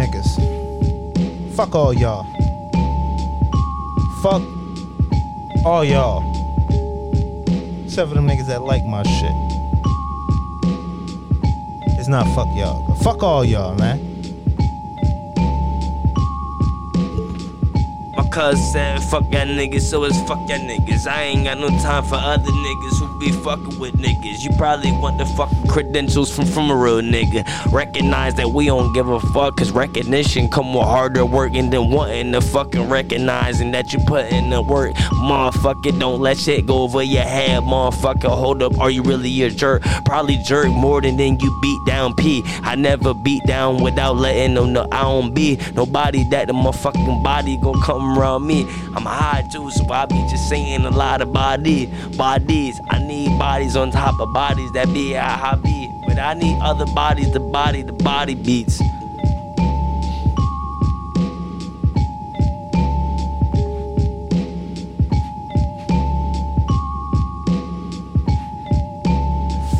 Niggas. 0.02 1.54
Fuck 1.54 1.74
all 1.74 1.92
y'all. 1.94 2.24
Fuck 4.22 4.42
all 5.64 5.84
y'all. 5.84 6.22
Except 7.84 8.08
for 8.08 8.14
them 8.14 8.26
niggas 8.26 8.46
that 8.46 8.62
like 8.62 8.84
my 8.84 9.02
shit. 9.04 9.36
It's 11.98 12.08
not 12.08 12.26
fuck 12.34 12.48
y'all. 12.56 12.84
But 12.88 12.96
fuck 13.04 13.22
all 13.22 13.44
y'all, 13.44 13.76
man. 13.76 13.98
My 18.16 18.28
cousin 18.30 18.64
said, 18.72 19.02
fuck 19.04 19.22
y'all 19.32 19.46
niggas, 19.46 19.82
so 19.82 20.02
it's 20.04 20.18
fuck 20.22 20.40
y'all 20.48 20.58
niggas. 20.58 21.06
I 21.06 21.22
ain't 21.24 21.44
got 21.44 21.58
no 21.58 21.68
time 21.68 22.04
for 22.04 22.16
other 22.16 22.50
niggas 22.50 22.98
who 22.98 23.11
be 23.22 23.30
fucking 23.30 23.78
with 23.78 23.94
niggas. 23.94 24.42
You 24.42 24.50
probably 24.58 24.90
want 24.90 25.18
the 25.18 25.26
fucking 25.36 25.68
credentials 25.68 26.34
from, 26.34 26.44
from 26.44 26.70
a 26.70 26.76
real 26.76 27.00
nigga. 27.00 27.44
Recognize 27.72 28.34
that 28.34 28.48
we 28.48 28.66
don't 28.66 28.92
give 28.92 29.08
a 29.08 29.20
fuck, 29.20 29.56
cause 29.56 29.70
recognition 29.70 30.48
come 30.48 30.74
with 30.74 30.82
harder 30.82 31.24
working 31.24 31.70
than 31.70 31.90
wanting 31.90 32.32
to 32.32 32.40
fucking 32.40 32.88
recognizing 32.88 33.70
that 33.70 33.92
you 33.92 34.00
put 34.06 34.26
in 34.32 34.50
the 34.50 34.60
work. 34.60 34.92
Motherfucker, 34.94 35.98
don't 36.00 36.20
let 36.20 36.36
shit 36.36 36.66
go 36.66 36.82
over 36.82 37.02
your 37.02 37.22
head, 37.22 37.62
motherfucker. 37.62 38.28
Hold 38.28 38.62
up, 38.62 38.76
are 38.80 38.90
you 38.90 39.02
really 39.02 39.42
a 39.42 39.50
jerk? 39.50 39.82
Probably 40.04 40.38
jerk 40.38 40.66
more 40.68 41.00
than 41.00 41.16
then 41.16 41.38
you 41.38 41.58
beat 41.62 41.86
down 41.86 42.14
P. 42.14 42.42
I 42.62 42.74
never 42.74 43.14
beat 43.14 43.42
down 43.46 43.82
without 43.82 44.16
letting 44.16 44.54
them 44.54 44.72
know 44.72 44.88
I 44.90 45.02
don't 45.02 45.32
be 45.32 45.60
nobody 45.74 46.24
that 46.30 46.48
the 46.48 46.54
motherfucking 46.54 47.22
body 47.22 47.56
gon' 47.58 47.80
come 47.82 48.18
around 48.18 48.46
me. 48.46 48.62
I'm 48.96 49.06
high 49.06 49.46
too, 49.52 49.70
so 49.70 49.88
I 49.92 50.06
be 50.06 50.26
just 50.28 50.48
saying 50.48 50.84
a 50.84 50.90
lot 50.90 51.22
of 51.22 51.32
body, 51.32 51.86
bodies. 52.16 52.80
I 52.90 52.98
need 52.98 53.11
bodies 53.38 53.76
on 53.76 53.90
top 53.90 54.18
of 54.20 54.32
bodies 54.32 54.72
that 54.72 54.86
be 54.92 55.12
how 55.12 55.52
I 55.52 55.54
be. 55.56 55.88
But 56.06 56.18
I 56.18 56.34
need 56.34 56.58
other 56.62 56.86
bodies 56.94 57.30
to 57.32 57.40
body 57.40 57.82
the 57.82 57.92
body 57.92 58.34
beats. 58.34 58.78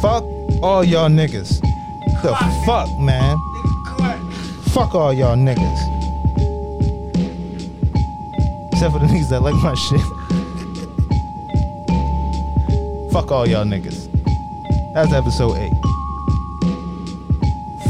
Fuck 0.01 0.25
all 0.63 0.85
y'all 0.85 1.09
niggas. 1.09 1.61
The 2.23 2.35
fuck, 2.67 2.89
man. 2.99 3.37
Fuck 4.73 4.95
all 4.95 5.13
y'all 5.13 5.37
niggas. 5.37 5.81
Except 8.73 8.93
for 8.93 8.99
the 8.99 9.07
niggas 9.07 9.29
that 9.31 9.43
like 9.43 9.55
my 9.63 9.75
shit. 9.75 10.22
Fuck 13.13 13.31
all 13.31 13.47
y'all 13.47 13.65
niggas. 13.67 14.09
That's 14.95 15.13
episode 15.13 15.59
8. 15.59 15.71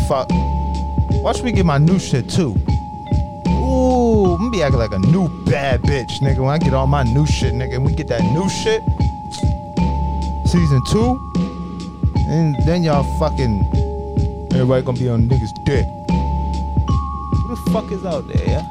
Fuck. 0.08 0.28
Watch 1.22 1.44
me 1.44 1.52
get 1.52 1.64
my 1.64 1.78
new 1.78 2.00
shit 2.00 2.28
too. 2.28 2.56
Ooh, 3.46 4.32
I'm 4.34 4.38
gonna 4.38 4.50
be 4.50 4.64
acting 4.64 4.80
like 4.80 4.90
a 4.90 4.98
new 4.98 5.28
bad 5.44 5.80
bitch, 5.82 6.18
nigga. 6.22 6.38
When 6.38 6.48
I 6.50 6.58
get 6.58 6.74
all 6.74 6.88
my 6.88 7.04
new 7.04 7.24
shit, 7.24 7.54
nigga, 7.54 7.74
and 7.74 7.84
we 7.84 7.94
get 7.94 8.08
that 8.08 8.22
new 8.32 8.48
shit. 8.50 8.82
Season 10.48 10.82
2. 10.90 11.32
And 12.28 12.56
then 12.66 12.82
y'all 12.82 13.04
fucking 13.20 13.64
everybody 14.52 14.82
gonna 14.84 14.98
be 14.98 15.08
on 15.08 15.28
niggas 15.28 15.54
dick. 15.64 15.86
Who 15.86 17.48
the 17.48 17.70
fuck 17.70 17.92
is 17.92 18.04
out 18.04 18.26
there, 18.26 18.44
yeah? 18.44 18.66